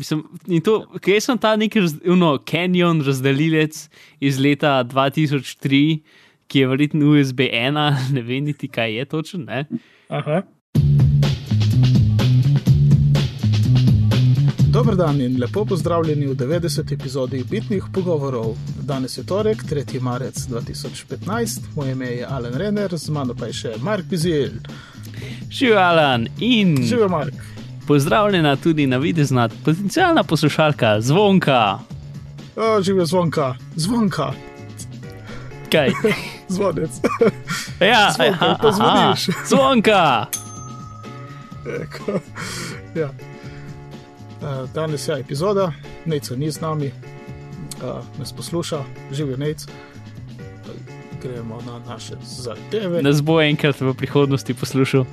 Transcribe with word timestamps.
Mislim, 0.00 0.22
in 0.46 0.62
to, 0.64 0.86
kaj 1.04 1.20
sem 1.20 1.38
ta 1.38 1.50
neki 1.60 1.80
raz, 1.80 1.94
uno, 2.08 2.38
Canyon 2.50 3.02
razdelilec 3.04 3.82
iz 4.20 4.38
leta 4.40 4.78
2003, 4.84 5.98
ki 6.48 6.62
je 6.62 6.68
verjetno 6.70 7.10
USB 7.10 7.44
1, 7.52 7.96
ne 8.16 8.22
vem 8.22 8.44
niti 8.44 8.68
kaj 8.68 8.96
je 8.96 9.04
točno. 9.04 9.44
ne. 9.44 9.66
Aha. 10.08 10.42
Dober 14.72 14.96
dan 14.96 15.20
in 15.20 15.36
lepo 15.40 15.64
pozdravljeni 15.64 16.26
v 16.26 16.34
90. 16.34 16.94
epizodi 16.94 17.44
Bitnih 17.50 17.84
pogovorov. 17.94 18.56
Danes 18.80 19.18
je 19.18 19.26
torek, 19.26 19.64
3. 19.70 20.00
marec 20.00 20.46
2015, 20.48 21.60
moje 21.76 21.92
ime 21.92 22.06
je 22.06 22.26
Alan 22.28 22.54
Renner, 22.54 22.98
z 22.98 23.10
mano 23.10 23.34
pa 23.34 23.52
je 23.52 23.52
še 23.52 23.76
Mark 23.82 24.08
Bizil. 24.08 24.62
Živijo 25.50 25.78
Alan 25.78 26.28
in 26.38 26.78
Živijo 26.86 27.08
Mark. 27.08 27.49
Pozdravljena 27.90 28.56
tudi 28.56 28.86
na 28.86 28.96
videzna 28.96 29.48
potencijalna 29.64 30.22
poslušalka 30.22 31.00
Zvonka. 31.00 31.78
O, 32.56 32.82
živijo 32.82 33.06
zvonka, 33.06 33.54
zvonka, 33.76 34.32
Kaj? 35.72 35.90
zvonec. 36.48 36.90
Ja, 37.80 38.10
Zvonka, 38.14 38.44
aha, 38.44 38.56
aha, 38.68 39.14
Zvonka. 39.46 40.26
Eko, 41.82 42.12
ja. 42.94 43.06
Eh, 44.42 44.66
Danes 44.74 45.08
je 45.08 45.20
epizoda, 45.20 45.72
Neca 46.04 46.36
ni 46.36 46.50
z 46.50 46.60
nami, 46.60 46.86
uh, 46.86 48.18
nas 48.18 48.32
posluša, 48.32 48.82
živijo 49.12 49.36
Nec. 49.36 49.66
Gremo 51.22 51.58
na 51.66 51.92
naše 51.92 52.14
zadeve. 52.22 53.02
Nas 53.02 53.22
bo 53.22 53.40
enkrat 53.40 53.80
v 53.80 53.94
prihodnosti 53.94 54.54
poslušal, 54.54 55.04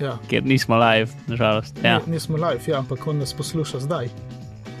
Ja. 0.00 0.18
ker 0.28 0.44
nismo 0.44 0.76
live, 0.78 1.10
nažalost. 1.26 1.78
Ja. 1.84 1.98
Ni, 2.06 2.12
nismo 2.12 2.36
live, 2.36 2.60
ja, 2.66 2.78
ampak 2.78 3.06
on 3.06 3.18
nas 3.18 3.34
posluša 3.34 3.80
zdaj. 3.80 4.08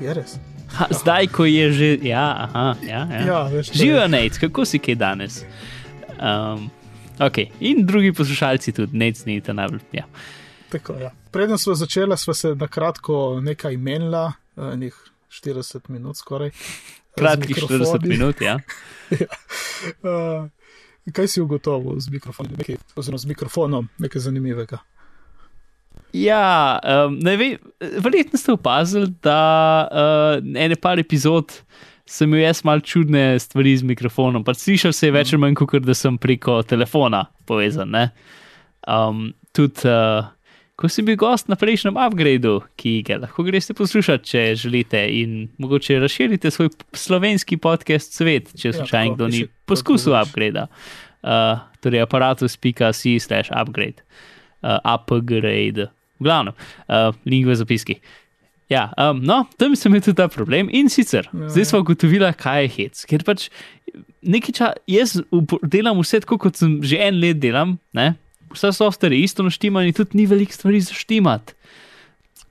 Je 0.00 0.14
res. 0.14 0.38
Ha, 0.72 0.86
zdaj, 0.90 1.26
ko 1.26 1.44
je 1.44 1.72
že. 1.72 1.98
Ja, 2.02 2.48
aha, 2.48 2.74
ja, 2.82 3.06
ja. 3.10 3.20
Ja, 3.26 3.62
Živijo 3.62 4.08
Nec, 4.08 4.38
kako 4.38 4.64
si 4.64 4.78
kaj 4.78 4.94
danes? 4.94 5.44
Um, 6.16 6.70
okay. 7.18 7.50
In 7.60 7.86
drugi 7.86 8.12
poslušalci 8.12 8.72
tudi, 8.72 8.96
Nec 8.96 9.24
ni 9.24 9.40
ta 9.40 9.52
najbolj. 9.52 9.80
Ja. 9.92 10.04
Tako, 10.72 10.96
ja. 11.00 11.10
Preden 11.30 11.58
smo 11.58 11.74
začeli, 11.74 12.16
smo 12.16 12.34
se 12.34 12.54
na 12.54 12.68
kratko 12.68 13.40
nekaj 13.40 13.76
menila, 13.76 14.32
enih 14.56 14.96
40 15.28 15.88
minut 15.88 16.16
skoraj. 16.16 16.50
z 16.50 17.14
Kratkih 17.14 17.56
40 17.56 17.72
mikrofoni. 17.72 18.08
minut, 18.08 18.40
ja. 18.40 18.58
Uh, 20.02 20.48
kaj 21.16 21.28
si 21.28 21.40
ugotovil 21.40 22.00
z 22.00 22.08
mikrofonom, 22.08 22.52
nekaj, 22.58 22.76
oziroma 22.96 23.18
z 23.18 23.26
mikrofonom, 23.26 23.88
nekaj 23.98 24.20
zanimivega? 24.20 24.78
Ja, 26.12 26.76
um, 26.84 27.16
ne 27.24 27.36
vem, 27.40 27.56
verjetno 27.80 28.38
ste 28.38 28.52
opazili, 28.52 29.08
da 29.24 29.38
uh, 29.88 30.52
ene 30.60 30.76
par 30.76 31.00
epizod 31.00 31.54
sem 32.12 32.28
imel 32.28 32.44
jaz 32.44 32.60
mal 32.66 32.82
čudne 32.84 33.38
stvari 33.40 33.72
z 33.80 33.86
mikrofonom. 33.88 34.44
Pač 34.44 34.66
slišal 34.66 34.92
se 34.92 35.08
je 35.08 35.14
več 35.14 35.32
ali 35.32 35.40
manj, 35.40 35.56
kot 35.56 35.86
da 35.86 35.96
sem 35.96 36.18
preko 36.20 36.60
telefona 36.68 37.24
povezan. 37.48 37.94
ne. 37.94 38.10
Um, 38.88 39.30
tudi, 39.56 39.86
uh, 39.88 40.28
ko 40.76 40.90
sem 40.90 41.06
bil 41.06 41.16
gost 41.20 41.48
na 41.48 41.56
prejšnjem 41.56 41.96
upgradeu, 41.96 42.60
ki 42.76 42.98
ga 43.06 43.20
lahko 43.22 43.46
greste 43.46 43.76
poslušati, 43.78 44.28
če 44.28 44.44
želite, 44.58 45.00
in 45.22 45.48
mogoče 45.62 46.00
razširite 46.02 46.50
svoj 46.50 46.72
slovenski 46.92 47.56
podcast 47.56 48.18
svet, 48.18 48.52
če 48.58 48.72
Ja, 48.72 48.76
slučajno 48.80 49.14
tako, 49.14 49.16
kdo 49.16 49.30
ni 49.32 49.46
poskusil 49.70 50.12
kako 50.12 50.28
upgradea. 50.28 50.68
Uh, 51.22 51.62
torej 51.80 52.02
aparatus.si 52.02 53.16
slash 53.22 53.54
upgrade, 53.54 54.02
uh, 54.66 54.82
upgrade, 54.82 55.86
v 56.22 56.28
glavnem, 56.30 56.58
uh, 56.86 57.10
link 57.28 57.50
v 57.50 57.58
zapiski. 57.58 57.98
Ja, 58.72 58.88
um, 58.96 59.20
no, 59.20 59.42
tam 59.60 59.74
sem 59.76 59.90
imel 59.90 60.00
tudi 60.00 60.16
ta 60.16 60.28
problem 60.32 60.70
in 60.72 60.88
sicer, 60.88 61.28
Ja, 61.28 61.44
ja, 61.44 61.48
zdaj 61.52 61.68
smo 61.68 61.82
ugotovili, 61.82 62.30
kaj 62.38 62.62
je 62.64 62.70
hec. 62.76 63.04
Ker 63.10 63.24
pač 63.26 63.48
nekaj 64.24 64.56
časa, 64.56 64.80
jaz 64.88 65.18
delam 65.74 66.00
vse 66.00 66.22
tako, 66.24 66.38
kot 66.46 66.60
sem 66.60 66.78
že 66.86 67.00
en 67.02 67.20
let 67.20 67.42
delam, 67.42 67.76
ne? 67.92 68.14
vse 68.52 68.72
software 68.76 69.16
je 69.16 69.24
isto 69.24 69.44
naštiman 69.44 69.88
in 69.88 69.96
tudi 69.96 70.16
ni 70.16 70.26
veliko 70.28 70.52
stvari 70.52 70.80
zaštimat. 70.84 71.54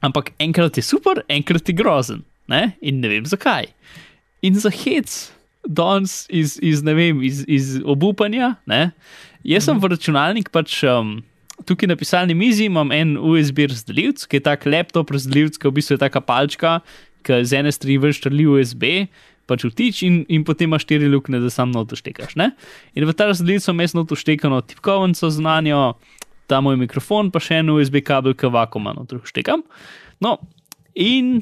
Ampak 0.02 0.34
enkrat 0.42 0.78
je 0.78 0.86
super, 0.86 1.22
enkrat 1.30 1.70
je 1.70 1.78
grozen 1.78 2.24
ne? 2.50 2.76
in 2.82 3.02
ne 3.02 3.10
vem 3.10 3.26
zakaj. 3.26 3.70
In 4.42 4.58
za 4.58 4.70
hec, 4.74 5.32
danes 5.66 6.26
iz, 6.30 6.58
iz, 6.62 6.82
ne 6.86 6.96
vem, 6.98 7.22
iz, 7.26 7.44
iz 7.48 7.76
obupanja, 7.86 8.56
ne? 8.66 8.92
jaz 9.46 9.70
sem 9.70 9.82
v 9.82 9.94
računalnik 9.94 10.54
pač. 10.54 10.82
Um, 10.86 11.22
Tukaj 11.68 11.90
na 11.92 11.98
pisalni 12.00 12.36
mizi 12.38 12.66
imam 12.70 12.92
en 12.96 13.18
USB 13.18 13.66
razdelilec, 13.70 14.24
ki 14.28 14.40
je 14.40 14.46
tak 14.46 14.66
laptop 14.70 15.12
razdelilec, 15.14 15.60
ki 15.60 15.70
v 15.70 15.76
bistvu 15.78 15.98
je 15.98 16.04
taka 16.04 16.22
palčka, 16.24 16.80
ki 17.26 17.44
z 17.46 17.60
ene 17.62 17.74
strani 17.74 18.00
vrščali 18.02 18.48
USB, 18.50 18.88
pač 19.50 19.66
vtič 19.68 20.02
in, 20.08 20.22
in 20.32 20.46
potem 20.48 20.70
imaš 20.70 20.86
štiri 20.88 21.10
luknje, 21.12 21.42
da 21.44 21.52
sam 21.54 21.74
noto 21.74 21.98
štekaš. 22.00 22.38
Ne? 22.40 22.52
In 22.96 23.06
v 23.10 23.16
ta 23.18 23.30
razdelilec 23.30 23.66
sem 23.66 23.84
jaz 23.84 23.96
noto 23.98 24.18
štekano 24.18 24.62
tipkovnico 24.66 25.30
znanjo, 25.34 25.84
ta 26.52 26.62
moj 26.64 26.80
mikrofon, 26.80 27.32
pa 27.32 27.42
še 27.44 27.62
en 27.62 27.72
USB 27.76 28.02
kabel, 28.06 28.36
ki 28.38 28.52
vakuma 28.52 28.96
noto 28.96 29.22
štekam. 29.28 29.64
No, 30.24 30.38
in 30.96 31.40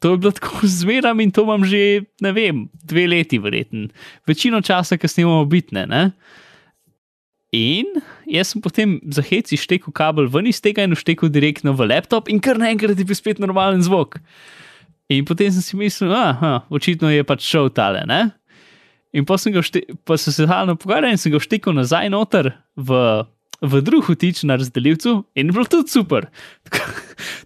to 0.00 0.14
je 0.14 0.20
bilo 0.20 0.32
tako 0.36 0.66
zmeram 0.80 1.20
in 1.20 1.32
to 1.32 1.44
imam 1.46 1.64
že, 1.64 2.04
ne 2.20 2.32
vem, 2.36 2.68
dve 2.84 3.06
leti 3.08 3.40
verjetno. 3.40 3.88
Večino 4.28 4.60
časa, 4.64 5.00
ki 5.00 5.08
snimamo 5.08 5.44
bitne, 5.50 5.86
ne? 5.90 6.04
In 7.50 7.98
jaz 8.30 8.52
sem 8.52 8.62
potem 8.62 8.98
za 9.10 9.22
heci 9.26 9.58
štekel 9.58 9.90
kabel 9.94 10.28
ven 10.30 10.46
iz 10.46 10.60
tega 10.62 10.84
in 10.86 10.94
vštekel 10.94 11.32
direktno 11.34 11.74
v 11.74 11.88
laptop, 11.90 12.30
in 12.30 12.38
kar 12.38 12.60
naenkrat 12.60 12.98
je 12.98 13.06
bil 13.06 13.18
spet 13.18 13.42
normalen 13.42 13.82
zvok. 13.82 14.20
In 15.10 15.26
potem 15.26 15.50
sem 15.50 15.64
si 15.64 15.74
mislil, 15.74 16.14
da 16.14 16.62
očitno 16.70 17.10
je 17.10 17.26
pač 17.26 17.42
šel 17.42 17.72
tale. 17.74 18.04
Ne? 18.06 18.30
In 19.10 19.26
pa, 19.26 19.34
sem 19.42 19.50
ga 19.50 19.64
všte, 19.64 19.82
pa 20.06 20.14
sem 20.14 20.34
se 20.34 20.46
halno 20.46 20.76
pogovarjal 20.78 21.16
in 21.16 21.18
sem 21.18 21.34
ga 21.34 21.42
vštekel 21.42 21.74
nazaj 21.74 22.12
noter 22.14 22.52
v, 22.78 23.00
v 23.58 23.82
drug 23.82 24.06
vtič 24.14 24.44
na 24.46 24.54
razdelilcu 24.60 25.16
in 25.34 25.50
bilo 25.50 25.66
tudi 25.66 25.90
super. 25.90 26.30
Tako, 26.70 26.86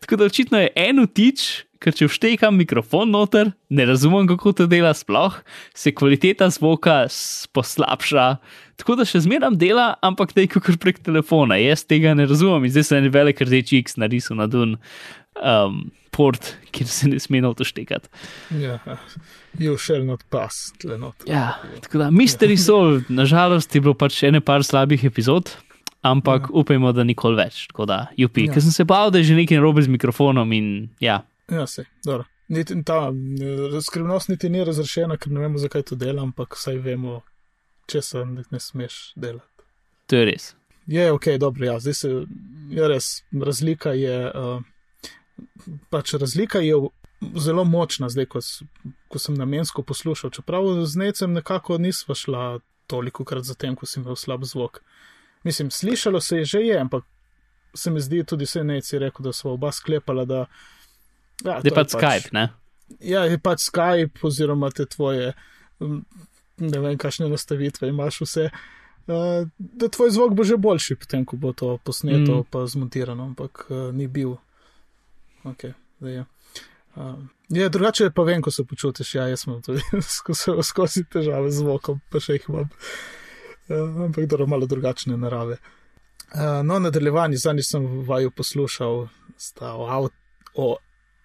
tako 0.05 0.21
da 0.21 0.29
očitno 0.29 0.61
je 0.61 0.69
en 0.77 1.01
vtič, 1.07 1.65
ker 1.85 1.97
če 1.97 2.09
vštekam 2.09 2.57
mikrofon 2.57 3.13
noter, 3.13 3.53
ne 3.69 3.85
razumem, 3.89 4.29
kako 4.31 4.55
to 4.57 4.67
dela 4.71 4.95
sploh, 4.97 5.37
se 5.77 5.93
kvaliteta 5.93 6.49
zvoka 6.55 7.03
poslabša. 7.53 8.29
Tako 8.81 8.97
da 8.99 9.07
še 9.07 9.21
zmeraj 9.27 9.59
dela, 9.61 9.93
ampak 10.03 10.33
da 10.35 10.43
je 10.43 10.55
kot 10.57 10.81
prek 10.83 11.03
telefona. 11.05 11.61
Jaz 11.61 11.85
tega 11.87 12.15
ne 12.17 12.27
razumem 12.31 12.65
in 12.67 12.73
zdaj 12.75 12.89
se 12.89 12.97
je 12.97 13.05
en 13.05 13.13
velik 13.15 13.45
rdeči 13.45 13.83
X 13.85 13.99
narisal 14.01 14.41
na 14.41 14.49
dun 14.51 14.79
um, 15.39 15.85
port, 16.15 16.55
kjer 16.75 16.89
se 16.91 17.11
ne 17.11 17.21
sme 17.23 17.43
noto 17.45 17.67
štekati. 17.67 18.09
Ja, 18.63 18.79
you 19.59 19.77
shall 19.79 20.05
not 20.07 20.25
pass, 20.31 20.73
tle 20.83 20.99
not. 20.99 21.27
Ja, 21.29 21.59
tako 21.85 22.05
da, 22.05 22.11
Mystery 22.15 22.57
Soul, 22.61 23.03
nažalost, 23.09 23.75
je 23.75 23.83
bilo 23.85 23.97
pač 23.99 24.23
ene 24.27 24.41
par 24.45 24.65
slabih 24.67 25.05
epizod, 25.07 25.53
ampak 26.07 26.49
ja. 26.49 26.55
upajmo, 26.63 26.95
da 26.95 27.07
nikoli 27.07 27.39
več. 27.43 27.67
Tako 27.73 27.89
da, 27.91 28.01
jupi, 28.19 28.47
Ja. 28.47 28.53
ja. 28.53 28.57
ker 28.57 28.67
sem 28.67 28.75
se 28.75 28.87
bal, 28.89 29.11
da 29.11 29.23
je 29.23 29.31
že 29.33 29.39
nekaj 29.39 29.59
narobe 29.59 29.83
z 29.83 29.91
mikrofonom 29.91 30.53
in 30.55 30.69
ja. 31.03 31.23
Ja, 31.51 31.67
se, 31.67 31.85
dobro. 32.05 32.25
Niti 32.49 32.85
ta 32.85 33.13
eh, 33.75 33.81
skrivnost 33.81 34.29
niti 34.29 34.49
ni 34.49 34.65
razrešena, 34.65 35.17
ker 35.17 35.33
ne 35.33 35.41
vemo, 35.41 35.59
zakaj 35.59 35.83
to 35.83 35.97
dela, 35.97 36.23
ampak 36.23 36.57
vsaj 36.57 36.79
vemo, 36.85 37.23
če 37.89 38.03
se 38.03 38.25
ne, 38.25 38.45
ne 38.51 38.61
smeš 38.61 38.99
delati. 39.17 39.67
To 40.07 40.21
je 40.21 40.29
res. 40.29 40.51
Je 40.87 41.07
ok, 41.13 41.29
dobro, 41.41 41.65
ja, 41.65 41.79
zdaj 41.81 41.95
se 41.95 42.11
je 42.71 42.89
res, 42.89 43.09
razlika 43.33 43.95
je, 43.97 44.19
uh, 44.29 45.47
pač 45.91 46.13
razlika 46.21 46.61
je 46.61 46.77
zelo 47.41 47.65
močna, 47.65 48.11
zdaj, 48.13 48.27
ko, 48.35 48.43
ko 49.09 49.19
sem 49.19 49.39
namensko 49.41 49.83
poslušal, 49.83 50.31
čeprav 50.31 50.69
z 50.85 51.01
necem 51.01 51.33
nekako 51.33 51.79
nisva 51.81 52.15
šla 52.15 52.59
toliko 52.87 53.25
krat 53.25 53.49
za 53.49 53.55
tem, 53.55 53.77
ko 53.77 53.89
sem 53.89 54.03
imel 54.03 54.17
slab 54.21 54.45
zvok. 54.45 54.83
Mislim, 55.45 55.71
slišalo 55.71 56.21
se 56.21 56.39
je 56.43 56.45
že 56.45 56.61
je, 56.61 56.79
ampak 56.81 57.05
se 57.75 57.91
mi 57.91 58.01
zdi 58.01 58.25
tudi 58.25 58.45
vse 58.45 58.65
neci 58.65 58.99
rekel, 58.99 59.25
da 59.25 59.33
smo 59.33 59.57
oba 59.57 59.73
sklepala, 59.73 60.25
da. 60.25 60.47
Ja, 61.43 61.59
Zdaj 61.61 61.71
to 61.71 61.75
pa 61.75 61.85
Skype, 61.89 62.31
ne? 62.33 62.45
Ja, 63.01 63.25
je 63.27 63.39
pač 63.43 63.67
Skype, 63.67 64.23
oziroma 64.23 64.71
te 64.71 64.87
tvoje, 64.87 65.33
ne 66.61 66.79
vem, 66.79 66.99
kakšne 66.99 67.29
nastavitve 67.33 67.89
imaš 67.91 68.21
vse. 68.23 68.51
Uh, 69.05 69.49
da 69.59 69.89
tvoj 69.93 70.15
zvok 70.15 70.33
bo 70.33 70.45
že 70.49 70.57
boljši, 70.57 70.97
potem 70.97 71.25
ko 71.29 71.37
bo 71.37 71.53
to 71.53 71.75
posneto, 71.85 72.39
Mm. 72.41 72.47
pa 72.51 72.67
zmontirano, 72.67 73.25
ampak 73.25 73.67
uh, 73.69 73.91
ni 73.93 74.07
bil. 74.09 74.37
Okay, 75.45 75.75
je. 76.01 76.25
Uh, 76.97 77.19
je, 77.49 77.69
drugače 77.69 78.11
pa 78.15 78.23
vem, 78.23 78.41
ko 78.43 78.51
se 78.51 78.65
počutiš. 78.65 79.15
Ja, 79.15 79.27
jaz 79.29 79.45
imam 79.47 79.61
tudi 79.63 79.83
skozi, 80.17 80.55
skozi 80.63 81.05
težave 81.05 81.51
z 81.51 81.61
zvokom, 81.61 82.01
pa 82.09 82.21
še 82.21 82.39
jih 82.39 82.49
imam. 82.49 82.71
Uh, 83.69 84.07
ampak 84.09 84.25
dobro, 84.25 84.47
malo 84.47 84.67
drugačne 84.67 85.17
narave. 85.21 85.59
Uh, 86.35 86.63
no, 86.65 86.79
nadaljevanje, 86.81 87.37
zadnjič 87.37 87.69
sem 87.75 87.85
vaju 88.09 88.31
poslušal, 88.31 89.09
sta 89.37 89.75
o, 89.77 89.85
avt, 89.85 90.17
o 90.55 90.77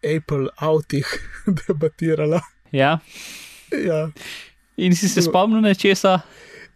Apple 0.04 0.50
avtih 0.56 1.06
debatirala. 1.68 2.42
Ja. 2.72 3.00
Ja. 3.72 4.10
In 4.78 4.96
si 4.96 5.10
se 5.10 5.22
spomnil 5.22 5.62
nečesa? 5.62 6.20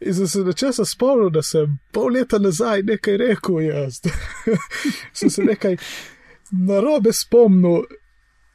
In 0.02 0.14
sem 0.14 0.28
se 0.28 0.44
nečesa 0.44 0.86
spomnil, 0.86 1.30
da 1.30 1.42
sem 1.42 1.78
pol 1.96 2.12
leta 2.18 2.40
nazaj 2.40 2.84
nekaj 2.84 3.18
rekel. 3.18 3.62
Jaz 3.64 4.02
sem 5.18 5.30
se 5.30 5.44
nekaj 5.44 5.78
narobe 6.52 7.14
spomnil. 7.14 7.84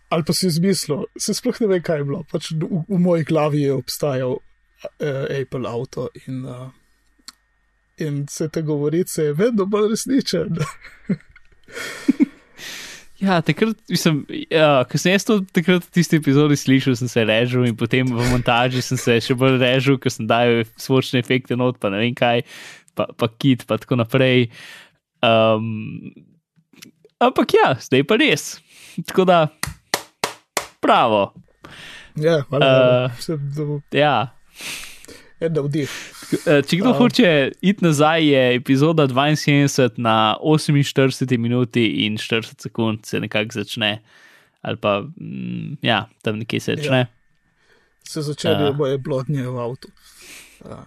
ali 0.09 0.25
pa 0.25 0.33
si 0.33 0.47
izmislil, 0.47 1.03
se 1.21 1.35
sploh 1.35 1.59
ne 1.61 1.67
ve, 1.67 1.83
kaj 1.85 1.99
je 2.01 2.05
bilo. 2.05 2.23
Pač 2.33 2.51
v, 2.57 2.85
v 2.89 3.01
moji 3.01 3.27
glavi 3.29 3.61
je 3.67 3.73
obstajal 3.77 4.39
uh, 4.39 5.25
Apple 5.41 5.69
avto 5.69 6.09
in, 6.27 6.47
uh, 6.47 6.71
in 8.01 8.23
se 8.29 8.49
te 8.49 8.63
govorice 8.63 9.23
je 9.23 9.35
vedno 9.37 9.67
bolj 9.67 9.91
resničen. 9.93 10.57
Ja, 13.19 13.41
takrat, 13.43 13.75
mislim, 13.91 14.21
ja, 14.47 14.85
ko 14.87 14.99
sem 15.01 15.11
jaz 15.11 15.25
to 15.27 15.41
takrat 15.51 15.83
v 15.83 15.91
tisti 15.97 16.21
epizodi 16.21 16.55
slišal, 16.59 16.95
sem 17.01 17.11
se 17.11 17.25
režil 17.27 17.67
in 17.67 17.75
potem 17.79 18.07
v 18.07 18.27
montaži 18.31 18.83
sem 18.85 19.01
se 19.01 19.17
še 19.25 19.35
bolj 19.39 19.59
režil, 19.59 19.99
ker 19.99 20.15
sem 20.15 20.29
dajal 20.31 20.63
svočne 20.79 21.19
efekte 21.19 21.59
not, 21.59 21.81
pa 21.83 21.91
ne 21.91 21.99
vem 21.99 22.15
kaj, 22.15 22.45
pa, 22.95 23.09
pa 23.19 23.31
kit, 23.35 23.67
pa 23.67 23.81
tako 23.83 23.99
naprej. 23.99 24.47
Um, 25.19 26.15
ampak 27.19 27.59
ja, 27.59 27.73
zdaj 27.83 28.07
pa 28.07 28.21
res. 28.23 28.53
Tako 29.11 29.27
da, 29.27 29.41
pravo. 30.79 31.33
Ja, 32.15 32.45
hvala. 32.47 33.11
Uh, 33.19 33.83
ja. 33.95 34.15
En 35.41 35.55
vdih. 35.55 35.91
Če 36.45 36.79
kdo 36.81 36.91
uh, 36.91 36.97
hoče 36.99 37.29
iti 37.63 37.85
nazaj, 37.85 38.25
je 38.27 38.43
epizoda 38.57 39.07
72 39.07 40.01
na 40.03 40.37
48 40.43 41.39
minuti 41.39 41.85
in 42.07 42.19
40 42.19 42.67
sekund 42.67 43.07
se 43.07 43.21
nekako 43.21 43.61
začne. 43.61 44.01
Ali 44.61 44.77
pa, 44.77 45.01
mm, 45.01 45.79
ja, 45.83 46.09
tam 46.23 46.41
nekje 46.43 46.61
se 46.61 46.75
začne. 46.77 46.99
Ja. 46.99 47.07
Se 48.09 48.23
začne, 48.23 48.71
uh, 48.71 48.77
boje 48.77 48.99
blodnje 48.99 49.47
v 49.47 49.63
avtu. 49.63 49.93
Uh. 50.65 50.83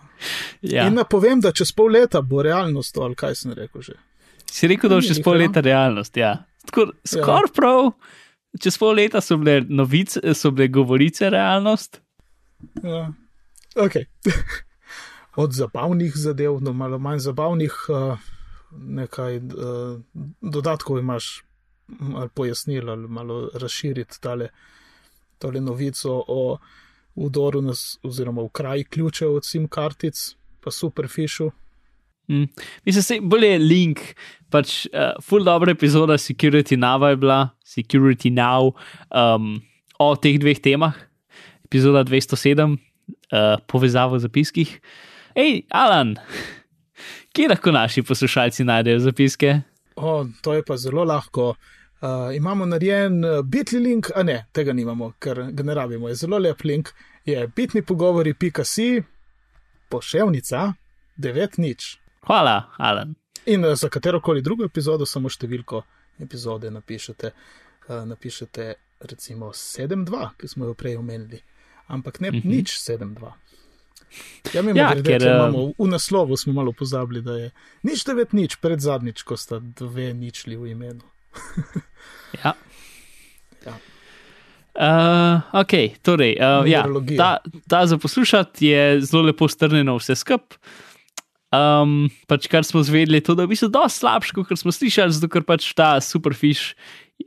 Ja. 0.61 0.87
In 0.87 0.99
napovem, 0.99 1.39
da 1.41 1.53
čez 1.55 1.71
pol 1.71 1.95
leta 1.95 2.21
bo 2.21 2.43
realnost 2.43 2.97
ali 2.97 3.15
kaj 3.15 3.35
sem 3.39 3.55
rekel 3.55 3.81
že. 3.81 3.95
Si 4.51 4.67
rekel, 4.67 4.91
da 4.91 4.99
bo 4.99 5.05
čez 5.05 5.21
pol 5.23 5.39
leta 5.39 5.63
realnost, 5.63 6.17
ja. 6.19 6.35
Skoraj 6.67 7.47
ja. 7.47 7.53
prav 7.55 7.93
čez 8.59 8.77
pol 8.79 8.95
leta 8.99 9.21
so 9.23 9.37
bile 9.39 9.61
novice, 9.69 10.19
so 10.35 10.51
bile 10.51 10.67
govorice 10.67 11.29
realnost. 11.29 12.01
Ja. 12.83 13.07
Ok. 13.75 13.91
Od 15.43 15.53
zabavnih 15.53 16.11
zadev 16.15 16.59
do 16.59 16.73
malo 16.73 16.99
manj 16.99 17.19
zabavnih, 17.19 17.73
uh, 17.89 18.19
nekaj 18.71 19.37
uh, 19.37 19.43
dodatkov 20.41 20.99
imaš, 20.99 21.43
ali 22.15 22.29
pojasnil, 22.29 22.89
ali 22.89 23.07
malo 23.07 23.49
razširiti 23.53 24.21
tale, 24.21 24.49
tale 25.37 25.61
novico 25.61 26.23
o 26.27 26.57
udoru, 27.15 27.61
nas, 27.61 27.99
oziroma 28.03 28.41
v 28.41 28.49
kraj 28.49 28.83
ključev 28.83 29.35
od 29.35 29.45
SIM 29.45 29.67
kartic, 29.67 30.35
pa 30.61 30.71
superfišu. 30.71 31.51
Mm. 32.27 32.47
Mislim, 32.85 33.03
da 33.07 33.13
je 33.13 33.21
bolje 33.21 33.57
link, 33.57 33.99
pač 34.49 34.85
uh, 34.85 35.23
full 35.23 35.43
dobro 35.43 35.71
epizoda 35.71 36.13
Security 36.13 36.77
Now 36.77 37.09
je 37.09 37.15
bila, 37.15 37.49
Security 37.65 38.31
Now, 38.31 38.71
um, 39.09 39.61
o 39.99 40.15
teh 40.15 40.39
dveh 40.39 40.59
temah, 40.59 40.95
epizoda 41.65 42.03
207, 42.03 42.77
uh, 43.31 43.59
povezavo 43.67 44.15
v 44.15 44.19
zapiskih. 44.25 44.79
Hej, 45.35 45.63
Alan, 45.69 46.15
kje 47.33 47.47
lahko 47.51 47.71
naši 47.71 48.03
poslušalci 48.03 48.63
najdejo 48.63 48.99
zapiske? 48.99 49.61
O, 49.95 50.25
to 50.41 50.53
je 50.53 50.63
pa 50.65 50.77
zelo 50.77 51.03
lahko. 51.03 51.55
Uh, 52.01 52.35
imamo 52.35 52.65
narejen 52.65 53.25
uh, 53.25 53.41
bitni 53.45 53.79
link, 53.79 54.09
a 54.15 54.23
ne, 54.23 54.45
tega 54.51 54.73
nimamo, 54.73 55.13
ker 55.19 55.51
ga 55.51 55.63
ne 55.63 55.73
rabimo. 55.77 56.09
Je 56.09 56.15
zelo 56.15 56.37
lep 56.37 56.63
link, 56.63 56.89
je 57.25 57.47
bitni 57.55 57.81
pogovori.si, 57.85 59.03
poševnica 59.89 60.73
9 61.17 61.59
nič. 61.59 61.97
Hvala, 62.25 62.71
Alan. 62.77 63.15
In 63.45 63.65
za 63.75 63.89
katero 63.89 64.21
koli 64.21 64.41
drugo 64.41 64.65
epizodo, 64.65 65.05
samo 65.05 65.29
številko 65.29 65.83
epizode 66.21 66.71
napišete, 66.73 67.31
uh, 67.31 68.01
napišete 68.09 68.73
recimo 69.01 69.53
7.2, 69.53 70.29
ki 70.37 70.47
smo 70.47 70.65
jo 70.65 70.73
prej 70.73 70.97
omenili, 70.97 71.41
ampak 71.91 72.19
ne 72.23 72.31
mhm. 72.31 72.39
-huh. 72.39 72.55
nič 72.55 72.79
7.2. 72.79 73.31
Ja, 74.53 74.61
mi 74.61 74.73
ja, 74.75 74.91
ker, 74.99 75.23
imamo, 75.23 75.71
v 75.79 75.87
naslovu 75.87 76.37
smo 76.37 76.53
malo 76.53 76.73
pozabili, 76.75 77.21
da 77.21 77.37
je 77.37 77.51
nič 77.87 78.03
9 78.03 78.35
nič, 78.35 78.57
pred 78.59 78.79
zadnjič, 78.79 79.23
ko 79.23 79.37
sta 79.39 79.61
dve 79.61 80.11
ničli 80.13 80.57
v 80.59 80.73
imenu. 80.75 81.05
ja. 82.43 82.53
ja. 83.65 83.75
Uh, 84.71 85.39
ok, 85.61 86.01
torej, 86.03 86.35
uh, 86.39 86.67
ja, 86.67 86.83
ta, 87.17 87.39
ta 87.67 87.85
za 87.87 87.97
poslušati 87.97 88.67
je 88.67 89.01
zelo 89.01 89.23
lepo 89.29 89.47
strnjeno 89.47 89.95
vse 89.99 90.15
skupaj. 90.15 90.59
Um, 91.51 92.07
pač 92.31 92.47
kar 92.47 92.63
smo 92.63 92.79
zvedeli, 92.79 93.19
je 93.19 93.27
to, 93.27 93.33
da 93.35 93.43
je 93.43 93.49
v 93.49 93.51
bistvu 93.51 93.67
dosti 93.67 93.99
slabše, 93.99 94.35
kot 94.37 94.55
smo 94.55 94.71
slišali, 94.71 95.11
zato 95.11 95.27
ker 95.27 95.43
pač 95.43 95.65
ta 95.75 95.97
superfish, 95.99 96.77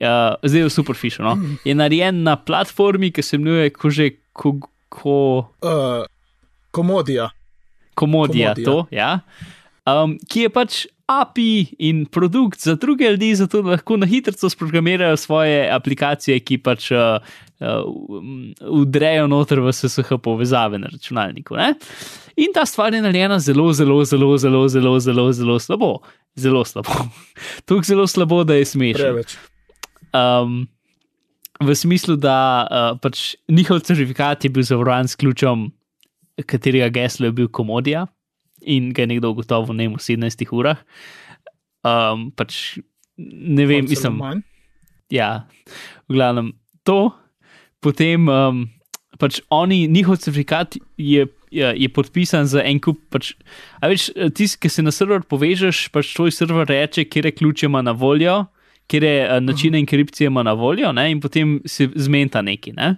uh, 0.00 0.40
zdaj 0.40 0.64
je 0.64 0.70
superfish, 0.72 1.20
no, 1.20 1.36
je 1.68 1.76
narejen 1.76 2.22
na 2.24 2.38
platformi, 2.40 3.12
ki 3.12 3.24
se 3.24 3.36
imenuje 3.36 3.72
Kože. 3.76 4.12
Ko, 4.34 4.56
ko, 4.90 5.18
uh, 5.62 6.04
komodija. 6.74 7.30
Komodija, 7.94 8.54
komodija. 8.54 8.66
to, 8.66 8.86
ja. 8.90 9.20
Um, 9.86 10.16
ki 10.28 10.46
je 10.46 10.50
pač 10.50 10.80
API 11.06 11.76
in 11.78 12.06
produkt 12.06 12.60
za 12.60 12.74
druge 12.80 13.10
ljudi, 13.10 13.34
zato 13.34 13.62
da 13.62 13.70
lahko 13.76 13.96
na 13.96 14.06
hitro 14.06 14.50
sprogramirajo 14.50 15.16
svoje 15.16 15.68
aplikacije, 15.70 16.40
ki 16.40 16.58
pač 16.58 16.90
uh, 16.90 17.20
uh, 17.60 17.84
udrejo 18.70 19.26
noter 19.28 19.60
v 19.60 19.72
SSH 19.72 20.18
povezave 20.22 20.80
na 20.80 20.88
računalniku. 20.92 21.56
Ne? 21.60 21.74
In 22.36 22.52
ta 22.54 22.66
stvar 22.66 22.94
je 22.94 23.02
narejena 23.04 23.38
zelo, 23.38 23.72
zelo, 23.72 24.04
zelo, 24.04 24.38
zelo, 24.38 24.68
zelo, 24.68 24.98
zelo, 25.00 25.32
zelo 25.32 25.58
slabo. 25.58 25.98
Zelo 26.34 26.64
slabo. 26.64 26.90
Tukaj 27.66 27.92
zelo 27.92 28.06
slabo, 28.06 28.44
da 28.44 28.54
je 28.54 28.64
smešno. 28.64 29.22
Um, 30.14 30.64
v 31.64 31.74
smislu, 31.76 32.16
da 32.20 32.36
uh, 32.64 32.98
pač 33.00 33.34
njihov 33.48 33.82
certifikat 33.86 34.44
je 34.44 34.50
bil 34.52 34.64
zavarovan 34.66 35.08
s 35.08 35.16
ključem, 35.16 35.70
katerega 36.46 36.88
geslo 36.94 37.30
je 37.30 37.32
bil 37.32 37.48
komodija 37.48 38.06
in 38.64 38.92
ga 38.96 39.04
je 39.04 39.12
nekdo 39.12 39.30
ugotovil 39.34 39.76
ne 39.76 39.88
v 39.92 40.00
17 40.00 40.48
urah. 40.56 40.80
Um, 41.84 42.30
pač 42.32 42.78
ne 43.16 43.66
vem, 43.68 43.84
mislim. 43.84 44.20
Ja, 45.12 45.44
v 46.08 46.16
glavnem 46.16 46.54
to, 46.82 47.12
potem 47.84 48.28
um, 48.28 48.64
pač 49.20 49.42
oni, 49.52 49.84
njihov 49.92 50.18
certifikat 50.24 50.78
je, 50.96 51.28
je, 51.52 51.66
je 51.76 51.88
podpisan 51.92 52.48
za 52.48 52.64
en 52.64 52.80
kup. 52.80 52.98
Pač, 53.12 53.34
a 53.78 53.92
veš, 53.92 54.10
tisti, 54.34 54.58
ki 54.64 54.72
se 54.72 54.82
na 54.82 54.94
server 54.94 55.22
povežeš, 55.28 55.88
pač 55.94 56.14
tvoj 56.16 56.32
server 56.34 56.66
reče, 56.68 57.04
kje 57.04 57.28
je 57.28 57.36
ključ 57.36 57.66
ima 57.68 57.84
na 57.84 57.92
voljo, 57.92 58.46
kje 58.86 59.00
je 59.06 59.24
uh, 59.28 59.42
način 59.42 59.74
enkripcije 59.74 60.26
ima 60.26 60.42
na 60.42 60.52
voljo, 60.52 60.92
ne, 60.92 61.10
in 61.10 61.20
potem 61.20 61.60
se 61.66 61.88
zmenta 61.94 62.42
neki. 62.42 62.72
Ne. 62.72 62.96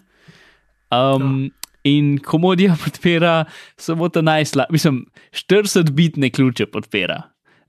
Um, 0.91 1.51
In 1.87 2.19
komodija 2.19 2.77
podpira 2.85 3.45
samo 3.77 4.09
ta 4.09 4.23
najslabši, 4.23 4.73
mislim, 4.73 5.05
40-bitne 5.31 6.31
ključe 6.31 6.67
podpira. 6.67 7.23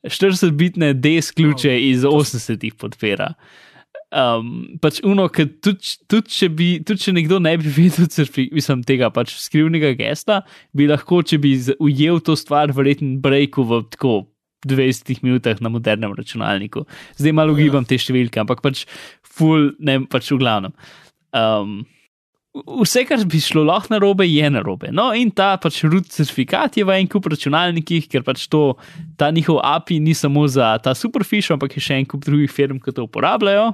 40-bitne 0.03 0.93
DS 0.93 1.31
ključe 1.31 1.71
oh, 1.71 1.81
iz 1.81 2.03
80-ih 2.03 2.73
podpira. 2.73 3.33
Um, 4.07 4.79
pač 4.81 5.01
uno, 5.03 5.27
tudi 5.27 5.97
tud, 6.07 6.29
če, 6.31 6.47
tud, 6.87 6.95
če 7.01 7.11
nekdo 7.11 7.41
ne 7.43 7.57
bi 7.59 7.67
vedel, 7.77 8.07
mislim, 8.55 8.85
tega 8.87 9.09
pač 9.11 9.35
skrivnega 9.41 9.91
gesta, 9.99 10.41
bi 10.73 10.87
lahko, 10.87 11.21
če 11.27 11.41
bi 11.43 11.57
ujel 11.83 12.21
to 12.23 12.37
stvar, 12.39 12.71
verjetno 12.73 13.17
breku 13.21 13.67
v 13.67 13.83
tako 13.91 14.15
20 14.67 15.23
minutah 15.25 15.59
na 15.63 15.71
modernem 15.73 16.15
računalniku. 16.17 16.85
Zdaj 17.19 17.35
malo 17.35 17.55
ugibam 17.55 17.85
te 17.87 17.99
številke, 17.99 18.41
ampak 18.43 18.63
pač 18.65 18.85
full, 19.23 19.71
ne 19.79 20.01
pač 20.09 20.31
v 20.33 20.41
glavnem. 20.41 20.75
Um, 21.35 21.79
vse, 22.65 23.03
kar 23.07 23.21
bi 23.29 23.39
šlo 23.43 23.63
lahko 23.67 23.93
na 23.93 23.99
robe, 24.01 24.25
je 24.27 24.49
na 24.49 24.61
robe. 24.65 24.89
No, 24.95 25.09
in 25.13 25.31
ta 25.35 25.55
pač 25.61 25.83
root 25.85 26.09
certifikat 26.13 26.77
je 26.79 26.85
v 26.87 26.97
en 26.97 27.09
kup 27.11 27.29
računalnikih, 27.31 28.07
ker 28.11 28.25
pač 28.25 28.47
to, 28.51 28.77
ta 29.19 29.29
njihov 29.33 29.61
API 29.63 29.99
ni 30.03 30.15
samo 30.17 30.47
za 30.49 30.75
ta 30.83 30.95
superfish, 30.97 31.51
ampak 31.53 31.77
je 31.77 31.83
še 31.83 32.01
en 32.01 32.09
kup 32.09 32.25
drugih 32.25 32.51
firm, 32.51 32.81
ki 32.81 32.95
to 32.95 33.07
uporabljajo. 33.07 33.71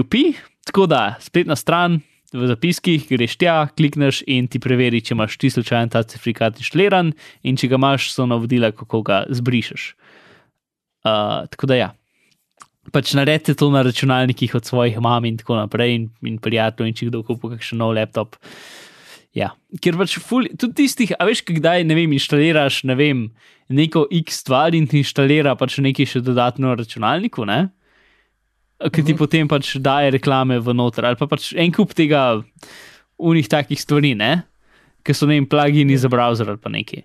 UP, 0.00 0.14
tako 0.68 0.86
da 0.90 1.16
spletna 1.22 1.56
stran. 1.56 2.00
V 2.30 2.46
zapiskih 2.46 3.08
greš 3.10 3.34
tja, 3.40 3.56
klikneš 3.74 4.22
in 4.30 4.46
ti 4.46 4.60
preveri, 4.62 5.00
če 5.02 5.16
imaš 5.16 5.34
ti 5.40 5.50
slučajen 5.50 5.90
ta 5.90 6.04
certifikat 6.04 6.60
inštaliran, 6.62 7.10
in 7.42 7.58
če 7.58 7.72
ga 7.72 7.80
imaš, 7.80 8.12
so 8.14 8.28
navodila, 8.30 8.70
kako 8.70 9.02
ga 9.06 9.24
zbrišeš. 9.34 9.94
Uh, 11.00 11.48
tako 11.50 11.66
da 11.66 11.78
ja 11.80 11.88
pač 12.88 13.12
naredite 13.14 13.54
to 13.54 13.70
na 13.70 13.82
računalnikih 13.82 14.54
od 14.54 14.64
svojih 14.64 15.00
mam 15.00 15.24
in 15.24 15.36
tako 15.36 15.56
naprej, 15.56 15.94
in, 15.94 16.08
in 16.26 16.38
prijateljev, 16.42 16.88
in 16.88 16.96
če 16.96 17.10
kdo 17.10 17.22
kupi 17.26 17.54
kakšen 17.54 17.80
nov 17.82 17.94
laptop. 17.98 18.38
Ja, 19.36 19.52
ker 19.82 19.98
pač 20.00 20.16
ful, 20.18 20.48
tudi 20.58 20.82
tistih, 20.82 21.12
a 21.14 21.26
veš, 21.28 21.44
kdaj 21.46 21.84
ne 21.86 21.94
vem, 21.98 22.16
inštaliraš 22.16 22.82
ne 22.90 22.96
vem, 22.98 23.26
neko 23.70 24.08
X 24.24 24.40
stvar 24.42 24.74
in 24.74 24.88
ti 24.90 25.04
inštalira 25.04 25.54
pač 25.58 25.78
nekaj 25.78 26.08
še 26.16 26.24
dodatno 26.26 26.72
na 26.72 26.78
računalniku, 26.80 27.46
ne? 27.46 27.68
Ki 28.80 29.02
ti 29.02 29.12
uh 29.12 29.16
-huh. 29.16 29.18
potem 29.18 29.48
pač 29.48 29.76
daje 29.76 30.10
reklame 30.10 30.58
v 30.58 30.74
noter, 30.74 31.04
ali 31.04 31.16
pa 31.16 31.26
pač 31.26 31.52
en 31.52 31.72
kup 31.72 31.92
tega, 31.94 32.42
unih 33.18 33.48
takih 33.48 33.80
stvari, 33.80 34.14
ne? 34.14 34.42
Ker 35.04 35.14
so 35.14 35.26
ne 35.26 35.34
vem, 35.34 35.46
plugini 35.46 35.96
za 35.96 36.08
browser 36.08 36.48
ali 36.48 36.58
pa 36.58 36.70
neki. 36.70 37.04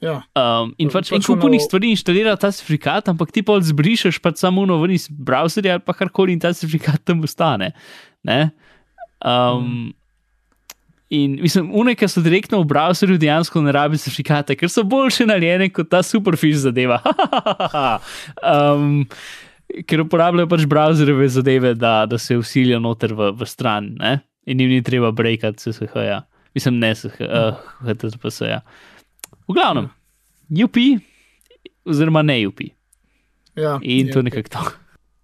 Ja, 0.00 0.22
Um, 0.36 0.74
in 0.76 0.90
pač 0.92 1.08
en 1.10 1.18
Pač 1.18 1.26
kup 1.26 1.44
unih 1.44 1.60
stvari 1.60 1.90
inštalira 1.90 2.36
ta 2.36 2.52
certifikat, 2.52 3.08
ampak 3.08 3.32
ti 3.32 3.42
pa 3.42 3.56
zbrišeš 3.56 4.20
pač 4.20 4.36
samo 4.36 4.62
uno 4.62 4.76
ven 4.82 4.90
iz 4.90 5.08
browserja 5.08 5.72
ali 5.72 5.80
pa 5.80 5.92
karkoli 5.92 6.32
in 6.32 6.40
ta 6.40 6.52
certifikat 6.52 7.00
tam 7.04 7.24
ostane. 7.24 7.72
Ne? 8.22 8.50
Um, 9.24 9.94
In 11.06 11.36
mislim, 11.38 11.70
une, 11.70 11.94
ki 11.94 12.08
so 12.10 12.18
direktno 12.18 12.58
v 12.64 12.66
browserju, 12.66 13.14
dejansko 13.22 13.60
ne 13.62 13.70
rabijo 13.70 14.02
certifikate, 14.02 14.56
ker 14.58 14.66
so 14.66 14.82
boljše 14.82 15.28
narejene 15.30 15.68
kot 15.70 15.86
ta 15.92 16.00
superfish 16.02 16.64
zadeva. 16.64 16.98
um, 18.42 19.04
ker 19.86 20.00
uporabljajo 20.04 20.48
pač 20.50 20.64
browserjeve 20.70 21.28
zadeve, 21.28 21.74
da, 21.74 22.06
da 22.06 22.18
se 22.18 22.36
usilijo 22.38 22.80
noter 22.80 23.14
v, 23.14 23.32
v 23.36 23.48
stran 23.48 23.94
ne? 24.00 24.18
in 24.46 24.60
jim 24.60 24.70
ni 24.70 24.82
treba 24.82 25.10
breakati 25.12 25.72
SSH-ja. 25.72 26.22
Mislim, 26.54 26.78
ne 26.78 26.94
SSH-ja. 26.94 28.60
V 29.48 29.54
glavnem, 29.54 29.88
UP, 30.64 30.76
oziroma 31.84 32.22
ne 32.22 32.38
UP. 32.46 32.60
ja. 33.56 33.78
In 33.82 34.06
ja, 34.06 34.12
to 34.12 34.22
nekako 34.22 34.48
to. 34.48 34.62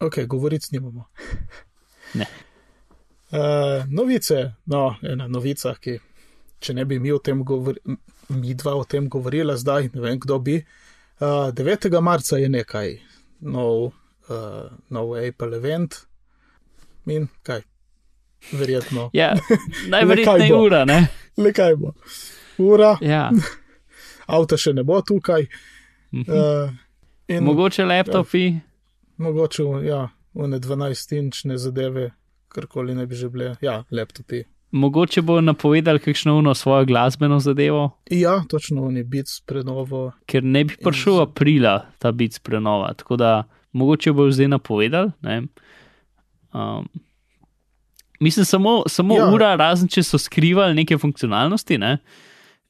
Ok, 0.06 0.24
govoric 0.26 0.70
nimamo. 0.70 1.06
Ne. 2.14 2.26
Uh, 3.32 3.86
novice, 3.88 4.52
no, 4.68 4.96
ena 5.00 5.24
novica, 5.24 5.70
ki, 5.80 5.94
če 6.60 6.74
ne 6.76 6.84
bi 6.84 6.98
mi 7.00 7.08
o 7.14 7.16
tem 7.24 7.40
govorili, 7.40 7.96
mi 8.36 8.52
dva 8.52 8.74
o 8.76 8.82
tem 8.84 9.06
govorila 9.08 9.56
zdaj, 9.56 9.88
ne 9.94 10.02
vem 10.04 10.18
kdo 10.20 10.36
bi. 10.44 10.58
Uh, 11.22 11.48
9. 11.56 11.88
marca 12.04 12.36
je 12.36 12.50
nekaj, 12.52 12.92
nov, 13.48 13.94
uh, 14.24 14.36
nov 14.88 15.14
Apple 15.18 15.56
event 15.56 15.94
in 17.06 17.28
kaj, 17.42 17.62
verjetno. 18.52 19.10
Ja, 19.14 19.34
najverjetneje 19.88 20.50
bo? 20.50 20.62
ura, 20.62 20.84
ne? 20.84 21.06
Le 21.36 21.52
kaj 21.52 21.76
bo? 21.76 21.92
Ura, 22.58 22.96
Ja. 23.00 23.30
avto 24.28 24.56
še 24.56 24.72
ne 24.72 24.82
bo 24.82 25.00
tukaj. 25.02 25.46
Uh, 26.12 26.70
in 27.28 27.44
Mogoče 27.44 27.84
laptopi. 27.84 28.58
mogoče, 29.16 29.62
ja, 29.82 30.02
one 30.34 30.58
12-inčne 30.58 31.56
zadeve, 31.56 32.10
karkoli 32.48 32.94
ne 32.94 33.06
bi 33.06 33.14
že 33.14 33.28
bile, 33.28 33.54
ja, 33.60 33.84
laptopi. 33.90 34.42
Mogoče 34.72 35.20
bo 35.22 35.40
napovedal 35.40 35.98
kakšno 35.98 36.36
uno 36.36 36.54
svojo 36.54 36.84
glasbeno 36.84 37.38
zadevo, 37.38 37.90
Ja, 38.10 38.42
točno 38.48 38.84
oni 38.84 39.02
bits 39.04 39.40
prenovo. 39.40 40.12
ker 40.26 40.42
ne 40.42 40.64
bi 40.64 40.76
prišel 40.76 41.20
aprila 41.20 41.86
ta 41.98 42.12
bit 42.12 42.40
prenova. 42.42 42.94
Tako 42.94 43.16
da 43.16 43.44
mogoče 43.72 44.12
bo 44.12 44.30
zdaj 44.30 44.48
napovedal. 44.48 45.10
ne. 45.22 45.42
Um, 46.52 46.88
mislim, 48.20 48.44
samo, 48.44 48.82
samo. 48.86 49.16
Ja. 49.16 49.30
ura, 49.32 49.54
razen 49.56 49.88
če 49.88 50.02
so 50.02 50.18
skrivali 50.20 50.74
neke 50.74 50.98
funkcionalnosti. 50.98 51.78
Ne? 51.78 51.96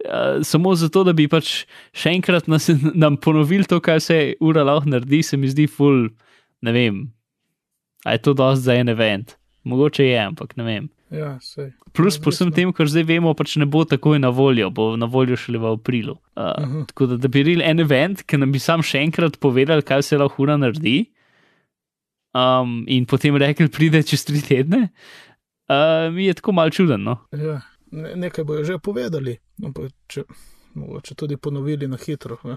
Uh, 0.03 0.43
samo 0.43 0.75
zato, 0.75 1.05
da 1.05 1.13
bi 1.13 1.29
pač 1.31 1.65
še 1.95 2.15
enkrat 2.17 2.49
nas, 2.51 2.71
nam 3.05 3.17
ponovili 3.17 3.67
to, 3.69 3.81
kar 3.81 4.01
se 4.03 4.35
ura 4.41 4.65
lahko 4.67 4.91
naredi, 4.91 5.23
se 5.27 5.37
mi 5.37 5.51
zdi 5.51 5.69
ful, 5.71 6.09
ne 6.63 6.75
vem. 6.75 7.05
A 8.07 8.17
je 8.17 8.23
to 8.23 8.35
dosti 8.35 8.67
za 8.67 8.79
en 8.79 8.91
event? 8.91 9.37
Mogoče 9.65 10.07
je, 10.09 10.19
ampak 10.19 10.57
ne 10.59 10.67
vem. 10.67 10.89
Ja, 11.13 11.37
sej. 11.45 11.73
Plus, 11.93 12.17
Ja, 12.17 12.23
po 12.25 12.33
vsem 12.33 12.53
tem, 12.57 12.71
kar 12.73 12.89
zdaj 12.89 13.05
vemo, 13.05 13.35
pač 13.37 13.59
ne 13.61 13.67
bo 13.69 13.85
takoj 13.85 14.17
na 14.23 14.31
voljo, 14.33 14.71
bo 14.73 14.95
na 14.97 15.07
voljo 15.07 15.37
šele 15.37 15.61
v 15.61 15.73
aprilu. 15.77 16.17
Uh, 16.37 16.43
uh. 16.43 16.69
-huh. 16.69 16.87
Tako 16.89 17.07
da, 17.07 17.17
da 17.17 17.29
bi 17.29 17.43
rekel 17.43 17.63
en 17.63 17.81
event, 17.81 18.23
ki 18.23 18.39
nam 18.39 18.53
bi 18.53 18.59
sam 18.59 18.83
še 18.83 18.99
enkrat 18.99 19.37
povedal, 19.41 19.83
kaj 19.83 20.03
se 20.03 20.19
lahko 20.19 20.43
ura 20.43 20.57
naredi, 20.57 21.13
um, 22.35 22.85
in 22.89 23.07
potem 23.07 23.37
rekel, 23.37 23.69
pride 23.69 24.03
čez 24.03 24.25
tri 24.25 24.41
tedne, 24.41 24.89
uh, 25.69 26.13
mi 26.15 26.25
je 26.25 26.35
tako 26.35 26.53
mal 26.53 26.71
čuden. 26.71 27.05
No? 27.05 27.19
Ja, 27.33 27.61
ne, 27.91 28.17
nekaj 28.17 28.45
bojo 28.45 28.65
že 28.65 28.79
povedali, 28.79 29.39
ampak 29.65 29.93
če, 30.09 30.25
mogoče 30.75 31.15
tudi 31.15 31.37
ponovili 31.37 31.89
na 31.89 31.97
hitro. 31.97 32.39
Ja, 32.45 32.57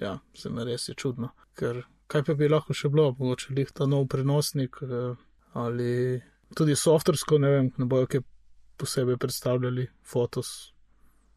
ja 0.00 0.18
se 0.34 0.50
mi 0.50 0.64
res 0.64 0.88
je 0.88 0.94
čudno. 0.94 1.34
Ker 1.54 1.82
kaj 2.06 2.22
pa 2.26 2.34
bi 2.34 2.48
lahko 2.48 2.74
še 2.74 2.88
bilo, 2.88 3.10
mogoče 3.18 3.54
lih 3.54 3.70
ta 3.74 3.86
nov 3.86 4.06
prenosnik 4.06 4.78
eh, 4.82 5.14
ali 5.52 6.20
tudi 6.56 6.76
softversko, 6.76 7.38
ne 7.38 7.50
vem, 7.50 7.70
ne 7.78 7.86
bojo 7.86 8.06
kaj 8.10 8.20
posebej 8.80 9.16
predstavljali, 9.20 9.86
fotos. 10.06 10.72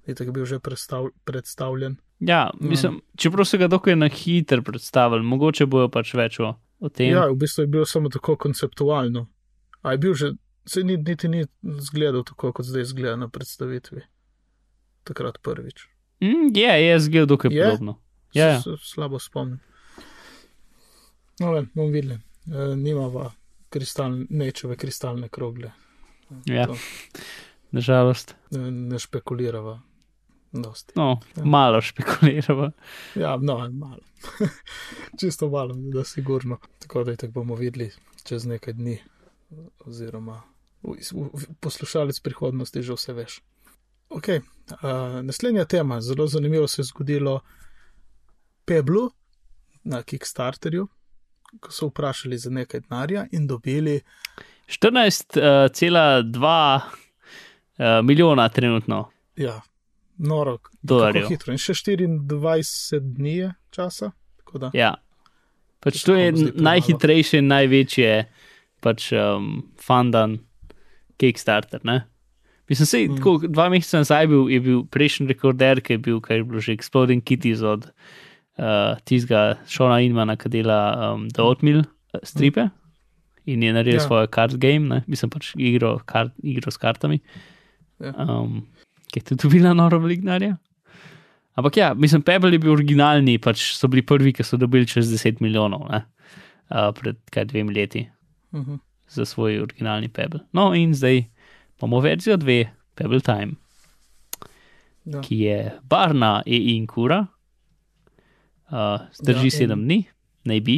Je 0.08 0.16
tako 0.16 0.32
bil 0.32 0.46
že 0.46 0.60
predstav, 0.60 1.10
predstavljen. 1.24 1.98
Ja, 2.20 2.50
mislim, 2.60 3.02
čeprav 3.18 3.46
so 3.46 3.58
ga 3.58 3.68
dokaj 3.68 3.96
na 3.96 4.08
hiter 4.08 4.64
predstavili, 4.64 5.24
mogoče 5.24 5.66
bojo 5.66 5.90
pač 5.92 6.14
več 6.16 6.40
o, 6.40 6.54
o 6.80 6.90
tem. 6.90 7.12
Ja, 7.12 7.28
v 7.32 7.36
bistvu 7.40 7.66
je 7.66 7.72
bilo 7.72 7.86
samo 7.86 8.10
tako 8.10 8.36
konceptualno. 8.40 9.28
A 9.84 9.92
je 9.92 9.98
bil 9.98 10.14
že, 10.16 10.34
se 10.66 10.84
ni, 10.84 10.98
niti 10.98 11.28
ni 11.28 11.44
zgledal 11.64 12.24
tako, 12.24 12.54
kot 12.56 12.66
zdaj 12.66 12.88
zgleda 12.92 13.16
na 13.20 13.28
predstavitvi. 13.28 14.04
Takrat 15.04 15.42
prvič. 15.44 15.88
Mm, 16.24 16.52
je, 16.56 16.72
je 16.88 17.00
zgel 17.00 17.28
dokaj 17.28 17.52
Je? 17.52 17.64
podobno. 17.64 18.00
Ja, 18.34 18.48
ja. 18.48 18.62
Slabo 18.80 19.20
spomnim. 19.20 19.60
No, 21.40 21.52
ven, 21.52 21.68
bomo 21.76 21.92
videli. 21.92 22.20
E, 22.48 22.76
nimava 22.76 23.32
kristal, 23.74 24.14
nečeve 24.30 24.78
kristalne 24.78 25.30
krogle. 25.30 25.72
Ja. 26.46 26.68
To, 26.70 26.78
nažalost. 27.72 28.36
ne, 28.52 28.72
ne 28.72 29.00
špekulirava. 29.00 29.80
Dosti. 30.54 30.94
No, 30.96 31.20
Ja. 31.38 31.46
malo 31.46 31.82
špekuliramo. 31.82 32.72
Ja, 33.16 33.38
no, 33.42 33.56
malo. 33.70 34.02
Čisto 35.20 35.50
malo, 35.50 35.74
da 35.94 36.04
sigurno. 36.04 36.58
Tako 36.80 37.04
da 37.04 37.12
je 37.12 37.18
tako 37.18 37.34
bomo 37.34 37.56
videli 37.56 37.90
čez 38.24 38.46
nekaj 38.46 38.74
dni. 38.74 39.00
Oziroma, 39.86 40.42
poslušalec 41.60 42.20
prihodnosti 42.20 42.82
že 42.82 42.94
vse 42.94 43.14
veš. 43.14 43.42
Ok, 44.10 44.28
uh, 44.30 44.40
naslednja 45.24 45.66
tema. 45.66 46.02
Zelo 46.02 46.28
zanimivo 46.28 46.68
se 46.68 46.82
je 46.82 46.86
zgodilo 46.86 47.40
Peblu 48.66 49.10
na 49.84 50.04
Kickstarterju, 50.04 50.88
ko 51.60 51.72
so 51.72 51.88
vprašali 51.88 52.38
za 52.38 52.50
nekaj 52.50 52.80
denarja 52.80 53.26
in 53.32 53.48
dobili 53.48 54.02
14,2 54.68 56.80
uh, 56.80 56.82
milijona 58.04 58.50
trenutno 58.50 59.10
Ja, 59.36 59.62
noro, 60.18 60.58
dolarjev. 60.82 61.28
hitro. 61.28 61.52
In 61.52 61.58
še 61.58 61.74
24 61.74 63.00
dni 63.02 63.52
časa. 63.70 64.12
tako 64.38 64.58
Da, 64.58 64.72
Ja. 64.74 64.96
Pač 65.80 66.04
to 66.04 66.16
je 66.16 66.32
tako 66.32 66.62
najhitrejše 66.62 67.38
in 67.38 67.48
največje 67.48 68.26
pač, 68.80 69.12
um, 69.12 69.72
fundan 69.78 70.40
Kickstarter. 71.18 71.80
Ne? 71.84 72.08
Mislim, 72.70 72.86
se 72.86 72.98
Mm. 72.98 73.14
mm. 73.14 73.52
dva 73.52 73.70
meseca 73.70 73.98
nazaj 73.98 74.28
bil, 74.28 74.50
je 74.50 74.60
bil 74.60 74.84
prejšnji 74.86 75.28
rekorder, 75.28 75.82
ki 75.82 75.94
je 75.94 75.98
bil, 75.98 76.22
kaj 76.22 76.38
je 76.38 76.44
bilo 76.44 76.60
že 76.60 76.74
Exploding 76.74 77.24
Kitties 77.24 77.62
od 77.62 77.86
uh, 77.86 77.92
tistega 79.06 79.58
Šona 79.68 80.00
Inmana, 80.06 80.36
ki 80.38 80.50
dela 80.50 81.14
um, 81.14 81.30
The 81.30 81.42
Oatmeal 81.44 81.80
uh, 81.80 82.20
stripe 82.24 82.70
in 83.46 83.64
je 83.64 83.74
naredil 83.74 84.00
Ja. 84.00 84.04
svojo 84.06 84.28
card 84.28 84.58
game, 84.58 84.88
ne? 84.88 85.04
mislim 85.08 85.30
pač 85.30 85.54
igro, 85.58 86.00
kart, 86.06 86.32
igro 86.44 86.72
s 86.72 86.78
kartami, 86.78 87.20
Ja. 88.00 88.14
um, 88.24 88.68
ki 89.12 89.20
je 89.20 89.24
tudi 89.24 89.42
dobila 89.44 89.74
noro 89.74 90.00
veliko 90.00 90.22
denarja. 90.26 90.58
Ampak 91.56 91.78
ja, 91.78 91.94
mislim, 91.94 92.22
Pebble 92.22 92.52
je 92.52 92.60
bil 92.60 92.72
originalni, 92.74 93.38
pač 93.38 93.74
so 93.78 93.88
bili 93.88 94.02
prvi, 94.02 94.34
ki 94.34 94.44
so 94.44 94.58
dobili 94.58 94.88
čez 94.90 95.12
10 95.12 95.42
milijonov 95.42 95.86
ne? 95.92 96.00
uh, 96.72 96.90
pred 96.98 97.18
kaj 97.32 97.46
dvemi 97.46 97.74
leti 97.74 98.08
uh 98.52 98.60
-huh. 98.62 98.80
za 99.10 99.26
svoj 99.26 99.60
originalni 99.62 100.08
Pebble. 100.10 100.40
No, 100.54 100.74
in 100.74 100.94
zdaj 100.94 101.24
imamo 101.80 102.00
verzijo 102.00 102.38
2, 102.38 102.66
Pebble 102.96 103.20
Time, 103.22 103.54
ja. 105.06 105.22
ki 105.22 105.40
je 105.40 105.72
barna 105.90 106.42
EI 106.46 106.76
in 106.78 106.88
kura, 106.88 107.26
uh, 108.72 109.08
zdrži 109.20 109.52
Ja, 109.52 109.68
7 109.68 109.84
dni, 109.84 110.04
naj 110.46 110.60
bi. 110.62 110.78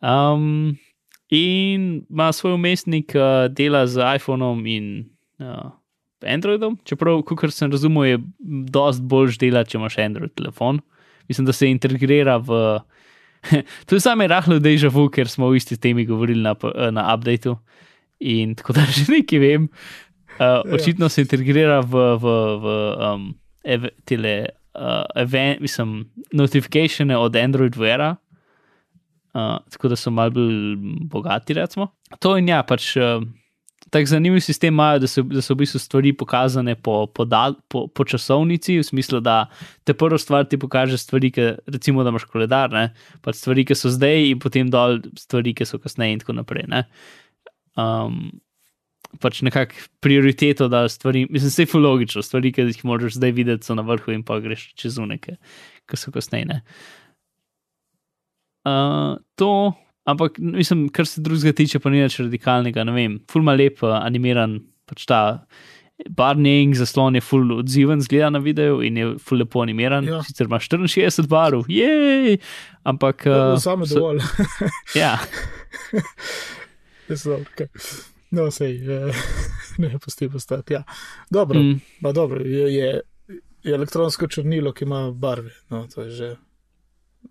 Um, 0.00 0.76
in 1.28 2.04
ima 2.10 2.32
svoj 2.32 2.54
umestnik, 2.54 3.12
uh, 3.14 3.46
dela 3.52 3.86
z 3.86 4.00
iPhonom 4.16 4.66
in 4.66 5.10
uh, 5.38 5.70
Androidom, 6.26 6.78
čeprav, 6.84 7.22
kot 7.28 7.52
sem 7.52 7.70
razumel, 7.72 8.04
je 8.04 8.18
dosti 8.72 9.04
boljš 9.04 9.38
dela, 9.38 9.64
če 9.64 9.78
imaš 9.78 9.98
Android 9.98 10.32
telefon. 10.34 10.80
Mislim, 11.28 11.46
da 11.46 11.52
se 11.52 11.70
integrira 11.70 12.36
v. 12.36 12.78
to 13.86 13.96
je 13.96 14.00
samo 14.00 14.26
rahlo 14.26 14.58
deja 14.58 14.90
vu, 14.92 15.08
ker 15.12 15.28
smo 15.28 15.50
v 15.50 15.60
isti 15.60 15.76
temi 15.76 16.06
govorili 16.06 16.42
na, 16.42 16.54
na 16.90 17.06
updateu. 17.14 17.58
In 18.20 18.54
tako 18.56 18.78
da 18.78 18.86
že 18.96 19.06
nekaj 19.12 19.42
vem. 19.42 19.68
Uh, 20.36 20.60
očitno 20.76 21.08
se 21.08 21.24
integrira 21.24 21.80
v, 21.80 22.16
v, 22.20 22.32
v 22.60 22.74
um, 23.00 23.28
ev, 23.64 23.88
tele, 24.04 24.34
uh, 24.78 25.22
event, 25.22 25.60
mislim, 25.60 26.04
notifikacije 26.32 27.16
od 27.16 27.36
Android 27.36 27.74
Wear, 27.74 28.10
uh, 28.10 29.58
tako 29.70 29.88
da 29.88 29.96
so 29.96 30.10
malo 30.10 30.30
bolj 30.30 30.76
bogati. 31.10 31.54
Recimo. 31.54 31.88
To 32.18 32.36
in 32.38 32.48
ja, 32.48 32.62
pač. 32.62 32.96
Uh, 32.96 33.24
Tako 33.90 34.06
zanimiv 34.06 34.40
sistem 34.40 34.74
imajo, 34.74 34.98
da 34.98 35.06
so, 35.06 35.22
da 35.22 35.42
so 35.42 35.54
v 35.54 35.60
bistvu 35.60 35.78
stvari 35.78 36.10
pokazane 36.16 36.74
po, 36.74 37.06
po, 37.06 37.24
dal, 37.24 37.54
po, 37.68 37.84
po 37.86 38.04
časovnici, 38.04 38.80
v 38.80 38.82
smislu, 38.82 39.20
da 39.20 39.46
te 39.84 39.94
prvo 39.94 40.18
stvar 40.18 40.48
ti 40.50 40.58
pokaže 40.58 40.98
stvari, 40.98 41.30
ki, 41.30 41.44
recimo, 41.70 42.02
da 42.02 42.10
imaš 42.10 42.24
koledar, 42.26 42.72
ne, 42.72 42.88
pač 43.22 43.38
stvari, 43.38 43.62
ki 43.68 43.76
so 43.78 43.92
zdaj, 43.92 44.32
in 44.32 44.40
potem 44.42 44.72
dol 44.72 44.98
stvari, 45.20 45.54
ki 45.54 45.68
so 45.68 45.78
kasneje, 45.78 46.16
in 46.16 46.24
tako 46.24 46.34
naprej. 46.40 46.66
ne. 46.72 46.82
Um, 47.78 48.40
pač 49.22 49.40
nekako 49.46 49.86
prioriteto 50.04 50.68
dali 50.68 50.90
stvari. 50.92 51.26
Mislim, 51.30 51.50
vse 51.52 51.66
je 51.66 51.80
logično, 51.80 52.22
stvari, 52.22 52.52
ki 52.52 52.68
jih 52.70 52.84
moraš 52.84 53.18
zdaj 53.18 53.32
videti, 53.36 53.66
so 53.66 53.74
na 53.74 53.84
vrhu 53.86 54.12
in 54.12 54.24
pa 54.26 54.38
greš 54.40 54.68
čez 54.74 54.98
unike, 55.02 55.36
ki 55.86 56.00
so 56.00 56.12
kasneje. 56.14 56.60
Uh, 58.66 59.16
to, 59.38 59.72
ampak 60.04 60.38
mislim, 60.38 60.88
kar 60.88 61.06
se 61.06 61.22
drugega 61.22 61.54
tiče, 61.56 61.78
pa 61.78 61.90
ni 61.90 62.02
več 62.02 62.18
radikalnega. 62.20 62.84
Ne 62.84 62.96
vem, 62.96 63.18
fulma 63.30 63.54
lep 63.54 63.82
uh, 63.86 63.98
animiran, 64.02 64.58
pač 64.90 65.06
ta 65.06 65.22
barning 66.12 66.74
zaslon 66.76 67.14
je 67.16 67.22
full 67.24 67.54
odziven, 67.54 68.02
zgleda 68.04 68.28
na 68.34 68.40
videu 68.44 68.82
in 68.84 68.98
je 69.00 69.12
full 69.22 69.40
lepo 69.40 69.62
animiran. 69.64 70.04
Ja. 70.04 70.20
Sicer 70.26 70.50
ima 70.50 70.58
64 70.60 71.24
barov, 71.30 71.70
jej, 71.72 72.36
ampak. 72.84 73.24
Uh, 73.30 73.54
Samo 73.62 73.88
dovolj. 73.88 74.20
Ja, 74.98 75.16
Jaz 77.08 77.22
sem 77.22 77.32
dobro. 77.32 77.66
No, 78.30 78.50
sej, 78.50 78.76
eh, 78.76 79.14
ne, 79.82 79.98
pusti 79.98 80.28
postati. 80.28 80.74
Ja. 80.74 80.82
Dobro, 81.30 81.60
mm. 81.60 81.80
pa 82.02 82.12
dobro 82.12 82.40
je, 82.40 82.74
je, 82.74 83.00
je 83.62 83.74
elektronsko 83.74 84.26
črnilo, 84.26 84.72
ki 84.72 84.84
ima 84.84 85.10
barve. 85.10 85.50
No, 85.70 85.86
to 85.94 86.02
je 86.02 86.10
že 86.10 86.36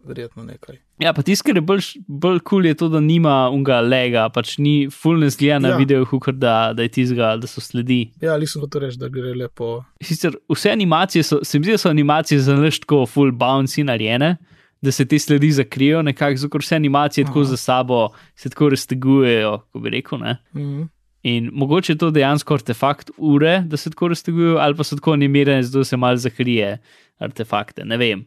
verjetno 0.04 0.44
nekaj. 0.44 0.76
ja 1.00 1.14
pa 1.14 1.22
tisto, 1.22 1.46
kar 1.48 1.58
je 1.58 1.62
bolj, 1.62 1.82
kul, 2.22 2.40
cool 2.50 2.66
je 2.66 2.74
to, 2.74 2.90
da 2.90 3.00
nima 3.00 3.50
unga 3.54 3.80
lega, 3.82 4.28
pač 4.30 4.58
ni 4.58 4.90
full 4.92 5.20
ne 5.20 5.30
zgleda 5.30 5.60
na 5.60 5.70
Ja. 5.70 5.78
videu, 5.78 6.06
hukar, 6.06 6.34
da, 6.34 6.74
da 6.74 6.84
je 6.84 6.90
tizga, 6.90 7.36
da 7.38 7.48
so 7.48 7.62
sledi. 7.62 8.12
Ja, 8.22 8.34
ali 8.34 8.48
sem 8.48 8.62
hotel 8.62 8.82
reči, 8.82 9.00
da 9.00 9.10
gre 9.10 9.34
lepo. 9.36 9.84
Sicer 10.02 10.36
vse 10.52 10.72
animacije 10.72 11.24
so, 11.24 11.40
se 11.44 11.60
mi 11.60 11.66
zdi, 11.66 11.72
da 11.72 11.78
so 11.78 11.90
animacije 11.90 12.40
za 12.40 12.56
neš 12.56 12.80
tako 12.80 13.06
full 13.06 13.32
bouncy 13.32 13.84
narejene, 13.84 14.36
da 14.82 14.92
se 14.92 15.06
te 15.06 15.20
sledi 15.20 15.52
zakrijo, 15.52 16.02
nekako, 16.02 16.38
zato 16.38 16.58
vse 16.58 16.76
animacije 16.76 17.26
tako 17.26 17.40
Aha. 17.40 17.50
za 17.50 17.58
sabo 17.58 18.10
se 18.36 18.50
tako 18.50 18.70
raztegujejo, 18.70 19.58
ko 19.72 19.80
bi 19.80 19.90
rekel. 19.90 20.20
Ne? 20.20 20.38
Mm. 20.54 20.88
In 21.24 21.50
mogoče 21.54 21.94
je 21.94 21.98
to 21.98 22.12
dejansko 22.12 22.54
artefakt 22.54 23.12
ure, 23.18 23.60
da 23.66 23.78
se 23.78 23.90
tako 23.90 24.08
raztegujejo, 24.08 24.58
ali 24.62 24.76
pa 24.76 24.84
so 24.84 24.96
tako 24.96 25.14
animirane, 25.14 25.64
zato 25.64 25.84
se 25.84 25.98
malo 25.98 26.18
zakrije 26.18 26.78
artefakte, 27.18 27.86
ne 27.86 27.98
vem. 27.98 28.26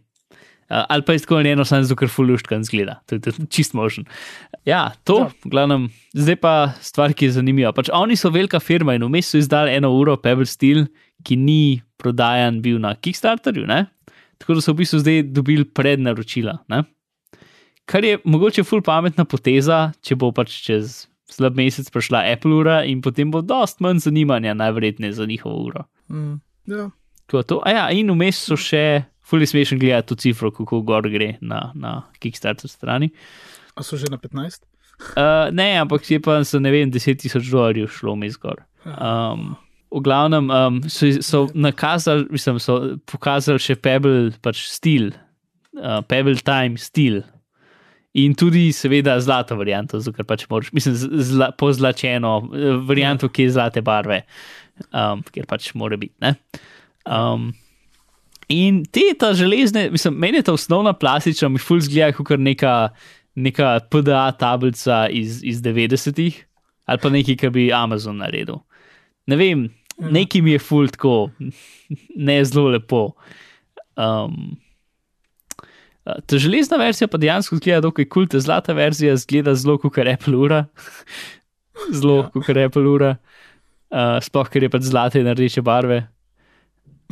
Uh, 0.68 0.82
ali 0.88 1.02
pa 1.02 1.12
je 1.12 1.18
tako 1.18 1.38
eno, 1.40 1.64
samo 1.64 1.82
zato, 1.82 1.96
ker 1.96 2.10
fuluščkan 2.12 2.64
zgleda, 2.64 2.98
to 3.08 3.16
je 3.16 3.22
tudi 3.24 3.46
čist 3.48 3.72
možen. 3.72 4.04
Ja, 4.68 4.90
to, 5.04 5.16
Ja. 5.16 5.24
ja. 5.24 5.50
glavnem, 5.50 5.86
zdaj 6.12 6.36
pa 6.36 6.72
stvar, 6.80 7.14
ki 7.16 7.24
je 7.30 7.38
zanimiva. 7.38 7.72
Pač 7.72 7.88
oni 7.88 8.16
so 8.16 8.28
velika 8.30 8.60
firma 8.60 8.94
in 8.94 9.06
vmes 9.06 9.30
so 9.32 9.38
izdali 9.40 9.72
eno 9.72 9.94
uro 9.96 10.18
Pebble 10.20 10.46
Steel, 10.46 10.84
ki 11.24 11.36
ni 11.36 11.80
prodajan 11.96 12.60
bil 12.60 12.76
na 12.78 12.92
Kickstarterju, 12.94 13.64
ne? 13.66 13.86
Tako 14.38 14.58
da 14.58 14.64
so 14.64 14.72
v 14.72 14.82
bistvu 14.82 15.02
zdaj 15.02 15.22
dobili 15.34 15.64
prednaročila. 15.64 16.58
Ne? 16.72 16.82
Kar 17.88 18.04
je 18.04 18.18
mogoče 18.24 18.64
ful 18.68 18.82
pametna 18.84 19.24
poteza, 19.24 19.88
če 20.04 20.16
bo 20.20 20.30
pač 20.36 20.52
čez 20.64 21.06
slab 21.28 21.56
mesec 21.56 21.88
prišla 21.92 22.24
Apple 22.32 22.56
ura 22.56 22.82
in 22.88 23.02
potem 23.04 23.30
bo 23.32 23.42
dost 23.44 23.82
manj 23.84 24.02
zanimanja, 24.06 24.56
najverjetneje 24.56 25.12
za 25.20 25.26
njihovo 25.28 25.62
uro. 25.68 25.84
Mm. 26.08 26.40
Ja. 26.68 26.90
Tako 27.26 27.42
to. 27.42 27.60
A 27.64 27.72
ja, 27.72 27.84
in 27.92 28.10
vmes 28.12 28.40
so 28.48 28.56
še, 28.56 29.04
fully 29.24 29.48
smešen 29.48 29.80
gledati 29.80 30.08
to 30.08 30.16
cifro, 30.20 30.50
kako 30.54 30.80
gor 30.88 31.08
gre 31.12 31.34
na, 31.40 31.70
na 31.76 31.94
Kickstarter 32.20 32.70
strani. 32.70 33.10
A 33.76 33.84
so 33.84 34.00
že 34.00 34.08
na 34.10 34.16
15? 34.16 34.64
Uh, 34.98 35.48
ne, 35.54 35.76
ampak 35.78 36.08
je 36.10 36.18
pa 36.20 36.40
ne 36.42 36.70
vem, 36.74 36.90
10 36.90 37.20
tisoč 37.22 37.52
dolarjev 37.52 37.90
šlo 37.92 38.16
mi 38.18 38.30
zgor. 38.32 38.64
Um, 38.84 39.54
v 39.90 40.02
glavnem 40.04 40.50
um, 40.50 40.80
so, 40.88 41.08
so 41.22 41.46
nakazali, 41.54 42.26
mislim, 42.30 42.60
so 42.60 42.98
pokazali 43.08 43.62
še 43.62 43.78
Pebble, 43.80 44.32
pač 44.44 44.66
stil, 44.68 45.12
uh, 45.80 46.00
Pebble 46.08 46.40
Time 46.44 46.80
stil. 46.80 47.22
In 48.18 48.34
tudi, 48.34 48.68
seveda, 48.74 49.18
zlato 49.22 49.56
varianto, 49.58 50.00
ker 50.14 50.26
pač 50.26 50.46
moraš, 50.50 50.72
mislim, 50.74 50.96
zla, 50.96 51.50
pozlačeno 51.60 52.32
eh, 52.48 52.74
varianto, 52.88 53.28
ki 53.30 53.46
je 53.46 53.54
zlate 53.54 53.82
barve, 53.84 54.22
um, 54.88 55.22
ker 55.28 55.46
pač 55.46 55.70
mora 55.78 55.98
biti. 56.00 56.16
ne. 56.24 56.34
Um, 57.04 57.52
in 58.48 58.82
te 58.84 59.12
ta 59.20 59.34
železne, 59.36 59.90
mislim, 59.92 60.16
meni 60.18 60.40
je 60.40 60.48
ta 60.48 60.56
osnovna 60.56 60.92
plastična, 60.96 61.52
mi 61.52 61.62
ful 61.62 61.80
zgleda 61.84 62.16
kot 62.16 62.40
neka, 62.40 62.74
neka 63.36 63.76
PDA 63.92 64.24
tablica 64.40 65.06
iz, 65.12 65.40
iz 65.44 65.62
90-ih 65.62 66.44
ali 66.88 67.00
pa 67.02 67.10
nekaj, 67.12 67.36
kar 67.36 67.50
bi 67.52 67.68
Amazon 67.72 68.16
naredil. 68.22 68.62
Ne 69.28 69.36
vem, 69.36 69.66
Ja. 69.98 70.10
neki 70.14 70.42
mi 70.42 70.52
je 70.54 70.58
ful 70.62 70.88
tako, 70.88 71.30
ne 72.16 72.38
zelo 72.44 72.68
lepo. 72.70 73.12
Um, 73.98 74.56
Ta 76.26 76.38
železna 76.40 76.78
verzija 76.80 77.08
pa 77.08 77.18
dejansko 77.20 77.58
zgleda 77.58 77.82
dokaj 77.84 78.06
kul, 78.08 78.24
ta 78.32 78.40
zlata 78.40 78.72
verzija 78.72 79.16
zgleda 79.20 79.52
zelo 79.54 79.74
kot 79.78 79.98
Apple 79.98 80.36
ura. 80.36 80.62
zelo 81.98 82.22
Ja. 82.22 82.30
kot 82.32 82.56
Apple 82.56 82.88
ura. 82.88 83.16
Uh, 83.90 84.16
sploh 84.20 84.48
ker 84.48 84.62
je 84.62 84.70
pač 84.72 84.86
zlate 84.88 85.20
in 85.20 85.28
rdeče 85.28 85.62
barve. 85.64 86.06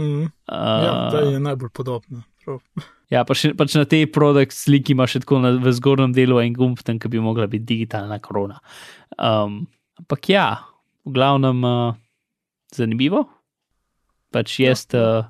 Mm. 0.00 0.28
Ja, 0.48 1.08
to 1.12 1.24
je 1.28 1.40
najbolj 1.40 1.72
podobno. 1.72 2.22
Prav. 2.44 2.60
Ja, 3.06 3.20
pa 3.22 3.36
še, 3.38 3.52
pač 3.54 3.70
na 3.78 3.84
tej 3.86 4.08
produkt 4.10 4.50
sliki 4.50 4.90
ima 4.90 5.04
še 5.06 5.20
tako 5.22 5.38
na, 5.38 5.52
v 5.62 5.70
zgornjem 5.70 6.10
delu 6.10 6.40
en 6.42 6.56
gumb, 6.56 6.80
tam, 6.82 6.98
bi 6.98 7.20
mogla 7.22 7.46
biti 7.46 7.62
digitalna 7.62 8.16
korona. 8.18 8.56
Um, 9.14 9.60
ampak 10.02 10.26
ja, 10.32 10.46
v 11.06 11.14
glavnem 11.14 11.60
uh, 11.62 11.94
zanimivo. 12.76 13.24
Pač 14.34 14.58
jaz, 14.60 14.86
uh, 14.94 15.26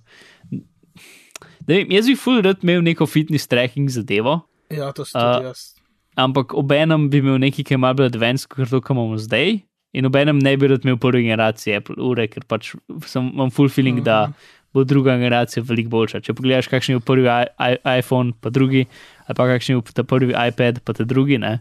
ne 1.66 1.72
vem, 1.74 1.90
jaz 1.94 2.09
bi 2.11 2.16
full 2.18 2.42
rad 2.42 2.64
imel 2.64 2.82
neko 2.82 3.06
fitness 3.06 3.46
tracking 3.46 3.90
zadevo, 3.92 4.40
Ja, 4.70 4.90
to 4.92 5.04
tudi 5.04 5.14
A, 5.14 5.40
jaz. 5.42 5.76
ampak 6.18 6.54
obenem 6.54 7.09
bi 7.11 7.22
imel 7.22 7.38
nekaj, 7.38 7.64
ki 7.64 7.76
je 7.76 7.78
malo 7.78 8.00
bolj 8.00 8.11
advanced, 8.11 8.48
kot 8.50 8.70
to, 8.70 8.80
kar 8.82 8.96
imamo 8.96 9.18
zdaj. 9.20 9.61
In 9.96 10.09
obenem 10.09 10.40
ne 10.42 10.56
bi 10.59 10.68
rad 10.68 10.85
imel 10.85 10.98
prve 11.00 11.22
generacije 11.22 11.78
Apple 11.78 11.96
ure, 12.02 12.26
ker 12.28 12.44
pač 12.48 12.74
sem, 13.06 13.30
imam 13.32 13.50
full 13.50 13.70
feeling, 13.70 14.00
mm 14.00 14.02
-hmm. 14.02 14.04
da 14.04 14.32
bo 14.74 14.85
druga 14.85 15.16
generacija 15.16 15.62
veliko 15.64 15.88
boljša. 15.88 16.20
Če 16.20 16.35
pogledaš, 16.35 16.68
kakšen 16.68 16.96
je 16.96 17.00
prvi 17.00 17.28
I, 17.28 17.46
I, 17.59 17.98
iPhone, 17.98 18.32
pa 18.40 18.50
drugi, 18.50 18.87
ali 19.26 19.37
pa 19.37 19.46
kakšen 19.46 19.76
je 19.76 19.82
ta 19.94 20.04
prvi 20.04 20.35
iPad, 20.48 20.80
pa 20.85 20.92
ta 20.92 21.04
drugi. 21.04 21.38
Ne? 21.38 21.61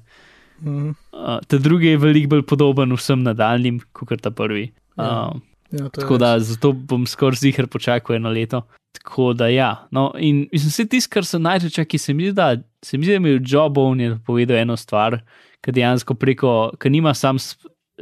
Mm. 0.60 0.90
Uh, 0.90 1.40
ta 1.48 1.58
drugi 1.58 1.88
je 1.88 1.98
veliko 1.98 2.30
bolj 2.30 2.44
podoben 2.44 2.92
vsem 2.96 3.24
nadaljnim, 3.24 3.80
kot 3.94 4.22
ta 4.22 4.32
prvi. 4.32 4.72
Ja, 4.98 5.32
Uh, 5.32 5.42
Ja, 5.76 5.90
tako 5.90 6.18
da 6.22 6.38
zato 6.40 6.72
bom 6.72 7.08
skoraj 7.08 7.42
zihar 7.44 7.68
počakal 7.68 8.16
eno 8.16 8.30
leto. 8.30 8.62
Tako 8.96 9.34
da 9.34 9.48
ja. 9.52 9.88
No, 9.92 10.12
in 10.18 10.46
mislim, 10.52 10.70
vse 10.70 10.86
tisto, 10.88 11.12
kar 11.14 11.26
so 11.28 11.40
najreče, 11.40 11.86
ki 11.86 11.98
se 12.00 12.14
mi 12.14 12.30
zdi, 12.30 12.36
da 12.36 12.56
se 12.84 12.98
mi 12.98 13.06
zdi, 13.06 13.18
da 13.18 13.20
mi 13.20 13.30
je 13.30 13.42
Joe 13.44 13.70
Bone 13.70 14.04
je 14.04 14.18
povedal 14.26 14.58
eno 14.58 14.78
stvar, 14.78 15.20
ki 15.62 15.74
dejansko 15.76 16.16
preko, 16.16 16.54
ki 16.80 16.90
nima 16.90 17.14
sam 17.14 17.38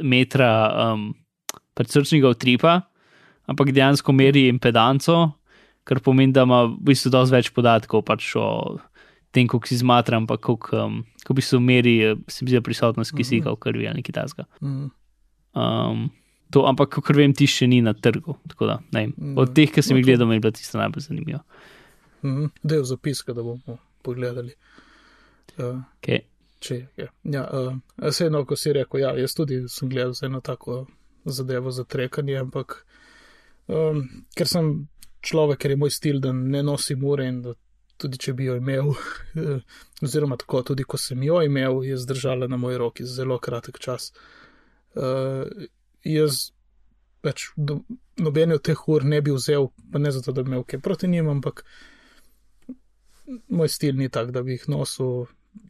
metra 0.02 0.50
um, 0.70 1.08
predsrčnega 1.74 2.30
utripa, 2.30 2.80
ampak 3.50 3.72
dejansko 3.74 4.12
meri 4.12 4.46
impedanco, 4.48 5.32
kar 5.84 6.00
pomeni, 6.00 6.32
da 6.32 6.46
ima 6.46 6.64
v 6.70 6.76
bistvu 6.92 7.10
dosti 7.12 7.34
več 7.34 7.50
podatkov 7.54 8.04
pač 8.06 8.30
o 8.38 8.46
tem, 9.34 9.48
kako 9.50 9.66
si 9.66 9.80
zmatra, 9.82 10.20
ampak 10.22 10.44
kako 10.46 10.78
um, 10.78 11.00
v 11.26 11.38
bistvu 11.40 11.60
meri, 11.60 11.96
eh, 12.12 12.18
se 12.30 12.44
mi 12.44 12.52
zdi, 12.52 12.62
prisotnost 12.62 13.16
kisika 13.16 13.50
v 13.50 13.60
krvi 13.60 13.88
ali 13.88 14.00
nekaj 14.00 14.14
takega. 14.22 14.46
Mm. 14.62 14.92
Um, 15.54 16.06
to, 16.50 16.64
ampak, 16.68 16.98
kot 17.00 17.16
vem, 17.16 17.32
ti 17.36 17.46
še 17.50 17.68
ni 17.70 17.80
na 17.84 17.94
trgu. 17.94 18.36
Da. 18.60 18.78
Mm, 18.92 19.36
Od 19.40 19.54
teh, 19.56 19.70
ki 19.72 19.82
sem 19.82 19.98
jih 19.98 20.06
gledal, 20.06 20.28
mi 20.28 20.38
je 20.38 20.44
bila 20.44 20.54
tista 20.54 20.78
najbolj 20.80 21.08
zanimiva. 21.08 21.40
Mm. 22.24 22.50
Del 22.62 22.84
zapiska, 22.88 23.34
da 23.36 23.42
bomo 23.42 23.78
pogledali. 24.02 24.54
Uh, 25.58 25.82
Okay. 26.02 26.24
če 26.64 26.76
je. 26.96 27.08
Ja, 27.30 27.44
uh, 27.44 27.76
vseeno, 28.08 28.44
ko 28.48 28.56
si 28.56 28.72
rekel, 28.72 29.02
ja, 29.04 29.12
jaz 29.20 29.36
tudi 29.36 29.60
sem 29.70 29.90
gledal 29.92 30.14
eno 30.24 30.40
tako 30.44 30.86
zadevo 31.24 31.70
za 31.70 31.84
trekanje, 31.84 32.38
ampak 32.40 32.78
um, 33.66 34.02
ker 34.36 34.48
sem 34.48 34.72
človek, 35.24 35.60
ker 35.60 35.74
je 35.74 35.80
moj 35.80 35.92
stil, 35.92 36.20
da 36.24 36.32
ne 36.32 36.62
nosim 36.64 37.04
ure 37.04 37.28
in 37.28 37.40
da 37.44 37.54
tudi 38.00 38.18
če 38.20 38.34
bi 38.36 38.48
jo 38.48 38.56
imel, 38.58 38.90
eh, 39.40 39.60
oziroma 40.04 40.36
tako, 40.40 40.62
tudi 40.72 40.84
ko 40.84 40.98
sem 41.00 41.22
jo 41.24 41.40
imel, 41.44 41.82
je 41.86 41.96
zdržala 42.00 42.48
na 42.50 42.58
moji 42.60 42.80
roki 42.80 43.06
zelo 43.06 43.38
kratek 43.38 43.78
čas. 43.80 44.10
Uh, 44.94 45.46
jaz 46.04 46.50
več 47.24 47.48
do, 47.56 47.80
nobene 48.20 48.58
od 48.58 48.64
teh 48.64 48.80
ur 48.88 49.04
ne 49.04 49.20
bi 49.24 49.32
vzel, 49.34 49.70
pa 49.92 50.00
ne 50.02 50.12
zato, 50.12 50.32
da 50.32 50.44
bi 50.44 50.52
imel 50.52 50.66
kaj 50.68 50.82
proti 50.84 51.08
njim, 51.08 51.28
ampak 51.32 51.64
moj 53.48 53.70
stil 53.72 53.96
ni 53.96 54.10
tak, 54.12 54.30
da 54.36 54.42
bi 54.42 54.58
jih 54.58 54.68
nosil. 54.68 55.26